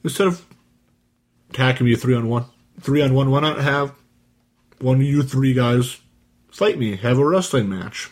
Instead 0.04 0.26
of 0.26 0.44
attacking 1.50 1.86
me 1.86 1.96
three 1.96 2.14
on 2.14 2.28
one, 2.28 2.44
three 2.80 3.00
on 3.00 3.14
one, 3.14 3.30
why 3.30 3.40
not 3.40 3.58
have 3.58 3.94
one 4.80 4.96
of 4.96 5.02
you 5.02 5.22
three 5.22 5.54
guys 5.54 6.00
fight 6.50 6.78
me, 6.78 6.96
have 6.96 7.18
a 7.18 7.24
wrestling 7.24 7.68
match? 7.68 8.10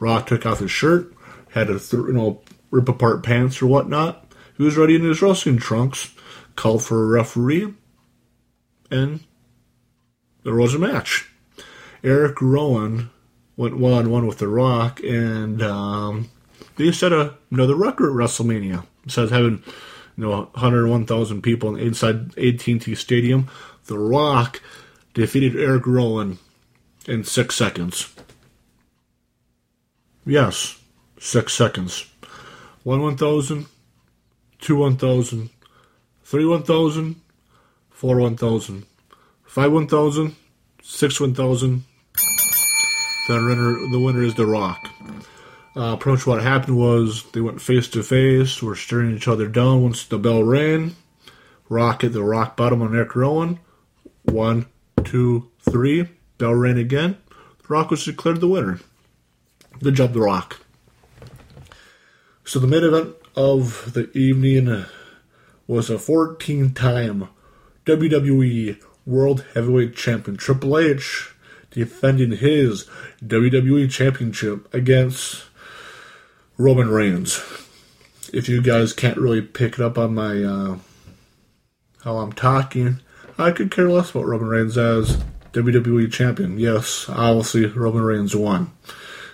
Rock 0.00 0.26
took 0.26 0.46
off 0.46 0.60
his 0.60 0.70
shirt, 0.70 1.12
had 1.52 1.68
to 1.68 1.80
you 1.92 2.12
know 2.12 2.40
rip 2.70 2.88
apart 2.88 3.22
pants 3.22 3.60
or 3.60 3.66
whatnot. 3.66 4.32
He 4.56 4.62
was 4.62 4.76
ready 4.76 4.96
in 4.96 5.02
his 5.02 5.22
wrestling 5.22 5.58
trunks, 5.58 6.14
called 6.56 6.82
for 6.82 7.02
a 7.02 7.06
referee, 7.06 7.74
and 8.90 9.20
there 10.44 10.54
was 10.54 10.74
a 10.74 10.78
match. 10.78 11.30
Eric 12.02 12.40
Rowan 12.40 13.10
went 13.56 13.76
one 13.76 13.92
on 13.92 14.10
one 14.10 14.26
with 14.26 14.38
The 14.38 14.48
Rock, 14.48 15.00
and 15.02 15.62
um, 15.62 16.30
they 16.76 16.92
set 16.92 17.12
a, 17.12 17.34
another 17.50 17.74
record 17.74 18.10
at 18.10 18.16
WrestleMania. 18.16 18.84
Of 19.16 19.30
having 19.30 19.62
you 20.16 20.24
know 20.24 20.50
101,000 20.52 21.42
people 21.42 21.76
inside 21.76 22.36
AT&T 22.38 22.94
Stadium, 22.94 23.48
The 23.86 23.98
Rock 23.98 24.60
defeated 25.14 25.56
Eric 25.56 25.86
Rowan 25.86 26.38
in 27.08 27.24
six 27.24 27.56
seconds. 27.56 28.14
Yes, 30.26 30.78
six 31.18 31.54
seconds. 31.54 32.06
One 32.84 33.00
one 33.02 33.16
thousand, 33.16 33.66
two 34.60 34.76
one 34.76 34.96
thousand, 34.96 35.48
three 36.22 36.44
one 36.44 36.62
thousand, 36.62 37.16
four 37.90 38.20
one 38.20 38.36
thousand, 38.36 38.84
five 39.42 39.72
one 39.72 39.88
thousand, 39.88 40.36
six 40.82 41.18
one 41.18 41.34
thousand. 41.34 41.84
The 43.26 43.34
winner, 43.34 43.90
the 43.90 44.00
winner 44.00 44.22
is 44.22 44.34
The 44.34 44.46
Rock. 44.46 44.78
Uh, 45.76 45.96
pretty 45.96 46.16
much 46.16 46.26
what 46.26 46.42
happened 46.42 46.76
was 46.76 47.24
they 47.32 47.40
went 47.40 47.60
face 47.60 47.88
to 47.88 48.02
face, 48.02 48.62
were 48.62 48.74
staring 48.74 49.14
each 49.14 49.28
other 49.28 49.48
down 49.48 49.82
once 49.82 50.04
the 50.04 50.18
bell 50.18 50.42
rang. 50.42 50.96
Rock 51.68 52.02
hit 52.02 52.12
the 52.12 52.24
rock 52.24 52.56
bottom 52.56 52.82
on 52.82 52.94
Eric 52.94 53.14
Rowan. 53.14 53.60
One, 54.24 54.66
two, 55.04 55.50
three. 55.60 56.08
Bell 56.38 56.54
rang 56.54 56.78
again. 56.78 57.18
The 57.62 57.68
Rock 57.68 57.90
was 57.90 58.04
declared 58.04 58.40
the 58.40 58.48
winner. 58.48 58.80
Good 59.80 59.94
job, 59.94 60.12
The 60.12 60.20
Rock. 60.20 60.60
So 62.44 62.58
the 62.58 62.66
main 62.66 62.84
event 62.84 63.14
of 63.36 63.92
the 63.92 64.10
evening 64.16 64.86
was 65.66 65.90
a 65.90 65.98
14 65.98 66.72
time 66.72 67.28
WWE 67.84 68.82
World 69.04 69.44
Heavyweight 69.54 69.94
Champion 69.94 70.36
Triple 70.36 70.78
H 70.78 71.34
defending 71.70 72.32
his 72.32 72.86
WWE 73.22 73.90
Championship 73.90 74.72
against 74.72 75.44
Roman 76.56 76.88
Reigns. 76.88 77.36
If 78.32 78.48
you 78.48 78.62
guys 78.62 78.92
can't 78.92 79.18
really 79.18 79.42
pick 79.42 79.74
it 79.74 79.80
up 79.80 79.98
on 79.98 80.14
my 80.14 80.42
uh, 80.42 80.78
how 82.04 82.18
I'm 82.18 82.32
talking, 82.32 83.00
I 83.38 83.52
could 83.52 83.70
care 83.70 83.88
less 83.88 84.10
about 84.10 84.26
Roman 84.26 84.48
Reigns 84.48 84.76
as 84.76 85.22
WWE 85.62 86.12
Champion. 86.12 86.58
Yes, 86.58 87.06
obviously 87.08 87.66
Roman 87.66 88.02
Reigns 88.02 88.34
won. 88.34 88.72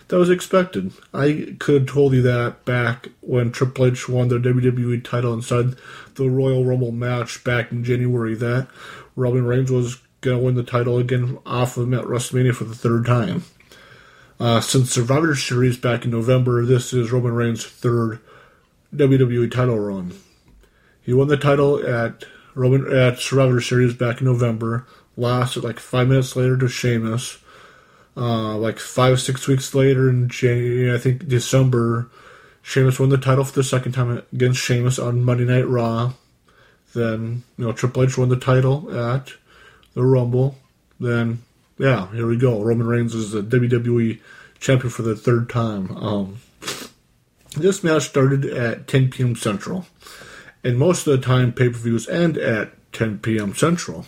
That 0.08 0.18
was 0.18 0.30
expected. 0.30 0.92
I 1.12 1.56
could 1.58 1.82
have 1.82 1.90
told 1.90 2.12
you 2.12 2.22
that 2.22 2.64
back 2.64 3.08
when 3.20 3.52
Triple 3.52 3.86
H 3.86 4.08
won 4.08 4.28
the 4.28 4.38
WWE 4.38 5.02
title 5.02 5.32
inside 5.32 5.76
the 6.14 6.28
Royal 6.28 6.64
Rumble 6.64 6.92
match 6.92 7.42
back 7.42 7.72
in 7.72 7.84
January 7.84 8.34
that 8.34 8.68
Roman 9.16 9.46
Reigns 9.46 9.70
was 9.70 10.00
going 10.20 10.38
to 10.38 10.42
win 10.44 10.54
the 10.54 10.62
title 10.62 10.98
again 10.98 11.38
off 11.46 11.76
of 11.76 11.84
him 11.84 11.94
at 11.94 12.04
WrestleMania 12.04 12.54
for 12.54 12.64
the 12.64 12.74
third 12.74 13.06
time. 13.06 13.44
Uh, 14.38 14.60
since 14.60 14.90
Survivor 14.90 15.34
Series 15.34 15.76
back 15.76 16.04
in 16.04 16.10
November, 16.10 16.64
this 16.64 16.92
is 16.92 17.12
Roman 17.12 17.34
Reigns' 17.34 17.64
third 17.64 18.20
WWE 18.94 19.50
title 19.50 19.78
run. 19.78 20.12
He 21.02 21.12
won 21.12 21.28
the 21.28 21.36
title 21.36 21.86
at 21.86 22.24
Roman 22.54 22.92
at 22.92 23.18
Survivor 23.18 23.60
Series 23.60 23.94
back 23.94 24.20
in 24.20 24.26
November. 24.26 24.86
Lost 25.16 25.56
it 25.56 25.64
like 25.64 25.78
five 25.78 26.08
minutes 26.08 26.36
later 26.36 26.56
to 26.56 26.68
Sheamus. 26.68 27.38
Uh, 28.16 28.56
like 28.56 28.78
five 28.78 29.20
six 29.20 29.48
weeks 29.48 29.74
later 29.74 30.08
in 30.08 30.28
January, 30.28 30.94
I 30.94 30.98
think 30.98 31.26
December, 31.26 32.08
Sheamus 32.62 33.00
won 33.00 33.08
the 33.08 33.18
title 33.18 33.44
for 33.44 33.52
the 33.52 33.64
second 33.64 33.92
time 33.92 34.22
against 34.32 34.60
Sheamus 34.60 35.00
on 35.00 35.24
Monday 35.24 35.44
Night 35.44 35.68
Raw. 35.68 36.12
Then 36.94 37.42
you 37.58 37.66
know 37.66 37.72
Triple 37.72 38.04
H 38.04 38.16
won 38.16 38.28
the 38.28 38.36
title 38.36 38.96
at 38.96 39.32
the 39.94 40.04
Rumble. 40.04 40.56
Then 41.00 41.42
yeah, 41.76 42.10
here 42.12 42.26
we 42.26 42.36
go. 42.36 42.62
Roman 42.62 42.86
Reigns 42.86 43.14
is 43.14 43.32
the 43.32 43.42
WWE 43.42 44.20
champion 44.60 44.90
for 44.90 45.02
the 45.02 45.16
third 45.16 45.50
time. 45.50 45.96
Um, 45.96 46.36
this 47.56 47.82
match 47.82 48.04
started 48.04 48.44
at 48.44 48.86
10 48.86 49.10
p.m. 49.10 49.36
Central, 49.36 49.86
and 50.62 50.78
most 50.78 51.06
of 51.06 51.20
the 51.20 51.26
time 51.26 51.52
pay 51.52 51.68
per 51.68 51.78
views 51.78 52.08
end 52.08 52.38
at 52.38 52.72
10 52.92 53.18
p.m. 53.18 53.54
Central. 53.54 54.06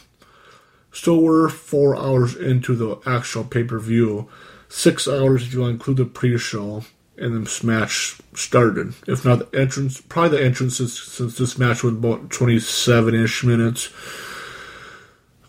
So 0.97 1.15
we're 1.15 1.51
four 1.51 1.95
hours 1.95 2.35
into 2.35 2.75
the 2.75 2.99
actual 3.05 3.45
pay 3.45 3.65
per 3.65 3.79
view, 3.79 4.29
six 4.71 5.07
hours 5.07 5.43
if 5.43 5.53
you 5.53 5.67
include 5.67 5.99
the 5.99 6.07
pre 6.07 6.39
show, 6.39 6.85
and 7.19 7.35
then 7.35 7.47
match 7.63 8.19
started. 8.35 8.95
If 9.07 9.23
not 9.23 9.53
the 9.53 9.61
entrance, 9.61 10.01
probably 10.01 10.39
the 10.39 10.45
entrances 10.45 10.99
since 10.99 11.37
this 11.37 11.59
match 11.59 11.83
was 11.83 11.93
about 11.93 12.31
27 12.31 13.15
ish 13.15 13.45
minutes. 13.45 13.93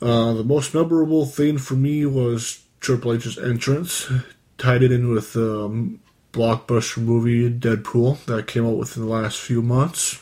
Uh, 0.02 0.34
the 0.34 0.43
most 0.43 0.74
memorable 0.74 1.26
thing 1.26 1.58
for 1.58 1.76
me 1.76 2.06
was 2.06 2.66
Triple 2.82 3.14
H's 3.14 3.38
entrance, 3.38 4.12
tied 4.58 4.84
it 4.84 4.91
in 4.91 5.14
with 5.14 5.32
the 5.32 5.64
um, 5.64 6.02
blockbuster 6.34 6.98
movie 6.98 7.50
Deadpool 7.50 8.24
that 8.26 8.48
came 8.48 8.66
out 8.66 8.78
within 8.78 9.04
the 9.04 9.10
last 9.10 9.39
few 9.39 9.62
months. 9.62 10.22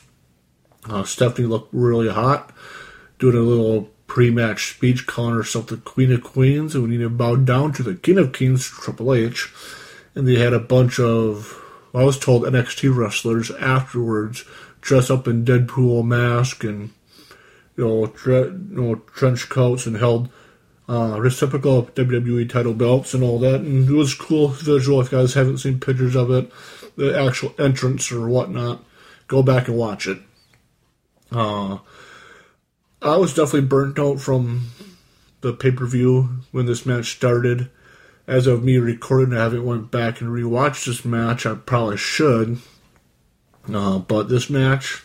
Uh, 0.87 1.03
Stephanie 1.03 1.47
looked 1.47 1.73
really 1.73 2.09
hot, 2.09 2.53
doing 3.17 3.35
a 3.35 3.39
little 3.39 3.89
pre-match 4.07 4.75
speech 4.75 5.07
calling 5.07 5.35
herself 5.35 5.67
the 5.67 5.77
Queen 5.77 6.11
of 6.11 6.23
Queens, 6.23 6.75
and 6.75 6.83
we 6.83 6.91
need 6.91 7.03
to 7.03 7.09
bow 7.09 7.35
down 7.35 7.73
to 7.73 7.83
the 7.83 7.95
King 7.95 8.17
of 8.17 8.33
Kings, 8.33 8.67
Triple 8.67 9.13
H. 9.13 9.51
And 10.13 10.27
they 10.27 10.39
had 10.39 10.53
a 10.53 10.59
bunch 10.59 10.99
of, 10.99 11.61
I 11.93 12.03
was 12.03 12.17
told, 12.17 12.43
NXT 12.43 12.95
wrestlers 12.95 13.51
afterwards 13.51 14.45
dress 14.81 15.09
up 15.09 15.27
in 15.27 15.43
Deadpool 15.43 16.05
mask 16.05 16.63
and 16.63 16.91
you 17.75 17.85
know, 17.85 18.05
tre- 18.07 18.43
you 18.43 18.69
know 18.69 18.95
trench 19.13 19.49
coats 19.49 19.85
and 19.85 19.97
held 19.97 20.29
uh, 20.87 21.17
reciprocal 21.19 21.83
WWE 21.83 22.47
title 22.49 22.73
belts 22.73 23.13
and 23.13 23.23
all 23.23 23.39
that. 23.39 23.61
And 23.61 23.89
it 23.89 23.93
was 23.93 24.13
cool 24.13 24.49
visual. 24.49 25.01
If 25.01 25.11
you 25.11 25.17
guys 25.17 25.33
haven't 25.33 25.57
seen 25.57 25.79
pictures 25.79 26.15
of 26.15 26.31
it, 26.31 26.51
the 26.95 27.19
actual 27.19 27.53
entrance 27.59 28.11
or 28.11 28.29
whatnot, 28.29 28.83
go 29.27 29.41
back 29.43 29.67
and 29.67 29.77
watch 29.77 30.07
it. 30.07 30.19
Uh, 31.31 31.79
I 33.05 33.17
was 33.17 33.35
definitely 33.35 33.67
burnt 33.67 33.99
out 33.99 34.19
from 34.19 34.71
the 35.41 35.53
pay 35.53 35.69
per 35.69 35.85
view 35.85 36.41
when 36.51 36.65
this 36.65 36.87
match 36.87 37.11
started. 37.11 37.69
As 38.25 38.47
of 38.47 38.63
me 38.63 38.77
recording, 38.77 39.37
I 39.37 39.43
haven't 39.43 39.63
went 39.63 39.91
back 39.91 40.19
and 40.19 40.31
rewatched 40.31 40.85
this 40.85 41.05
match. 41.05 41.45
I 41.45 41.53
probably 41.53 41.97
should. 41.97 42.57
Uh, 43.71 43.99
but 43.99 44.27
this 44.27 44.49
match 44.49 45.03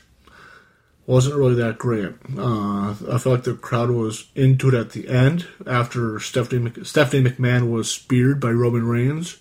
wasn't 1.07 1.36
really 1.36 1.57
that 1.57 1.76
great. 1.76 2.14
Uh, 2.38 2.92
I 2.92 3.18
felt 3.18 3.26
like 3.26 3.44
the 3.44 3.53
crowd 3.55 3.90
was 3.90 4.28
into 4.34 4.68
it 4.68 4.74
at 4.74 4.92
the 4.92 5.07
end 5.07 5.46
after 5.66 6.18
Stephanie, 6.18 6.72
Stephanie 6.84 7.28
McMahon 7.28 7.70
was 7.70 7.90
speared 7.90 8.40
by 8.40 8.51
Roman 8.51 8.86
Reigns. 8.86 9.36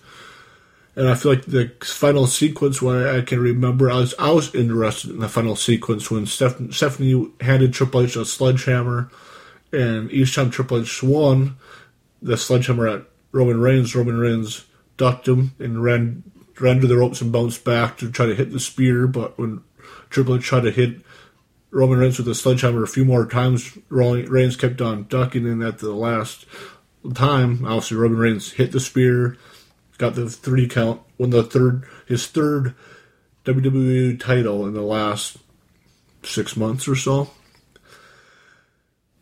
And 1.00 1.08
I 1.08 1.16
feel 1.16 1.32
like 1.32 1.45
the 1.45 1.72
final 1.82 2.28
sequence 2.28 2.82
where 2.82 3.08
I 3.08 3.22
can 3.22 3.39
remember, 3.39 3.89
I 3.89 4.00
was 4.00 4.14
I 4.20 4.32
was 4.32 4.54
interested 4.54 5.12
in 5.12 5.20
the 5.20 5.30
final 5.30 5.56
sequence 5.56 6.12
when 6.12 6.26
Steph, 6.26 6.58
Stephanie 6.72 7.32
handed 7.39 7.72
Triple 7.72 8.02
H 8.02 8.18
a 8.18 8.26
sledgehammer, 8.26 9.10
and 9.72 10.12
each 10.12 10.36
time 10.36 10.52
Triple 10.52 10.82
H 10.82 11.02
won 11.02 11.56
the 12.22 12.36
sledgehammer 12.36 12.86
at 12.86 13.06
Roman 13.32 13.62
Reigns, 13.62 13.95
Roman 13.95 14.18
Reigns 14.18 14.66
ducked 14.97 15.26
him 15.26 15.54
and 15.58 15.82
ran 15.82 16.22
ran 16.60 16.82
to 16.82 16.88
the 16.88 16.97
ropes 16.97 17.22
and 17.22 17.32
bounced 17.32 17.64
back 17.64 17.97
to 18.00 18.12
try 18.12 18.26
to 18.26 18.36
hit 18.36 18.52
the 18.52 18.60
spear. 18.60 19.08
But 19.08 19.39
when 19.39 19.64
Triple 20.10 20.36
H 20.36 20.43
tried 20.43 20.64
to 20.64 20.72
hit 20.72 21.00
Roman 21.72 22.00
Reigns 22.00 22.18
with 22.18 22.28
the 22.28 22.36
sledgehammer 22.36 22.84
a 22.84 22.88
few 22.89 23.06
more 23.06 23.26
times, 23.26 23.78
Roman 23.88 24.30
Reigns 24.30 24.58
kept 24.58 24.82
on 24.82 25.06
ducking, 25.08 25.47
and 25.47 25.64
at 25.64 25.78
the 25.78 25.93
last 25.93 26.45
time, 27.14 27.64
obviously 27.64 27.95
Roman 27.95 28.20
Reigns 28.20 28.52
hit 28.52 28.74
the 28.74 28.82
spear 28.82 29.38
got 30.00 30.16
the 30.16 30.28
three 30.30 30.68
count, 30.68 31.02
won 31.20 31.30
the 31.30 31.43
third 31.43 31.84
his 32.08 32.26
third 32.26 32.74
WWE 33.45 34.20
title 34.20 34.66
in 34.66 34.74
the 34.74 34.82
last 34.82 35.38
six 36.24 36.58
months 36.58 36.88
or 36.88 36.95
so. 36.95 37.30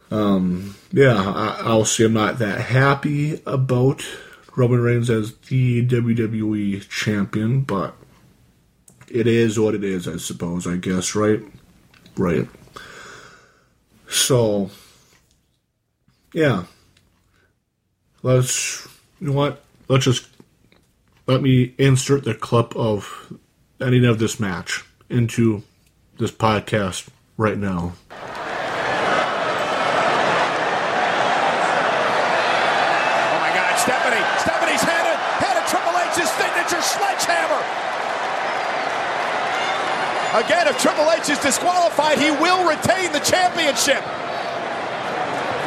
Um, 0.10 0.76
yeah, 0.94 1.16
I, 1.16 1.62
I'll 1.66 1.84
say 1.84 2.06
I'm 2.06 2.14
not 2.14 2.40
that 2.40 2.62
happy 2.62 3.42
about 3.46 4.06
Roman 4.56 4.80
Reigns 4.80 5.10
as 5.10 5.36
the 5.50 5.86
WWE 5.86 6.88
champion, 6.88 7.62
but 7.62 7.94
it 9.10 9.28
is 9.28 9.60
what 9.60 9.76
it 9.76 9.84
is, 9.84 10.08
I 10.08 10.18
suppose, 10.18 10.66
I 10.66 10.78
guess, 10.78 11.14
right? 11.16 11.42
Right. 12.16 12.48
So, 14.08 14.70
yeah. 16.34 16.64
Let's, 18.24 18.88
you 19.20 19.28
know 19.28 19.34
what? 19.34 19.64
Let's 19.90 20.06
just 20.06 20.28
let 21.28 21.42
me 21.42 21.74
insert 21.78 22.24
the 22.24 22.34
clip 22.34 22.74
of 22.76 23.34
ending 23.82 24.06
of 24.06 24.18
this 24.18 24.40
match 24.40 24.86
into 25.10 25.62
this 26.18 26.32
podcast 26.32 27.10
right 27.36 27.58
now. 27.58 27.94
Oh 28.10 28.16
my 33.44 33.52
God, 33.54 33.76
Stephanie! 33.78 34.24
Stephanie's 34.40 34.82
handed 34.82 35.20
handed 35.44 35.68
Triple 35.68 36.00
H's 36.00 36.30
signature 36.32 36.82
sledgehammer. 36.82 37.62
Again, 40.44 40.68
if 40.68 40.78
Triple 40.82 41.10
H 41.12 41.30
is 41.30 41.40
disqualified, 41.40 42.18
he 42.20 42.32
will 42.32 42.68
retain 42.68 43.12
the 43.12 43.20
championship. 43.20 44.04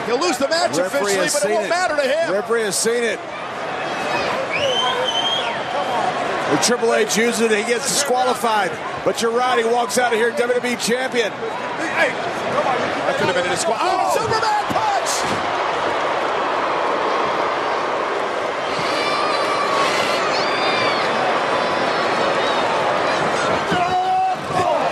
He'll 0.06 0.20
lose 0.20 0.38
the 0.38 0.48
match 0.48 0.76
Referee 0.76 1.16
officially, 1.16 1.28
but 1.32 1.44
it 1.44 1.50
won't 1.54 1.68
matter 1.68 1.96
to 1.96 2.02
him. 2.02 2.32
Referee 2.32 2.62
has 2.62 2.78
seen 2.78 3.04
it. 3.04 3.20
Triple 6.58 6.94
H 6.94 7.16
uses 7.16 7.40
it, 7.40 7.50
he 7.50 7.64
gets 7.64 7.88
disqualified. 7.88 8.70
But 9.04 9.22
you're 9.22 9.32
right, 9.32 9.58
he 9.58 9.64
walks 9.64 9.98
out 9.98 10.12
of 10.12 10.18
here 10.18 10.30
WWE 10.32 10.78
champion. 10.78 11.30
That 11.30 13.16
could 13.18 13.26
have 13.26 13.34
been 13.34 13.46
a 13.46 13.48
disqualification. 13.48 13.98
Oh, 13.98 14.12
Superman 14.14 14.64
punch! 14.70 15.10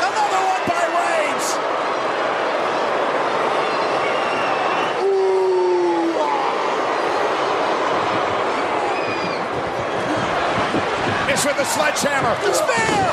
Another 0.09 0.43
one 0.49 0.65
by 0.67 0.85
Reigns. 0.99 1.47
It's 11.31 11.45
with 11.45 11.57
the 12.37 13.08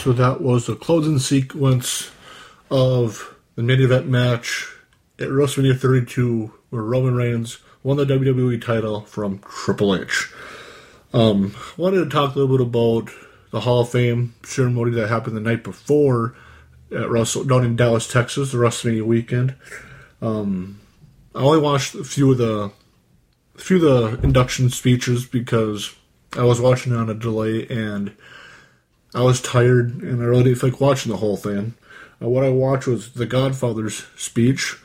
So 0.00 0.12
that 0.12 0.40
was 0.40 0.64
the 0.64 0.76
closing 0.76 1.18
sequence 1.18 2.10
of 2.70 3.36
the 3.54 3.62
main 3.62 3.82
event 3.82 4.06
match 4.08 4.66
at 5.18 5.28
WrestleMania 5.28 5.78
32, 5.78 6.50
where 6.70 6.82
Roman 6.82 7.14
Reigns 7.14 7.58
won 7.82 7.98
the 7.98 8.06
WWE 8.06 8.64
title 8.64 9.02
from 9.02 9.40
Triple 9.40 9.94
H. 9.94 10.32
Um, 11.12 11.54
wanted 11.76 11.98
to 11.98 12.08
talk 12.08 12.34
a 12.34 12.38
little 12.38 12.56
bit 12.56 12.66
about 12.66 13.10
the 13.50 13.60
Hall 13.60 13.80
of 13.80 13.90
Fame 13.90 14.32
ceremony 14.42 14.92
that 14.92 15.10
happened 15.10 15.36
the 15.36 15.40
night 15.40 15.62
before 15.62 16.34
at 16.90 17.10
Russell 17.10 17.44
down 17.44 17.66
in 17.66 17.76
Dallas, 17.76 18.10
Texas, 18.10 18.52
the 18.52 18.58
WrestleMania 18.58 19.02
weekend. 19.02 19.54
Um, 20.22 20.80
I 21.34 21.40
only 21.40 21.60
watched 21.60 21.94
a 21.94 22.04
few 22.04 22.32
of 22.32 22.38
the 22.38 22.72
a 23.54 23.60
few 23.60 23.76
of 23.76 23.82
the 24.18 24.26
induction 24.26 24.70
speeches 24.70 25.26
because 25.26 25.94
I 26.38 26.44
was 26.44 26.58
watching 26.58 26.94
it 26.94 26.96
on 26.96 27.10
a 27.10 27.14
delay 27.14 27.66
and 27.68 28.16
I 29.14 29.22
was 29.22 29.40
tired 29.40 30.02
and 30.02 30.22
I 30.22 30.26
really 30.26 30.44
didn't 30.44 30.58
feel 30.60 30.70
like 30.70 30.80
watching 30.80 31.10
the 31.10 31.18
whole 31.18 31.36
thing. 31.36 31.74
Uh, 32.22 32.28
what 32.28 32.44
I 32.44 32.50
watched 32.50 32.86
was 32.86 33.12
The 33.12 33.26
Godfather's 33.26 34.04
speech, 34.16 34.76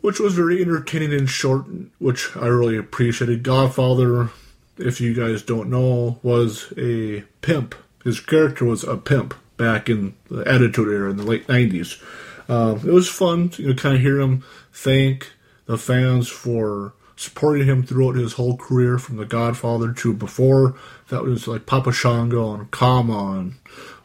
which 0.00 0.18
was 0.18 0.34
very 0.34 0.60
entertaining 0.60 1.12
and 1.12 1.28
short, 1.28 1.66
which 1.98 2.36
I 2.36 2.46
really 2.46 2.76
appreciated. 2.76 3.42
Godfather, 3.42 4.30
if 4.78 5.00
you 5.00 5.14
guys 5.14 5.42
don't 5.42 5.70
know, 5.70 6.18
was 6.22 6.72
a 6.76 7.22
pimp. 7.42 7.74
His 8.02 8.18
character 8.18 8.64
was 8.64 8.82
a 8.82 8.96
pimp 8.96 9.34
back 9.56 9.88
in 9.88 10.14
the 10.28 10.46
Attitude 10.48 10.88
Era 10.88 11.10
in 11.10 11.16
the 11.16 11.22
late 11.22 11.46
90s. 11.46 12.02
Uh, 12.48 12.76
it 12.84 12.92
was 12.92 13.08
fun 13.08 13.48
to 13.50 13.62
you 13.62 13.68
know, 13.68 13.74
kind 13.74 13.94
of 13.94 14.00
hear 14.00 14.18
him 14.18 14.42
thank 14.72 15.32
the 15.66 15.78
fans 15.78 16.28
for 16.28 16.94
supporting 17.22 17.66
him 17.66 17.82
throughout 17.82 18.16
his 18.16 18.34
whole 18.34 18.56
career 18.56 18.98
from 18.98 19.16
The 19.16 19.24
Godfather 19.24 19.92
to 19.92 20.12
before. 20.12 20.74
That 21.08 21.22
was 21.22 21.46
like 21.46 21.66
Papa 21.66 21.92
Shango 21.92 22.52
and 22.54 22.70
Kama 22.70 23.38
and 23.38 23.54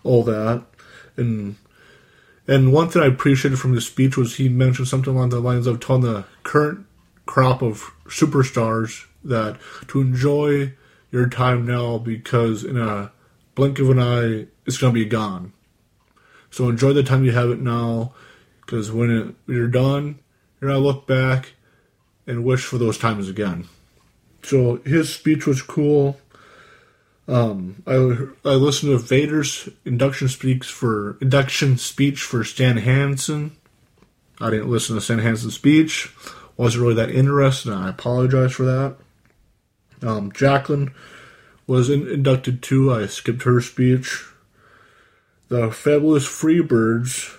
all 0.03 0.23
that. 0.23 0.65
And 1.15 1.55
and 2.47 2.71
one 2.71 2.89
thing 2.89 3.01
I 3.01 3.07
appreciated 3.07 3.59
from 3.59 3.73
his 3.73 3.85
speech 3.85 4.15
was 4.15 4.35
he 4.35 4.47
mentioned 4.47 4.87
something 4.87 5.13
along 5.13 5.29
the 5.29 5.39
lines 5.39 5.67
of 5.67 5.79
telling 5.79 6.03
the 6.03 6.25
current 6.43 6.85
crop 7.25 7.61
of 7.61 7.91
superstars 8.05 9.05
that 9.23 9.57
to 9.89 9.99
enjoy 9.99 10.73
your 11.11 11.27
time 11.27 11.65
now 11.65 11.97
because 11.97 12.63
in 12.63 12.77
a 12.77 13.11
blink 13.55 13.79
of 13.79 13.89
an 13.89 13.99
eye 13.99 14.47
it's 14.65 14.77
going 14.77 14.93
to 14.93 14.99
be 14.99 15.05
gone. 15.05 15.51
So 16.49 16.69
enjoy 16.69 16.93
the 16.93 17.03
time 17.03 17.25
you 17.25 17.31
have 17.31 17.49
it 17.49 17.59
now 17.59 18.13
because 18.61 18.91
when, 18.91 19.09
it, 19.09 19.35
when 19.45 19.57
you're 19.57 19.67
done, 19.67 20.19
you're 20.59 20.71
going 20.71 20.81
to 20.81 20.87
look 20.87 21.05
back 21.05 21.53
and 22.27 22.43
wish 22.43 22.65
for 22.65 22.77
those 22.77 22.97
times 22.97 23.29
again. 23.29 23.67
So 24.43 24.77
his 24.85 25.13
speech 25.13 25.47
was 25.47 25.61
cool. 25.61 26.19
Um, 27.27 27.83
I 27.85 27.95
I 28.49 28.53
listened 28.53 28.91
to 28.91 28.97
Vader's 28.97 29.67
induction 29.83 30.27
speaks 30.27 30.69
for 30.69 31.17
induction 31.19 31.77
speech 31.77 32.21
for 32.21 32.43
Stan 32.43 32.77
Hansen. 32.77 33.57
I 34.39 34.49
didn't 34.49 34.69
listen 34.69 34.95
to 34.95 35.01
Stan 35.01 35.19
Hansen's 35.19 35.55
speech. 35.55 36.13
wasn't 36.55 36.83
really 36.83 36.95
that 36.95 37.09
interested. 37.09 37.73
I 37.73 37.89
apologize 37.89 38.53
for 38.53 38.63
that. 38.63 38.95
Um, 40.01 40.31
Jacqueline 40.31 40.93
was 41.65 41.89
in, 41.89 42.07
inducted 42.07 42.61
too. 42.61 42.93
I 42.93 43.07
skipped 43.07 43.43
her 43.43 43.59
speech. 43.61 44.25
The 45.49 45.71
Fabulous 45.71 46.27
Freebirds 46.27 47.37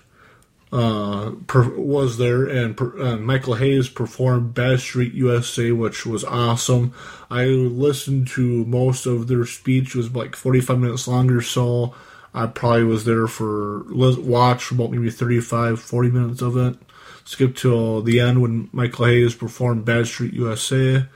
uh, 0.73 1.33
per, 1.47 1.69
was 1.77 2.19
there, 2.19 2.47
and 2.47 2.77
per, 2.77 3.01
uh, 3.01 3.17
Michael 3.17 3.55
Hayes 3.55 3.89
performed 3.89 4.55
Badstreet 4.55 5.15
USA, 5.15 5.73
which 5.73 6.05
was 6.05 6.25
awesome. 6.25 6.93
I 7.31 7.45
listened 7.47 8.29
to 8.29 8.65
most 8.67 9.07
of 9.07 9.29
their 9.29 9.47
speech; 9.47 9.95
it 9.95 9.99
was 9.99 10.15
like 10.15 10.37
forty-five 10.37 10.79
minutes 10.79 11.09
longer, 11.09 11.41
so 11.41 11.95
I 12.35 12.47
probably 12.47 12.85
was 12.85 13.05
there 13.05 13.27
for 13.27 13.85
watch 13.93 14.71
about 14.71 14.91
maybe 14.91 15.11
35, 15.11 15.81
40 15.81 16.11
minutes 16.11 16.43
of 16.43 16.57
it. 16.57 16.77
Skip 17.25 17.57
till 17.57 18.03
the 18.03 18.21
end 18.21 18.41
when 18.41 18.69
Michael 18.73 19.07
Hayes 19.07 19.35
performed 19.35 19.85
Badstreet 19.85 20.33
USA. 20.33 21.07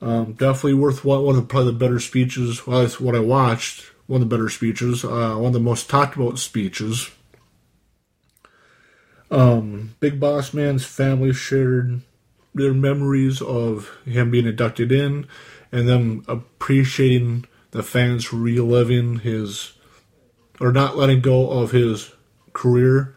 Um, 0.00 0.32
definitely 0.32 0.74
worth 0.74 1.04
one, 1.04 1.22
one 1.22 1.36
of 1.36 1.48
probably 1.48 1.72
the 1.72 1.78
better 1.78 2.00
speeches. 2.00 2.66
Well, 2.66 2.80
that's 2.80 3.00
what 3.00 3.14
I 3.14 3.20
watched. 3.20 3.84
One 4.06 4.22
of 4.22 4.28
the 4.28 4.36
better 4.36 4.48
speeches. 4.48 5.04
Uh, 5.04 5.36
one 5.36 5.46
of 5.46 5.52
the 5.52 5.60
most 5.60 5.88
talked 5.88 6.16
about 6.16 6.38
speeches. 6.38 7.10
Um, 9.30 9.94
Big 10.00 10.18
Boss 10.18 10.54
Man's 10.54 10.84
family 10.84 11.32
shared 11.32 12.00
their 12.54 12.74
memories 12.74 13.42
of 13.42 13.96
him 14.04 14.30
being 14.30 14.46
inducted 14.46 14.90
in 14.90 15.26
and 15.70 15.88
them 15.88 16.24
appreciating 16.28 17.44
the 17.70 17.82
fans 17.82 18.32
reliving 18.32 19.20
his 19.20 19.72
or 20.60 20.72
not 20.72 20.96
letting 20.96 21.20
go 21.20 21.50
of 21.50 21.70
his 21.70 22.12
career. 22.52 23.14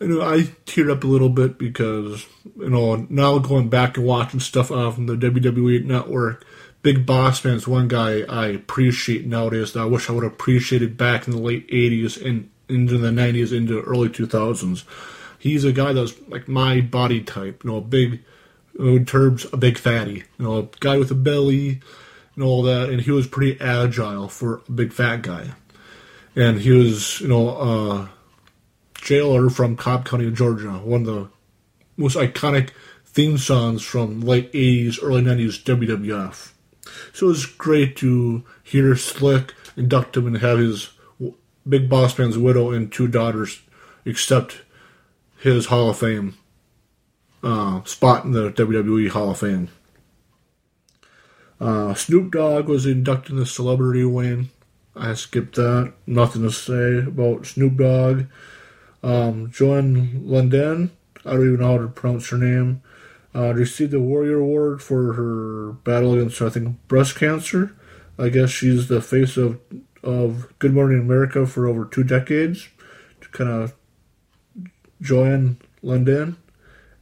You 0.00 0.08
know, 0.08 0.22
I 0.22 0.54
teared 0.64 0.90
up 0.90 1.04
a 1.04 1.08
little 1.08 1.28
bit 1.28 1.58
because, 1.58 2.26
you 2.56 2.70
know, 2.70 3.06
now 3.10 3.38
going 3.38 3.68
back 3.68 3.96
and 3.98 4.06
watching 4.06 4.40
stuff 4.40 4.70
off 4.70 4.96
the 4.96 5.14
WWE 5.14 5.84
network, 5.84 6.46
Big 6.82 7.04
Boss 7.04 7.44
Man's 7.44 7.68
one 7.68 7.88
guy 7.88 8.22
I 8.22 8.46
appreciate 8.46 9.26
nowadays 9.26 9.74
that 9.74 9.80
I 9.80 9.84
wish 9.84 10.08
I 10.08 10.14
would 10.14 10.24
have 10.24 10.32
appreciated 10.32 10.96
back 10.96 11.26
in 11.26 11.34
the 11.34 11.38
late 11.38 11.68
80s 11.68 12.24
and 12.24 12.50
into 12.70 12.98
the 12.98 13.10
90s, 13.10 13.56
into 13.56 13.80
early 13.82 14.08
2000s. 14.08 14.84
He's 15.38 15.64
a 15.64 15.72
guy 15.72 15.92
that's 15.92 16.14
like 16.28 16.48
my 16.48 16.80
body 16.80 17.22
type, 17.22 17.64
you 17.64 17.70
know, 17.70 17.76
a 17.78 17.80
big, 17.80 18.22
in 18.78 19.04
terms, 19.06 19.46
a 19.52 19.56
big 19.56 19.78
fatty, 19.78 20.24
you 20.38 20.44
know, 20.44 20.58
a 20.58 20.68
guy 20.80 20.98
with 20.98 21.10
a 21.10 21.14
belly 21.14 21.80
and 22.34 22.44
all 22.44 22.62
that, 22.62 22.88
and 22.88 23.02
he 23.02 23.10
was 23.10 23.26
pretty 23.26 23.60
agile 23.60 24.28
for 24.28 24.62
a 24.68 24.72
big 24.72 24.92
fat 24.92 25.22
guy. 25.22 25.50
and 26.36 26.60
he 26.60 26.70
was 26.70 27.20
you 27.20 27.28
know 27.28 27.48
uh, 27.48 28.08
jailer 28.94 29.50
from 29.50 29.76
Cobb 29.76 30.04
County, 30.04 30.30
Georgia, 30.30 30.70
one 30.70 31.02
of 31.02 31.06
the 31.06 31.28
most 31.96 32.16
iconic 32.16 32.70
theme 33.04 33.36
songs 33.38 33.82
from 33.82 34.20
late 34.20 34.52
'80s, 34.52 34.98
early 35.02 35.22
'90s 35.22 35.62
WWF. 35.64 36.52
So 37.12 37.26
it 37.26 37.28
was 37.28 37.46
great 37.46 37.96
to 37.96 38.44
hear 38.62 38.94
Slick 38.96 39.54
induct 39.76 40.16
him 40.16 40.26
and 40.26 40.38
have 40.38 40.58
his 40.58 40.90
Big 41.68 41.88
Boss 41.88 42.18
Man's 42.18 42.38
widow 42.38 42.70
and 42.70 42.92
two 42.92 43.08
daughters 43.08 43.60
accept 44.06 44.62
his 45.38 45.66
Hall 45.66 45.90
of 45.90 45.98
Fame 45.98 46.36
uh, 47.42 47.82
spot 47.84 48.24
in 48.24 48.32
the 48.32 48.50
WWE 48.50 49.08
Hall 49.10 49.30
of 49.30 49.38
Fame. 49.38 49.68
Uh, 51.60 51.94
Snoop 51.94 52.32
Dogg 52.32 52.68
was 52.68 52.86
inducted 52.86 53.32
in 53.32 53.38
the 53.38 53.46
celebrity 53.46 54.04
wing. 54.04 54.50
I 54.96 55.14
skipped 55.14 55.56
that. 55.56 55.92
Nothing 56.06 56.42
to 56.42 56.50
say 56.50 56.98
about 57.06 57.46
Snoop 57.46 57.76
Dogg. 57.76 58.24
Um, 59.02 59.50
Joan 59.50 60.22
London, 60.24 60.90
I 61.24 61.32
don't 61.32 61.46
even 61.46 61.60
know 61.60 61.72
how 61.72 61.78
to 61.78 61.88
pronounce 61.88 62.28
her 62.30 62.38
name, 62.38 62.82
uh, 63.34 63.54
received 63.54 63.92
the 63.92 64.00
Warrior 64.00 64.38
Award 64.38 64.82
for 64.82 65.14
her 65.14 65.72
battle 65.84 66.14
against, 66.14 66.42
I 66.42 66.50
think, 66.50 66.76
breast 66.88 67.16
cancer. 67.16 67.74
I 68.18 68.28
guess 68.28 68.50
she's 68.50 68.88
the 68.88 69.00
face 69.00 69.36
of, 69.36 69.58
of 70.02 70.52
Good 70.58 70.72
Morning 70.74 71.00
America 71.00 71.46
for 71.46 71.66
over 71.66 71.84
two 71.84 72.04
decades. 72.04 72.68
To 73.20 73.28
kind 73.28 73.50
of 73.50 73.74
Joanne 75.00 75.58
Lunden, 75.82 76.36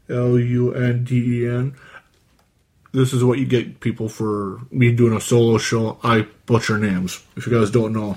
L 0.08 0.38
U 0.38 0.72
N 0.74 1.04
D 1.04 1.42
E 1.42 1.48
N. 1.48 1.74
This 2.92 3.12
is 3.12 3.22
what 3.22 3.38
you 3.38 3.46
get, 3.46 3.80
people, 3.80 4.08
for 4.08 4.60
me 4.70 4.92
doing 4.92 5.16
a 5.16 5.20
solo 5.20 5.58
show. 5.58 5.98
I 6.02 6.26
butcher 6.46 6.78
names, 6.78 7.22
if 7.36 7.46
you 7.46 7.52
guys 7.52 7.70
don't 7.70 7.92
know. 7.92 8.16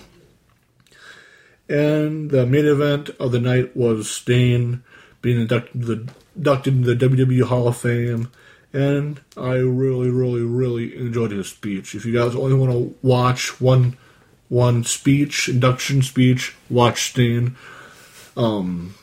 And 1.68 2.32
the 2.32 2.46
main 2.46 2.66
event 2.66 3.10
of 3.20 3.32
the 3.32 3.40
night 3.40 3.76
was 3.76 4.10
Sting 4.10 4.84
being 5.22 5.42
inducted 5.42 5.76
into 5.76 5.96
the, 5.96 6.14
inducted 6.36 6.76
into 6.76 6.96
the 6.96 7.08
WWE 7.08 7.44
Hall 7.44 7.68
of 7.68 7.78
Fame. 7.78 8.32
And 8.74 9.22
I 9.36 9.56
really, 9.56 10.10
really, 10.10 10.42
really 10.42 10.96
enjoyed 10.98 11.32
his 11.32 11.50
speech. 11.50 11.94
If 11.94 12.06
you 12.06 12.14
guys 12.14 12.36
only 12.36 12.54
want 12.54 12.72
to 12.72 12.96
watch 13.02 13.60
one 13.60 13.98
one 14.52 14.84
speech, 14.84 15.48
induction 15.48 16.02
speech, 16.02 16.54
watch 16.70 17.12
Sting. 17.12 17.56
Um, 18.36 18.96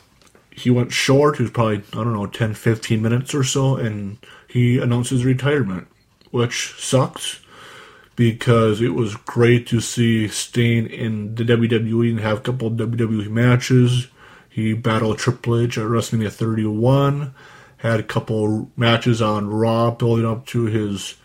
he 0.51 0.69
went 0.69 0.91
short. 0.91 1.37
He 1.37 1.41
was 1.41 1.51
probably, 1.51 1.77
I 1.91 2.03
don't 2.03 2.13
know, 2.13 2.27
10, 2.27 2.53
15 2.53 3.01
minutes 3.01 3.33
or 3.33 3.43
so, 3.43 3.75
and 3.75 4.19
he 4.47 4.77
announced 4.77 5.09
his 5.09 5.25
retirement, 5.25 5.87
which 6.29 6.75
sucks 6.77 7.39
because 8.15 8.79
it 8.79 8.93
was 8.93 9.15
great 9.15 9.65
to 9.67 9.81
see 9.81 10.27
Sting 10.27 10.85
in 10.85 11.33
the 11.33 11.43
WWE 11.43 12.11
and 12.11 12.19
have 12.19 12.37
a 12.37 12.41
couple 12.41 12.69
WWE 12.69 13.27
matches. 13.31 14.07
He 14.47 14.73
battled 14.73 15.17
Triple 15.17 15.61
H 15.61 15.79
at 15.79 15.85
WrestleMania 15.85 16.31
31, 16.31 17.33
had 17.77 17.99
a 17.99 18.03
couple 18.03 18.69
matches 18.77 19.19
on 19.19 19.49
Raw 19.49 19.89
building 19.89 20.27
up 20.27 20.45
to 20.47 20.65
his 20.65 21.15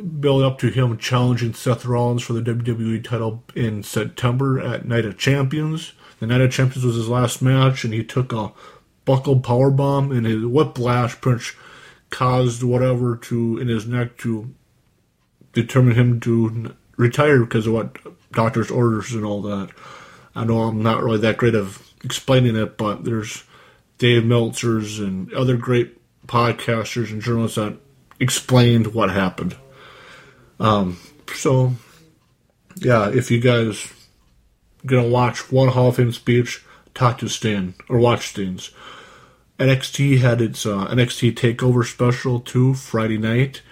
building 0.00 0.46
up 0.46 0.58
to 0.58 0.68
him 0.68 0.96
challenging 0.98 1.54
Seth 1.54 1.84
Rollins 1.84 2.22
for 2.22 2.32
the 2.32 2.42
WWE 2.42 3.02
title 3.02 3.44
in 3.54 3.82
September 3.82 4.60
at 4.60 4.86
Night 4.86 5.04
of 5.04 5.18
Champions. 5.18 5.92
The 6.18 6.26
Night 6.26 6.40
of 6.40 6.50
Champions 6.50 6.84
was 6.84 6.96
his 6.96 7.08
last 7.08 7.40
match, 7.42 7.84
and 7.84 7.94
he 7.94 8.04
took 8.04 8.32
a 8.32 8.52
buckled 9.04 9.42
power 9.42 9.70
bomb, 9.70 10.12
and 10.12 10.26
his 10.26 10.44
whiplash 10.44 11.20
punch 11.20 11.56
caused 12.10 12.62
whatever 12.62 13.16
to 13.16 13.58
in 13.58 13.68
his 13.68 13.86
neck 13.86 14.18
to 14.18 14.52
determine 15.52 15.94
him 15.94 16.20
to 16.20 16.74
retire 16.96 17.40
because 17.40 17.66
of 17.66 17.72
what 17.72 17.96
doctor's 18.32 18.70
orders 18.70 19.12
and 19.12 19.24
all 19.24 19.42
that. 19.42 19.70
I 20.34 20.44
know 20.44 20.62
I'm 20.62 20.82
not 20.82 21.02
really 21.02 21.18
that 21.18 21.38
great 21.38 21.54
of 21.54 21.92
explaining 22.04 22.56
it, 22.56 22.76
but 22.76 23.04
there's 23.04 23.44
Dave 23.98 24.24
Meltzer's 24.24 25.00
and 25.00 25.32
other 25.32 25.56
great 25.56 25.96
podcasters 26.26 27.10
and 27.10 27.20
journalists 27.20 27.56
that 27.56 27.78
explained 28.20 28.88
what 28.88 29.10
happened. 29.10 29.56
Um, 30.60 30.98
so, 31.34 31.72
yeah, 32.76 33.08
if 33.08 33.30
you 33.30 33.40
guys 33.40 33.92
gonna 34.86 35.08
watch 35.08 35.50
one 35.50 35.68
Hall 35.68 35.88
of 35.88 35.96
Fame 35.96 36.12
speech, 36.12 36.62
talk 36.94 37.18
to 37.18 37.28
Stan 37.28 37.74
or 37.88 37.98
watch 37.98 38.28
Stan's. 38.28 38.70
NXT 39.58 40.20
had 40.20 40.40
its 40.40 40.64
uh, 40.64 40.86
NXT 40.86 41.34
Takeover 41.34 41.84
special 41.84 42.40
too 42.40 42.74
Friday 42.74 43.18
night. 43.18 43.62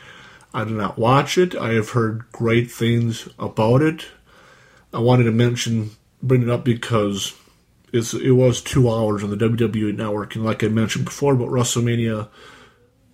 I 0.53 0.65
did 0.65 0.75
not 0.75 0.99
watch 0.99 1.39
it. 1.39 1.55
I 1.55 1.75
have 1.75 1.91
heard 1.91 2.25
great 2.33 2.71
things 2.71 3.29
about 3.39 3.83
it. 3.83 4.07
I 4.93 4.99
wanted 4.99 5.25
to 5.25 5.33
mention, 5.33 5.91
bring 6.23 6.43
it 6.43 6.51
up 6.51 6.65
because 6.65 7.35
it 7.93 8.35
was 8.35 8.61
two 8.61 8.91
hours 8.91 9.23
on 9.23 9.31
the 9.31 9.37
WWE 9.37 9.97
Network, 9.97 10.35
and 10.35 10.45
like 10.45 10.63
I 10.63 10.69
mentioned 10.69 11.07
before, 11.07 11.35
but 11.35 11.49
WrestleMania 11.49 12.29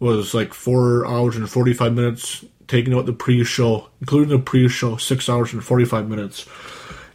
was 0.01 0.35
like 0.35 0.53
four 0.53 1.07
hours 1.07 1.37
and 1.37 1.49
forty 1.49 1.73
five 1.73 1.95
minutes, 1.95 2.45
taking 2.67 2.95
out 2.95 3.07
the 3.07 3.13
pre-show, 3.13 3.89
including 4.01 4.37
the 4.37 4.43
pre-show, 4.43 4.97
six 4.97 5.29
hours 5.29 5.53
and 5.53 5.65
forty 5.65 5.85
five 5.85 6.09
minutes. 6.09 6.47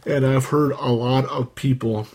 And 0.06 0.24
I've 0.24 0.46
heard 0.46 0.72
a 0.72 0.92
lot 0.92 1.26
of 1.26 1.54
people, 1.54 2.06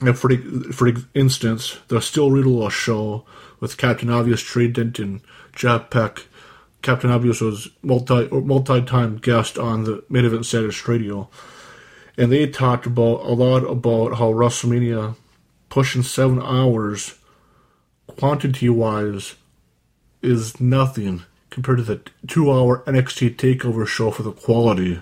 and 0.00 0.18
for 0.18 0.30
for 0.72 0.92
instance, 1.14 1.78
the 1.88 2.00
Still 2.00 2.30
Riddle 2.30 2.68
show 2.70 3.24
with 3.58 3.76
Captain 3.76 4.10
Obvious, 4.10 4.40
Trey 4.40 4.68
Denton, 4.68 5.22
Jeff 5.54 5.90
Peck. 5.90 6.26
Captain 6.82 7.10
Obvious 7.10 7.40
was 7.40 7.68
multi 7.82 8.28
multi 8.28 8.80
time 8.82 9.18
guest 9.18 9.58
on 9.58 9.84
the 9.84 10.02
Main 10.08 10.24
Event 10.24 10.46
Status 10.46 10.88
Radio, 10.88 11.28
and 12.16 12.32
they 12.32 12.46
talked 12.46 12.86
about 12.86 13.20
a 13.20 13.34
lot 13.34 13.58
about 13.64 14.18
how 14.18 14.32
WrestleMania 14.32 15.16
pushing 15.68 16.02
seven 16.02 16.40
hours, 16.40 17.18
quantity 18.06 18.68
wise, 18.68 19.34
is 20.22 20.60
nothing 20.60 21.22
compared 21.50 21.78
to 21.78 21.84
the 21.84 22.00
two 22.26 22.50
hour 22.50 22.82
NXT 22.86 23.36
Takeover 23.36 23.86
show 23.86 24.10
for 24.10 24.22
the 24.22 24.32
quality, 24.32 25.00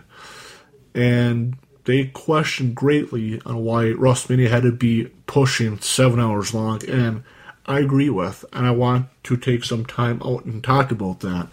and 0.95 1.57
they 1.85 2.07
questioned 2.07 2.75
greatly 2.75 3.41
on 3.47 3.65
why 3.65 3.85
WrestleMania 3.85 4.51
had 4.51 4.65
to 4.65 4.73
be 4.73 5.11
pushing 5.27 5.79
seven 5.81 6.21
hours 6.21 6.53
long, 6.53 6.85
and 6.89 7.23
I 7.67 7.81
agree 7.81 8.11
with, 8.11 8.45
and 8.53 8.67
I 8.67 8.71
want 8.71 9.09
to 9.25 9.37
take 9.37 9.65
some 9.65 9.85
time 9.85 10.23
out 10.25 10.45
and 10.45 10.65
talk 10.65 10.91
about 10.91 11.21
that. 11.21 11.49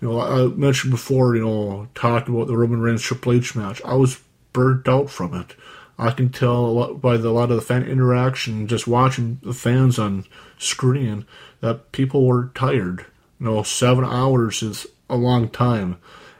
You 0.00 0.08
know, 0.08 0.20
I 0.20 0.46
mentioned 0.48 0.90
before, 0.90 1.36
you 1.36 1.42
know, 1.42 1.88
talked 1.94 2.28
about 2.28 2.48
the 2.48 2.56
Roman 2.56 2.80
Reigns 2.80 3.02
Triple 3.02 3.34
H 3.34 3.54
match. 3.54 3.80
I 3.84 3.94
was 3.94 4.20
burnt 4.52 4.88
out 4.88 5.10
from 5.10 5.34
it. 5.34 5.54
I 5.98 6.10
can 6.10 6.30
tell 6.30 6.94
by 6.94 7.16
the, 7.16 7.28
a 7.28 7.30
lot 7.30 7.50
of 7.50 7.56
the 7.56 7.62
fan 7.62 7.84
interaction, 7.84 8.66
just 8.66 8.88
watching 8.88 9.38
the 9.42 9.52
fans 9.52 9.98
on 9.98 10.24
screen, 10.58 11.26
that 11.60 11.92
people 11.92 12.26
were 12.26 12.50
tired. 12.54 13.06
You 13.42 13.48
know, 13.48 13.62
seven 13.64 14.04
hours 14.04 14.62
is 14.62 14.86
a 15.10 15.16
long 15.16 15.48
time, 15.48 15.96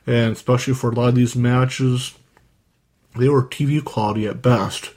and 0.06 0.30
especially 0.30 0.74
for 0.74 0.90
a 0.90 0.94
lot 0.94 1.08
of 1.08 1.16
these 1.16 1.34
matches, 1.34 2.14
they 3.16 3.28
were 3.28 3.42
TV 3.42 3.82
quality 3.82 4.28
at 4.28 4.40
best. 4.40 4.90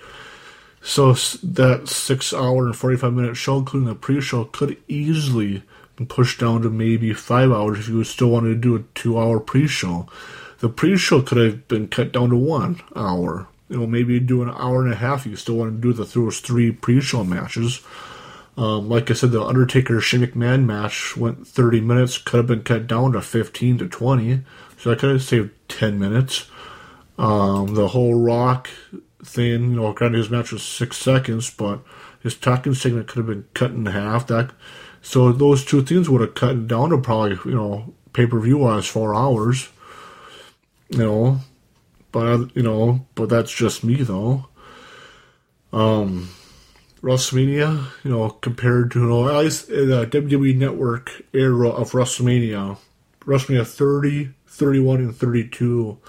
So 0.83 1.13
that 1.13 1.87
six 1.87 2.31
hour 2.31 2.67
and 2.67 2.75
45 2.75 3.11
minute 3.11 3.37
show, 3.37 3.57
including 3.57 3.89
the 3.89 3.95
pre 3.95 4.21
show, 4.21 4.43
could 4.45 4.77
easily 4.87 5.63
be 5.95 6.05
pushed 6.05 6.39
down 6.39 6.61
to 6.61 6.69
maybe 6.69 7.11
five 7.11 7.51
hours 7.51 7.79
if 7.79 7.89
you 7.89 8.03
still 8.03 8.29
wanted 8.29 8.49
to 8.49 8.55
do 8.55 8.75
a 8.75 8.83
two 8.93 9.17
hour 9.17 9.39
pre 9.39 9.65
show. 9.65 10.07
The 10.59 10.69
pre 10.69 10.97
show 10.97 11.23
could 11.23 11.39
have 11.39 11.67
been 11.67 11.87
cut 11.87 12.11
down 12.11 12.29
to 12.29 12.35
one 12.35 12.81
hour. 12.95 13.47
You 13.67 13.79
know, 13.79 13.87
maybe 13.87 14.19
do 14.19 14.43
an 14.43 14.51
hour 14.51 14.83
and 14.83 14.93
a 14.93 14.97
half. 14.97 15.25
If 15.25 15.31
you 15.31 15.37
still 15.37 15.55
want 15.55 15.75
to 15.75 15.81
do 15.81 15.91
the 15.91 16.03
those 16.03 16.39
three 16.39 16.71
pre 16.71 17.01
show 17.01 17.23
matches. 17.23 17.81
Um, 18.57 18.87
like 18.87 19.11
I 19.11 19.13
said, 19.13 19.31
the 19.31 19.43
Undertaker 19.43 19.99
Shane 19.99 20.21
McMahon 20.21 20.65
match 20.65 21.17
went 21.17 21.45
30 21.45 21.81
minutes, 21.81 22.17
could 22.17 22.37
have 22.37 22.47
been 22.47 22.63
cut 22.63 22.87
down 22.87 23.11
to 23.11 23.21
15 23.21 23.79
to 23.79 23.87
20. 23.87 24.41
So 24.77 24.91
I 24.91 24.95
could 24.95 25.11
have 25.11 25.23
saved 25.23 25.51
10 25.67 25.99
minutes. 25.99 26.49
Um, 27.17 27.75
the 27.75 27.89
whole 27.89 28.13
Rock 28.13 28.69
thing, 29.23 29.71
you 29.71 29.75
know, 29.75 29.93
granted 29.93 30.19
his 30.19 30.29
match 30.29 30.51
was 30.51 30.63
six 30.63 30.97
seconds, 30.97 31.49
but 31.49 31.81
his 32.21 32.35
talking 32.35 32.73
segment 32.73 33.07
could 33.07 33.17
have 33.17 33.27
been 33.27 33.45
cut 33.53 33.71
in 33.71 33.85
half. 33.85 34.27
That 34.27 34.51
so 35.01 35.31
those 35.31 35.63
two 35.63 35.83
things 35.83 36.09
would 36.09 36.21
have 36.21 36.33
cut 36.33 36.67
down 36.67 36.89
to 36.89 36.97
probably 36.97 37.37
you 37.45 37.55
know 37.55 37.93
pay 38.13 38.25
per 38.25 38.39
view 38.39 38.57
wise 38.57 38.87
four 38.87 39.13
hours. 39.13 39.69
You 40.89 40.97
know, 40.97 41.39
but 42.11 42.55
you 42.55 42.63
know, 42.63 43.05
but 43.15 43.29
that's 43.29 43.51
just 43.53 43.83
me 43.83 43.97
though. 43.97 44.47
Um, 45.71 46.29
WrestleMania, 47.05 47.85
you 48.03 48.09
know, 48.09 48.31
compared 48.31 48.89
to 48.91 48.99
you 48.99 49.05
know 49.07 49.29
at 49.29 49.43
least 49.43 49.67
the 49.67 50.07
WWE 50.09 50.57
Network 50.57 51.21
era 51.33 51.69
of 51.69 51.91
WrestleMania, 51.91 52.79
WrestleMania 53.21 53.67
30, 53.67 54.33
31, 54.47 54.97
and 54.97 55.15
32 55.15 55.99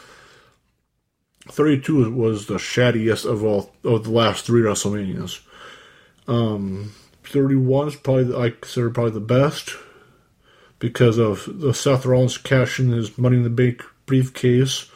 32 1.48 2.10
was 2.10 2.46
the 2.46 2.54
shaddiest 2.54 3.24
of 3.24 3.44
all 3.44 3.72
of 3.84 4.04
the 4.04 4.10
last 4.10 4.46
three 4.46 4.62
WrestleManias. 4.62 5.42
Um, 6.26 6.92
31 7.24 7.88
is 7.88 7.96
probably 7.96 8.34
I 8.34 8.50
consider 8.50 8.90
probably 8.90 9.12
the 9.12 9.20
best 9.20 9.76
because 10.78 11.18
of 11.18 11.46
the 11.60 11.74
Seth 11.74 12.06
Rollins 12.06 12.38
cashing 12.38 12.88
his 12.88 13.18
Money 13.18 13.36
in 13.36 13.42
the 13.42 13.50
Bank 13.50 13.84
briefcase 14.06 14.90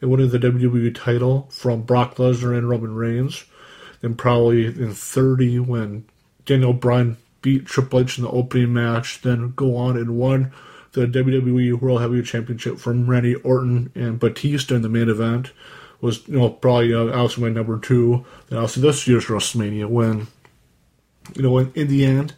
and 0.00 0.10
winning 0.10 0.30
the 0.30 0.38
WWE 0.38 0.94
title 0.94 1.48
from 1.50 1.82
Brock 1.82 2.16
Lesnar 2.16 2.58
and 2.58 2.68
Roman 2.68 2.94
Reigns. 2.94 3.44
Then 4.04 4.16
probably 4.16 4.66
in 4.66 4.92
30 4.92 5.60
when 5.60 6.04
Daniel 6.44 6.74
Bryan 6.74 7.16
beat 7.40 7.64
Triple 7.64 8.00
H 8.00 8.18
in 8.18 8.24
the 8.24 8.30
opening 8.30 8.74
match, 8.74 9.22
then 9.22 9.54
go 9.56 9.78
on 9.78 9.96
and 9.96 10.18
won 10.18 10.52
the 10.92 11.06
WWE 11.06 11.80
World 11.80 12.02
Heavyweight 12.02 12.26
Championship 12.26 12.76
from 12.76 13.08
Randy 13.08 13.34
Orton 13.36 13.90
and 13.94 14.20
Batista 14.20 14.74
in 14.74 14.82
the 14.82 14.90
main 14.90 15.08
event. 15.08 15.52
Was 16.02 16.28
you 16.28 16.38
know 16.38 16.50
probably 16.50 16.92
uh, 16.92 17.16
also 17.16 17.40
my 17.40 17.48
number 17.48 17.78
two. 17.78 18.26
Then 18.50 18.58
also 18.58 18.82
this 18.82 19.08
year's 19.08 19.24
WrestleMania 19.24 19.88
when 19.88 20.26
you 21.34 21.40
know 21.40 21.56
in, 21.56 21.72
in 21.74 21.88
the 21.88 22.04
end, 22.04 22.34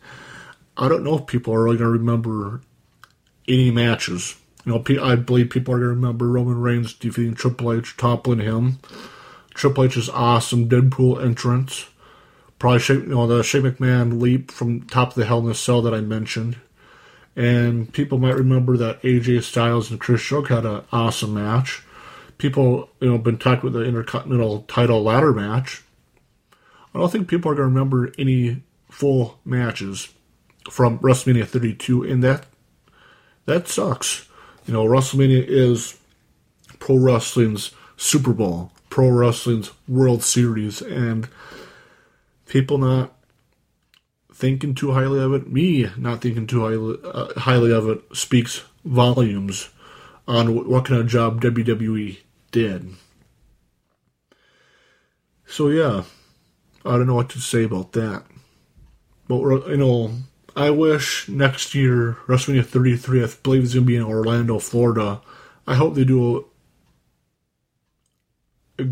I 0.76 0.88
don't 0.88 1.02
know 1.02 1.18
if 1.18 1.26
people 1.26 1.52
are 1.52 1.64
really 1.64 1.78
going 1.78 1.92
to 1.92 1.98
remember 1.98 2.60
any 3.48 3.72
matches. 3.72 4.36
You 4.64 4.72
know, 4.72 5.02
I 5.02 5.16
believe 5.16 5.50
people 5.50 5.74
are 5.74 5.78
going 5.78 5.88
to 5.90 5.96
remember 5.96 6.28
Roman 6.28 6.60
Reigns 6.60 6.92
defeating 6.92 7.34
Triple 7.34 7.72
H, 7.72 7.96
toppling 7.96 8.38
him. 8.38 8.78
Triple 9.56 9.84
H's 9.84 10.10
awesome 10.10 10.68
Deadpool 10.68 11.24
entrance. 11.24 11.86
Probably 12.58 12.78
Shane, 12.78 13.00
you 13.00 13.06
know, 13.06 13.26
the 13.26 13.42
Shane 13.42 13.62
McMahon 13.62 14.20
leap 14.20 14.50
from 14.50 14.82
top 14.82 15.08
of 15.08 15.14
the 15.14 15.24
Hell 15.24 15.40
in 15.40 15.50
a 15.50 15.54
Cell 15.54 15.80
that 15.82 15.94
I 15.94 16.00
mentioned. 16.00 16.58
And 17.34 17.92
people 17.92 18.18
might 18.18 18.36
remember 18.36 18.76
that 18.76 19.00
AJ 19.02 19.42
Styles 19.42 19.90
and 19.90 19.98
Chris 19.98 20.22
Jericho 20.22 20.56
had 20.56 20.66
an 20.66 20.84
awesome 20.92 21.34
match. 21.34 21.82
People, 22.38 22.90
you 23.00 23.10
know, 23.10 23.18
been 23.18 23.38
talking 23.38 23.64
with 23.64 23.72
the 23.72 23.84
Intercontinental 23.84 24.62
title 24.68 25.02
ladder 25.02 25.32
match. 25.32 25.82
I 26.94 26.98
don't 26.98 27.10
think 27.10 27.28
people 27.28 27.50
are 27.50 27.54
going 27.54 27.68
to 27.68 27.74
remember 27.74 28.12
any 28.18 28.62
full 28.90 29.38
matches 29.44 30.12
from 30.70 30.98
WrestleMania 30.98 31.46
32, 31.46 32.02
and 32.04 32.22
that 32.22 32.46
that 33.46 33.68
sucks. 33.68 34.28
You 34.66 34.74
know, 34.74 34.84
WrestleMania 34.84 35.44
is 35.46 35.98
pro 36.78 36.96
wrestling's 36.96 37.70
Super 37.96 38.32
Bowl, 38.32 38.72
pro 38.96 39.10
wrestling's 39.10 39.72
World 39.86 40.22
Series, 40.22 40.80
and 40.80 41.28
people 42.46 42.78
not 42.78 43.12
thinking 44.32 44.74
too 44.74 44.92
highly 44.92 45.22
of 45.22 45.34
it, 45.34 45.52
me 45.52 45.90
not 45.98 46.22
thinking 46.22 46.46
too 46.46 46.62
highly, 46.62 46.98
uh, 47.04 47.38
highly 47.38 47.72
of 47.72 47.90
it, 47.90 48.00
speaks 48.14 48.64
volumes 48.86 49.68
on 50.26 50.66
what, 50.66 50.86
kind 50.86 50.98
of 50.98 51.06
job 51.06 51.42
WWE 51.42 52.16
did. 52.52 52.94
So 55.46 55.68
yeah, 55.68 56.04
I 56.82 56.92
don't 56.92 57.06
know 57.06 57.16
what 57.16 57.28
to 57.30 57.38
say 57.38 57.64
about 57.64 57.92
that. 57.92 58.24
But 59.28 59.42
you 59.68 59.76
know, 59.76 60.10
I 60.56 60.70
wish 60.70 61.28
next 61.28 61.74
year 61.74 62.16
WrestleMania 62.28 62.64
33, 62.64 63.24
I 63.24 63.28
believe 63.42 63.64
it's 63.64 63.74
to 63.74 63.82
be 63.82 63.96
in 63.96 64.02
Orlando, 64.04 64.58
Florida. 64.58 65.20
I 65.66 65.74
hope 65.74 65.96
they 65.96 66.04
do 66.04 66.46
a, 68.78 68.84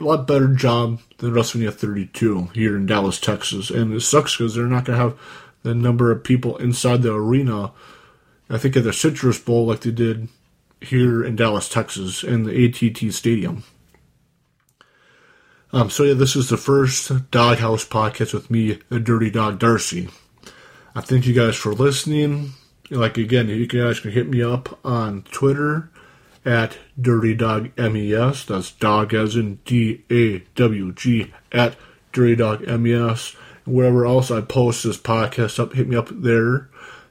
lot 0.00 0.26
better 0.26 0.48
job 0.48 1.00
than 1.18 1.32
WrestleMania 1.32 1.72
32 1.72 2.50
here 2.54 2.76
in 2.76 2.86
Dallas, 2.86 3.20
Texas. 3.20 3.70
And 3.70 3.94
it 3.94 4.00
sucks 4.00 4.36
because 4.36 4.54
they're 4.54 4.66
not 4.66 4.84
going 4.84 4.98
to 4.98 5.04
have 5.04 5.18
the 5.62 5.74
number 5.74 6.10
of 6.10 6.24
people 6.24 6.56
inside 6.56 7.02
the 7.02 7.14
arena. 7.14 7.72
I 8.50 8.58
think 8.58 8.76
at 8.76 8.84
the 8.84 8.92
Citrus 8.92 9.38
Bowl, 9.38 9.66
like 9.66 9.80
they 9.80 9.92
did 9.92 10.28
here 10.80 11.24
in 11.24 11.36
Dallas, 11.36 11.68
Texas, 11.68 12.22
in 12.24 12.42
the 12.42 12.66
ATT 12.66 13.14
Stadium. 13.14 13.62
Um, 15.72 15.90
so 15.90 16.04
yeah, 16.04 16.14
this 16.14 16.36
is 16.36 16.48
the 16.48 16.56
first 16.56 17.30
Doghouse 17.30 17.84
podcast 17.84 18.32
with 18.32 18.50
me, 18.50 18.78
the 18.90 19.00
Dirty 19.00 19.30
Dog 19.30 19.58
Darcy. 19.58 20.08
I 20.94 21.00
thank 21.00 21.26
you 21.26 21.34
guys 21.34 21.56
for 21.56 21.72
listening. 21.72 22.52
Like 22.90 23.16
again, 23.16 23.48
you 23.48 23.66
guys 23.66 23.98
can 23.98 24.12
hit 24.12 24.28
me 24.28 24.42
up 24.42 24.78
on 24.84 25.22
Twitter 25.22 25.90
at 26.44 26.78
Dirty 27.00 27.34
Dog 27.34 27.70
MES. 27.78 28.44
That's 28.44 28.72
dog 28.72 29.14
as 29.14 29.36
in 29.36 29.56
D 29.64 30.04
A 30.10 30.40
W 30.56 30.92
G 30.92 31.32
at 31.52 31.76
Dirty 32.12 32.36
Dog 32.36 32.66
MES. 32.66 33.36
Wherever 33.64 34.04
else 34.04 34.30
I 34.30 34.42
post 34.42 34.84
this 34.84 34.98
podcast 34.98 35.58
up, 35.58 35.72
hit 35.72 35.88
me 35.88 35.96
up 35.96 36.08
there. 36.10 36.68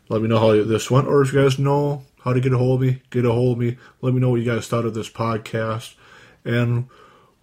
Let 0.09 0.21
me 0.21 0.27
know 0.27 0.39
how 0.39 0.51
this 0.63 0.91
went, 0.91 1.07
or 1.07 1.21
if 1.21 1.33
you 1.33 1.41
guys 1.41 1.57
know 1.57 2.03
how 2.23 2.33
to 2.33 2.39
get 2.39 2.53
a 2.53 2.57
hold 2.57 2.81
of 2.81 2.87
me, 2.87 3.01
get 3.09 3.25
a 3.25 3.31
hold 3.31 3.57
of 3.57 3.63
me. 3.63 3.77
Let 4.01 4.13
me 4.13 4.19
know 4.19 4.29
what 4.29 4.41
you 4.41 4.51
guys 4.51 4.67
thought 4.67 4.85
of 4.85 4.93
this 4.93 5.09
podcast, 5.09 5.95
and 6.45 6.87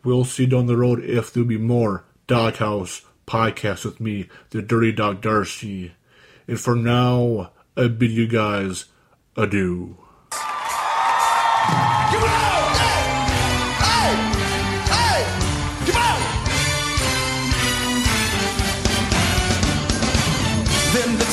we'll 0.05 0.25
see 0.25 0.47
down 0.47 0.67
the 0.67 0.77
road 0.77 1.03
if 1.03 1.33
there'll 1.33 1.49
be 1.49 1.59
more 1.59 2.05
Doghouse 2.27 3.03
podcasts 3.27 3.85
with 3.85 4.01
me, 4.01 4.29
the 4.51 4.63
Dirty 4.63 4.93
Dog 4.93 5.21
Darcy. 5.21 5.93
And 6.47 6.61
for 6.61 6.77
now, 6.77 7.51
I 7.77 7.89
bid 7.89 8.13
you 8.13 8.29
guys 8.29 8.87
adieu. 9.37 9.97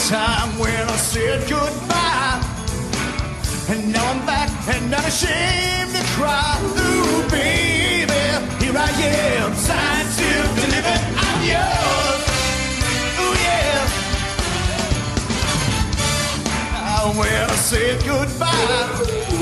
Time 0.07 0.57
when 0.57 0.71
I 0.87 0.95
said 0.95 1.49
goodbye. 1.49 2.41
And 3.67 3.91
now 3.91 4.05
I'm 4.09 4.25
back 4.25 4.49
and 4.69 4.89
not 4.89 5.05
ashamed 5.05 5.91
to 5.93 6.03
cry. 6.15 6.57
Ooh, 6.63 7.29
baby, 7.29 8.13
here 8.63 8.77
I 8.77 8.89
am, 8.89 9.53
signed, 9.53 10.07
sealed, 10.07 10.55
delivered. 10.55 11.03
I'm 11.27 11.41
yours. 11.43 12.23
Ooh, 13.19 13.35
yeah. 13.43 14.13
Ah, 16.71 17.13
When 17.17 17.49
I 17.49 17.55
said 17.55 18.01
goodbye. 18.05 19.36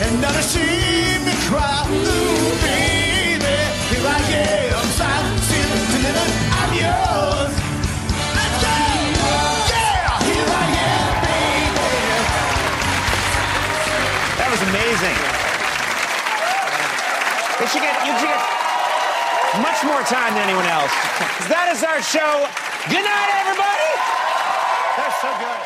And 0.00 0.20
not 0.20 0.34
ashamed 0.34 1.22
to 1.22 1.36
cry. 1.46 1.86
Ooh, 1.86 2.50
baby, 2.66 3.54
here 3.94 4.02
I 4.02 4.18
am, 4.42 4.86
signed, 4.98 5.38
sealed, 5.46 5.86
delivered. 5.94 6.32
I'm 6.58 6.72
yours. 6.74 7.54
Let's 8.34 8.56
go. 8.58 8.74
Yeah, 9.70 10.18
here 10.26 10.50
I 10.50 10.66
am, 10.82 11.14
baby. 11.22 11.86
That 14.34 14.48
was 14.50 14.62
amazing. 14.66 15.18
You 17.62 17.66
should 17.70 17.84
get, 17.86 17.94
you 18.02 18.14
should 18.18 18.34
get 18.34 18.42
much 19.62 19.78
more 19.86 20.02
time 20.10 20.34
than 20.34 20.42
anyone 20.50 20.66
else. 20.66 20.90
That 21.46 21.70
is 21.70 21.86
our 21.86 22.02
show. 22.02 22.50
Good 22.90 23.06
night, 23.06 23.30
everybody. 23.46 23.90
That's 24.98 25.22
so 25.22 25.30
good. 25.38 25.62